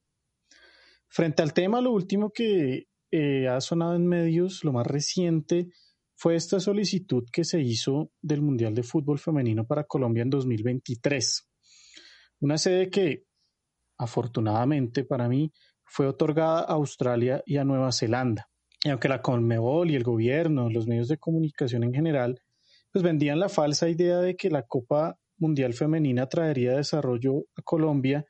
Frente 1.10 1.44
al 1.44 1.54
tema, 1.54 1.82
lo 1.82 1.92
último 1.92 2.32
que 2.32 2.88
eh, 3.12 3.50
ha 3.50 3.60
sonado 3.60 3.96
en 3.96 4.08
medios, 4.08 4.64
lo 4.64 4.72
más 4.72 4.88
reciente, 4.88 5.68
fue 6.16 6.38
esta 6.38 6.62
solicitud 6.62 7.26
que 7.34 7.44
se 7.44 7.60
hizo 7.60 8.14
del 8.22 8.42
Mundial 8.42 8.74
de 8.74 8.84
Fútbol 8.84 9.20
Femenino 9.20 9.66
para 9.68 9.84
Colombia 9.84 10.24
en 10.24 10.30
2023. 10.30 11.46
Una 12.40 12.58
sede 12.58 12.90
que, 12.90 13.26
afortunadamente 13.98 15.04
para 15.04 15.28
mí, 15.28 15.52
fue 15.84 16.08
otorgada 16.08 16.62
a 16.62 16.76
Australia 16.76 17.44
y 17.46 17.58
a 17.58 17.66
Nueva 17.66 17.92
Zelanda. 17.92 18.48
Y 18.86 18.90
aunque 18.90 19.10
la 19.10 19.22
Conmebol 19.22 19.92
y 19.92 19.98
el 19.98 20.04
gobierno, 20.04 20.70
los 20.70 20.88
medios 20.88 21.10
de 21.10 21.18
comunicación 21.18 21.84
en 21.84 21.94
general, 21.94 22.40
pues 22.92 23.04
vendían 23.04 23.40
la 23.40 23.50
falsa 23.50 23.90
idea 23.90 24.20
de 24.20 24.36
que 24.36 24.50
la 24.50 24.64
Copa 24.64 25.18
Mundial 25.38 25.74
Femenina 25.74 26.28
traería 26.28 26.76
desarrollo 26.76 27.46
a 27.56 27.62
Colombia. 27.62 28.26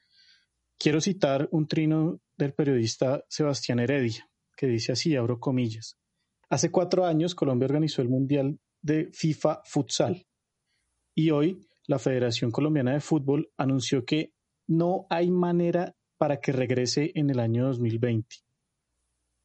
Quiero 0.77 1.01
citar 1.01 1.47
un 1.51 1.67
trino 1.67 2.19
del 2.37 2.53
periodista 2.53 3.23
Sebastián 3.27 3.79
Heredia, 3.79 4.29
que 4.55 4.67
dice 4.67 4.91
así, 4.91 5.15
abro 5.15 5.39
comillas. 5.39 5.97
Hace 6.49 6.71
cuatro 6.71 7.05
años 7.05 7.35
Colombia 7.35 7.65
organizó 7.65 8.01
el 8.01 8.09
Mundial 8.09 8.59
de 8.81 9.09
FIFA 9.13 9.61
Futsal. 9.65 10.25
Y 11.15 11.31
hoy 11.31 11.67
la 11.85 11.99
Federación 11.99 12.51
Colombiana 12.51 12.93
de 12.93 13.01
Fútbol 13.01 13.51
anunció 13.57 14.05
que 14.05 14.33
no 14.67 15.07
hay 15.09 15.31
manera 15.31 15.95
para 16.17 16.39
que 16.39 16.51
regrese 16.51 17.11
en 17.15 17.29
el 17.29 17.39
año 17.39 17.65
2020. 17.65 18.35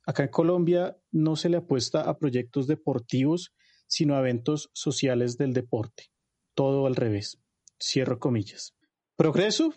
Acá 0.06 0.24
en 0.24 0.28
Colombia 0.28 0.98
no 1.10 1.36
se 1.36 1.48
le 1.48 1.56
apuesta 1.56 2.02
a 2.02 2.18
proyectos 2.18 2.66
deportivos, 2.66 3.54
sino 3.86 4.16
a 4.16 4.20
eventos 4.20 4.70
sociales 4.72 5.36
del 5.36 5.52
deporte. 5.52 6.10
Todo 6.54 6.86
al 6.86 6.96
revés. 6.96 7.38
Cierro 7.82 8.18
comillas. 8.18 8.74
¿Progreso? 9.16 9.72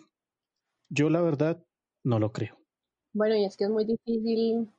Yo 0.90 1.10
la 1.10 1.22
verdad 1.22 1.64
no 2.04 2.20
lo 2.20 2.32
creo. 2.32 2.58
Bueno, 3.14 3.36
y 3.36 3.46
es 3.46 3.58
que 3.58 3.66
es 3.66 3.70
muy 3.70 3.86
difícil, 3.86 4.72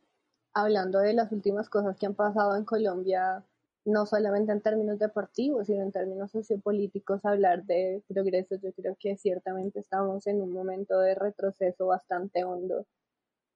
hablando 0.54 1.00
de 1.00 1.12
las 1.12 1.32
últimas 1.32 1.68
cosas 1.68 1.96
que 1.96 2.06
han 2.06 2.14
pasado 2.14 2.56
en 2.56 2.64
Colombia, 2.64 3.44
no 3.84 4.06
solamente 4.06 4.52
en 4.52 4.60
términos 4.60 4.98
deportivos, 4.98 5.66
sino 5.66 5.82
en 5.82 5.92
términos 5.92 6.30
sociopolíticos, 6.30 7.24
hablar 7.24 7.64
de 7.64 8.02
progreso. 8.06 8.56
Yo 8.56 8.72
creo 8.72 8.96
que 8.98 9.16
ciertamente 9.16 9.80
estamos 9.80 10.26
en 10.26 10.40
un 10.40 10.52
momento 10.52 11.00
de 11.00 11.14
retroceso 11.14 11.86
bastante 11.86 12.44
hondo 12.44 12.86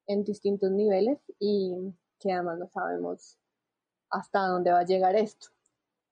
en 0.07 0.25
distintos 0.25 0.71
niveles 0.71 1.19
y 1.39 1.95
que 2.19 2.33
además 2.33 2.59
no 2.59 2.69
sabemos 2.69 3.39
hasta 4.11 4.47
dónde 4.47 4.73
va 4.73 4.81
a 4.81 4.85
llegar 4.85 5.17
esto. 5.17 5.49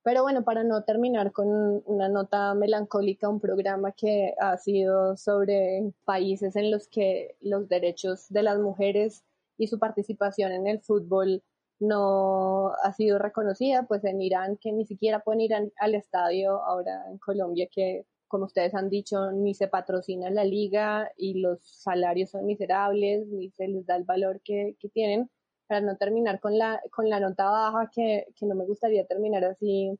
Pero 0.03 0.23
bueno, 0.23 0.43
para 0.43 0.63
no 0.63 0.83
terminar 0.83 1.31
con 1.31 1.47
una 1.85 2.09
nota 2.09 2.53
melancólica, 2.55 3.29
un 3.29 3.39
programa 3.39 3.91
que 3.91 4.33
ha 4.39 4.57
sido 4.57 5.15
sobre 5.15 5.93
países 6.05 6.55
en 6.55 6.71
los 6.71 6.87
que 6.87 7.35
los 7.41 7.67
derechos 7.69 8.27
de 8.29 8.43
las 8.43 8.59
mujeres 8.59 9.23
y 9.57 9.67
su 9.67 9.77
participación 9.77 10.51
en 10.53 10.67
el 10.67 10.81
fútbol 10.81 11.43
no 11.79 12.73
ha 12.83 12.93
sido 12.93 13.19
reconocida, 13.19 13.83
pues 13.87 14.03
en 14.03 14.21
Irán, 14.21 14.57
que 14.57 14.71
ni 14.71 14.85
siquiera 14.85 15.19
pueden 15.19 15.41
ir 15.41 15.53
al 15.53 15.95
estadio, 15.95 16.63
ahora 16.63 17.03
en 17.09 17.17
Colombia, 17.17 17.67
que 17.71 18.05
como 18.31 18.45
ustedes 18.45 18.73
han 18.73 18.89
dicho, 18.89 19.31
ni 19.33 19.53
se 19.53 19.67
patrocina 19.67 20.29
la 20.29 20.45
liga 20.45 21.11
y 21.17 21.41
los 21.41 21.59
salarios 21.61 22.29
son 22.31 22.45
miserables, 22.45 23.27
ni 23.27 23.51
se 23.51 23.67
les 23.67 23.85
da 23.85 23.97
el 23.97 24.05
valor 24.05 24.39
que, 24.41 24.77
tienen. 24.93 25.29
Para 25.71 25.79
no 25.79 25.95
terminar 25.95 26.41
con 26.41 26.57
la, 26.57 26.81
con 26.91 27.09
la 27.09 27.21
nota 27.21 27.45
baja, 27.49 27.89
que, 27.95 28.27
no 28.41 28.55
me 28.55 28.65
gustaría 28.65 29.05
terminar 29.05 29.45
así 29.45 29.97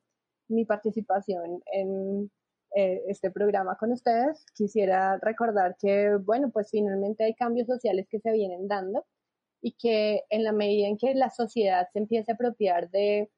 mi 0.50 0.66
participación 0.66 1.64
en 1.72 2.30
eh, 2.76 3.02
este 3.08 3.32
programa 3.32 3.78
con 3.78 3.94
ustedes, 3.94 4.46
quisiera 4.54 5.18
recordar 5.20 5.78
que, 5.80 6.18
bueno, 6.18 6.50
pues 6.52 6.72
finalmente 6.72 7.24
hay 7.24 7.36
cambios 7.36 7.68
sociales 7.68 8.06
que 8.10 8.20
se 8.20 8.34
vienen 8.34 8.68
dando 8.68 9.06
y 9.62 9.72
que 9.72 10.26
en 10.30 10.44
la 10.44 10.52
medida 10.52 10.90
en 10.90 10.98
que 10.98 11.16
la 11.16 11.30
sociedad 11.30 11.88
se 11.94 12.00
empiece 12.00 12.34
a 12.34 12.36
apropiar 12.36 12.90
de 12.90 13.32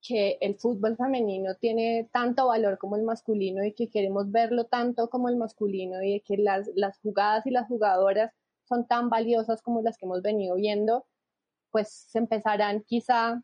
que 0.00 0.38
el 0.40 0.54
fútbol 0.58 0.96
femenino 0.96 1.56
tiene 1.56 2.08
tanto 2.10 2.46
valor 2.46 2.78
como 2.78 2.96
el 2.96 3.02
masculino 3.02 3.62
y 3.66 3.74
que 3.74 3.90
queremos 3.90 4.32
verlo 4.32 4.64
tanto 4.64 5.10
como 5.10 5.28
el 5.28 5.36
masculino 5.36 6.02
y 6.02 6.22
que 6.22 6.38
las, 6.38 6.70
las 6.74 6.98
jugadas 7.00 7.46
y 7.46 7.50
las 7.50 7.68
jugadoras 7.68 8.32
son 8.64 8.86
tan 8.86 9.10
valiosas 9.10 9.60
como 9.60 9.82
las 9.82 9.98
que 9.98 10.06
hemos 10.06 10.22
venido 10.22 10.54
viendo, 10.54 11.04
pues 11.70 12.06
se 12.10 12.18
empezarán 12.18 12.82
quizá 12.86 13.42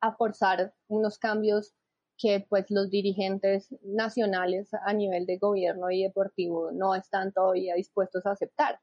a 0.00 0.12
forzar 0.16 0.72
unos 0.88 1.18
cambios 1.18 1.74
que 2.18 2.44
pues 2.48 2.66
los 2.68 2.90
dirigentes 2.90 3.74
nacionales 3.82 4.70
a 4.84 4.92
nivel 4.92 5.26
de 5.26 5.38
gobierno 5.38 5.90
y 5.90 6.02
deportivo 6.02 6.70
no 6.72 6.94
están 6.94 7.32
todavía 7.32 7.74
dispuestos 7.74 8.26
a 8.26 8.32
aceptar. 8.32 8.78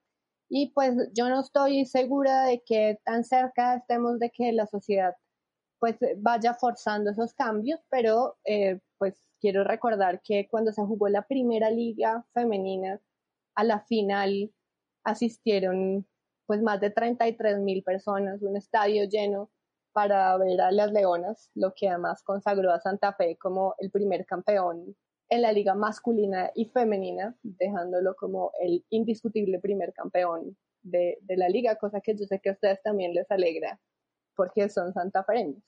Y 0.49 0.71
pues 0.71 0.95
yo 1.13 1.29
no 1.29 1.41
estoy 1.41 1.85
segura 1.85 2.45
de 2.45 2.63
que 2.65 2.99
tan 3.03 3.23
cerca 3.23 3.75
estemos 3.75 4.19
de 4.19 4.31
que 4.31 4.51
la 4.53 4.65
sociedad 4.65 5.13
pues 5.79 5.97
vaya 6.17 6.55
forzando 6.55 7.11
esos 7.11 7.33
cambios, 7.33 7.79
pero 7.89 8.37
eh, 8.45 8.79
pues 8.97 9.21
quiero 9.39 9.63
recordar 9.63 10.21
que 10.23 10.47
cuando 10.49 10.71
se 10.71 10.81
jugó 10.81 11.07
la 11.09 11.23
primera 11.23 11.69
liga 11.69 12.25
femenina, 12.33 12.99
a 13.55 13.63
la 13.63 13.81
final 13.81 14.51
asistieron 15.03 16.07
pues 16.47 16.61
más 16.61 16.79
de 16.79 16.89
33 16.89 17.59
mil 17.59 17.83
personas, 17.83 18.41
un 18.41 18.55
estadio 18.57 19.03
lleno 19.03 19.51
para 19.91 20.35
ver 20.37 20.61
a 20.61 20.71
las 20.71 20.91
Leonas, 20.91 21.51
lo 21.53 21.73
que 21.75 21.89
además 21.89 22.23
consagró 22.23 22.71
a 22.71 22.79
Santa 22.79 23.13
Fe 23.13 23.37
como 23.37 23.75
el 23.79 23.91
primer 23.91 24.25
campeón 24.25 24.95
en 25.29 25.41
la 25.41 25.51
liga 25.51 25.75
masculina 25.75 26.51
y 26.55 26.65
femenina, 26.65 27.35
dejándolo 27.43 28.15
como 28.15 28.51
el 28.61 28.85
indiscutible 28.89 29.59
primer 29.59 29.93
campeón 29.93 30.57
de, 30.83 31.17
la 31.27 31.49
liga, 31.49 31.75
cosa 31.75 31.99
que 31.99 32.15
yo 32.15 32.25
sé 32.25 32.39
que 32.39 32.49
a 32.49 32.53
ustedes 32.53 32.81
también 32.81 33.13
les 33.13 33.29
alegra, 33.29 33.79
porque 34.35 34.69
son 34.69 34.93
santafereños. 34.93 35.61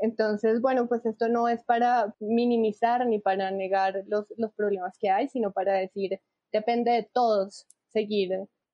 Entonces, 0.00 0.60
bueno, 0.60 0.88
pues 0.88 1.04
esto 1.06 1.28
no 1.28 1.48
es 1.48 1.62
para 1.64 2.14
minimizar 2.18 3.06
ni 3.06 3.20
para 3.20 3.50
negar 3.50 4.02
los, 4.06 4.24
los 4.38 4.52
problemas 4.54 4.96
que 4.98 5.10
hay, 5.10 5.28
sino 5.28 5.52
para 5.52 5.74
decir, 5.74 6.18
depende 6.52 6.90
de 6.92 7.08
todos 7.12 7.66
seguir 7.92 8.30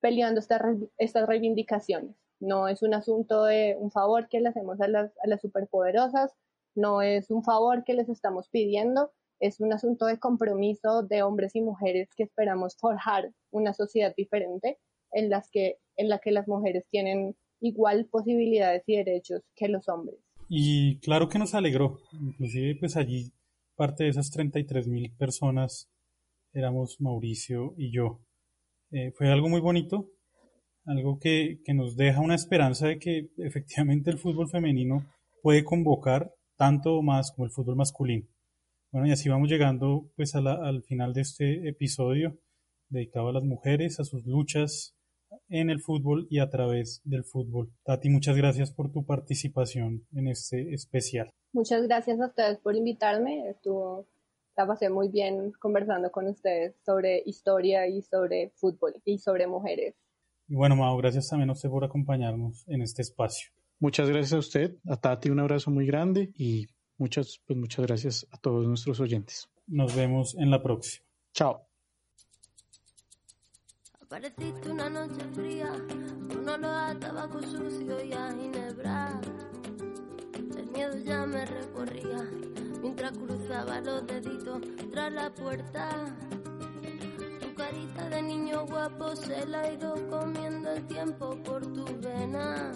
peleando 0.06 0.38
estas, 0.38 0.62
estas 0.98 1.26
reivindicaciones. 1.26 2.14
No 2.38 2.68
es 2.68 2.80
un 2.82 2.94
asunto 2.94 3.42
de 3.42 3.76
un 3.76 3.90
favor 3.90 4.28
que 4.28 4.38
le 4.40 4.50
hacemos 4.50 4.80
a 4.80 4.86
las, 4.86 5.10
a 5.24 5.26
las 5.26 5.40
superpoderosas, 5.40 6.32
no 6.76 7.02
es 7.02 7.28
un 7.28 7.42
favor 7.42 7.82
que 7.82 7.94
les 7.94 8.08
estamos 8.08 8.48
pidiendo, 8.48 9.10
es 9.40 9.58
un 9.58 9.72
asunto 9.72 10.06
de 10.06 10.20
compromiso 10.20 11.02
de 11.02 11.24
hombres 11.24 11.56
y 11.56 11.60
mujeres 11.60 12.08
que 12.16 12.22
esperamos 12.22 12.76
forjar 12.76 13.32
una 13.50 13.74
sociedad 13.74 14.14
diferente 14.16 14.78
en, 15.10 15.28
las 15.28 15.50
que, 15.50 15.78
en 15.96 16.08
la 16.08 16.20
que 16.20 16.30
las 16.30 16.46
mujeres 16.46 16.84
tienen 16.88 17.34
igual 17.60 18.06
posibilidades 18.06 18.84
y 18.86 18.98
derechos 18.98 19.42
que 19.56 19.66
los 19.66 19.88
hombres. 19.88 20.20
Y 20.48 21.00
claro 21.00 21.28
que 21.28 21.40
nos 21.40 21.52
alegró, 21.56 21.98
inclusive 22.12 22.76
pues 22.78 22.96
allí 22.96 23.32
parte 23.74 24.04
de 24.04 24.10
esas 24.10 24.30
33 24.30 24.86
mil 24.86 25.12
personas 25.16 25.90
éramos 26.52 27.00
Mauricio 27.00 27.74
y 27.76 27.90
yo. 27.90 28.20
Eh, 28.90 29.12
fue 29.16 29.30
algo 29.30 29.48
muy 29.48 29.60
bonito, 29.60 30.10
algo 30.84 31.18
que, 31.18 31.60
que 31.64 31.74
nos 31.74 31.96
deja 31.96 32.20
una 32.20 32.34
esperanza 32.34 32.88
de 32.88 32.98
que 32.98 33.30
efectivamente 33.38 34.10
el 34.10 34.18
fútbol 34.18 34.48
femenino 34.48 35.06
puede 35.42 35.64
convocar 35.64 36.32
tanto 36.56 37.02
más 37.02 37.32
como 37.32 37.46
el 37.46 37.52
fútbol 37.52 37.76
masculino. 37.76 38.26
Bueno, 38.92 39.08
y 39.08 39.12
así 39.12 39.28
vamos 39.28 39.48
llegando 39.48 40.10
pues 40.16 40.34
al 40.34 40.82
final 40.84 41.12
de 41.12 41.20
este 41.20 41.68
episodio 41.68 42.38
dedicado 42.88 43.28
a 43.28 43.32
las 43.32 43.44
mujeres, 43.44 44.00
a 44.00 44.04
sus 44.04 44.24
luchas 44.24 44.96
en 45.48 45.70
el 45.70 45.80
fútbol 45.80 46.26
y 46.30 46.38
a 46.38 46.50
través 46.50 47.02
del 47.04 47.24
fútbol. 47.24 47.72
Tati, 47.84 48.08
muchas 48.08 48.36
gracias 48.36 48.72
por 48.72 48.92
tu 48.92 49.04
participación 49.04 50.06
en 50.12 50.28
este 50.28 50.72
especial. 50.72 51.30
Muchas 51.52 51.82
gracias 51.82 52.20
a 52.20 52.26
ustedes 52.26 52.58
por 52.58 52.76
invitarme. 52.76 53.48
Estuvo, 53.48 54.06
la 54.56 54.66
pasé 54.66 54.88
muy 54.90 55.08
bien 55.08 55.52
conversando 55.58 56.10
con 56.10 56.26
ustedes 56.26 56.74
sobre 56.84 57.22
historia 57.26 57.86
y 57.86 58.02
sobre 58.02 58.50
fútbol 58.56 58.94
y 59.04 59.18
sobre 59.18 59.46
mujeres. 59.46 59.94
Y 60.48 60.54
bueno, 60.54 60.76
Mao, 60.76 60.96
gracias 60.96 61.28
también 61.28 61.50
a 61.50 61.52
usted 61.52 61.68
por 61.68 61.84
acompañarnos 61.84 62.64
en 62.68 62.82
este 62.82 63.02
espacio. 63.02 63.50
Muchas 63.78 64.08
gracias 64.08 64.32
a 64.32 64.38
usted, 64.38 64.76
a 64.88 64.96
Tati 64.96 65.28
un 65.28 65.40
abrazo 65.40 65.70
muy 65.70 65.86
grande 65.86 66.30
y 66.34 66.68
Muchas, 66.98 67.42
pues 67.46 67.58
muchas 67.58 67.86
gracias 67.86 68.26
a 68.30 68.38
todos 68.38 68.66
nuestros 68.66 69.00
oyentes. 69.00 69.50
Nos 69.66 69.94
vemos 69.94 70.34
en 70.36 70.50
la 70.50 70.62
próxima. 70.62 71.04
Chao. 71.34 71.60
Apareciste 74.00 74.70
una 74.70 74.88
noche 74.88 75.20
fría, 75.34 75.72
con 76.32 76.48
olor 76.48 76.64
a 76.64 76.98
tabaco 76.98 77.42
sucio 77.42 78.02
y 78.02 78.12
a 78.12 78.32
ginebra. 78.32 79.20
El 80.56 80.70
miedo 80.70 80.96
ya 81.04 81.26
me 81.26 81.44
recorría 81.44 82.24
mientras 82.86 83.18
cruzaba 83.18 83.80
los 83.80 84.06
deditos 84.06 84.60
tras 84.92 85.12
la 85.12 85.34
puerta. 85.34 85.88
Tu 87.40 87.54
carita 87.54 88.08
de 88.08 88.22
niño 88.22 88.64
guapo 88.66 89.14
se 89.16 89.44
la 89.46 89.62
ha 89.62 89.72
ido 89.72 89.94
comiendo 90.08 90.70
el 90.72 90.86
tiempo 90.86 91.36
por 91.42 91.62
tu 91.72 91.84
vena 92.00 92.72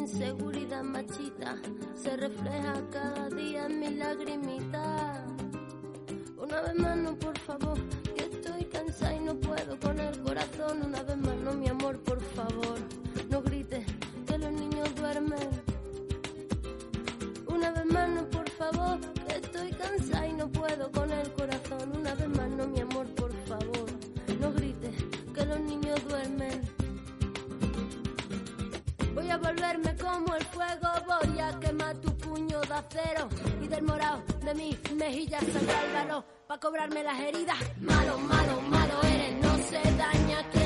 inseguridad 0.00 0.82
machita 0.82 1.56
se 1.94 2.16
refleja 2.16 2.74
cada 2.90 3.28
día 3.28 3.66
en 3.66 3.80
mi 3.80 3.90
lagrimita. 3.90 5.24
Una 6.38 6.62
vez 6.62 6.74
más, 6.76 6.96
no, 6.96 7.14
por 7.16 7.38
favor, 7.38 7.78
que 8.16 8.24
estoy 8.24 8.64
cansada 8.64 9.14
y 9.14 9.20
no 9.20 9.34
puedo 9.34 9.78
con 9.78 9.98
el 10.00 10.18
corazón. 10.20 10.82
Una 10.86 11.02
vez 11.02 11.16
más, 11.18 11.36
no, 11.36 11.52
mi 11.52 11.68
amor, 11.68 11.99
cansada 19.90 20.26
y 20.26 20.32
no 20.34 20.48
puedo 20.48 20.90
con 20.92 21.10
el 21.10 21.32
corazón. 21.32 21.92
Una 21.96 22.14
vez 22.14 22.28
más, 22.28 22.48
no, 22.50 22.66
mi 22.66 22.80
amor, 22.80 23.06
por 23.14 23.32
favor, 23.46 23.86
no 24.40 24.52
grites 24.52 24.94
que 25.34 25.44
los 25.46 25.60
niños 25.60 25.98
duermen. 26.08 26.60
Voy 29.14 29.30
a 29.30 29.36
volverme 29.36 29.96
como 29.96 30.34
el 30.34 30.44
fuego, 30.46 30.88
voy 31.06 31.40
a 31.40 31.58
quemar 31.58 31.96
tu 31.98 32.16
puño 32.16 32.60
de 32.60 32.74
acero 32.74 33.28
y 33.62 33.68
del 33.68 33.82
morado 33.82 34.22
de 34.44 34.54
mis 34.54 34.92
mejillas 34.94 35.44
saldrá 35.52 35.84
el 35.84 35.92
valor 35.92 36.24
para 36.46 36.60
cobrarme 36.60 37.02
las 37.02 37.18
heridas. 37.20 37.58
Malo, 37.80 38.18
malo, 38.18 38.60
malo 38.62 38.94
eres, 39.02 39.34
no 39.42 39.56
se 39.58 39.82
daña. 39.96 40.59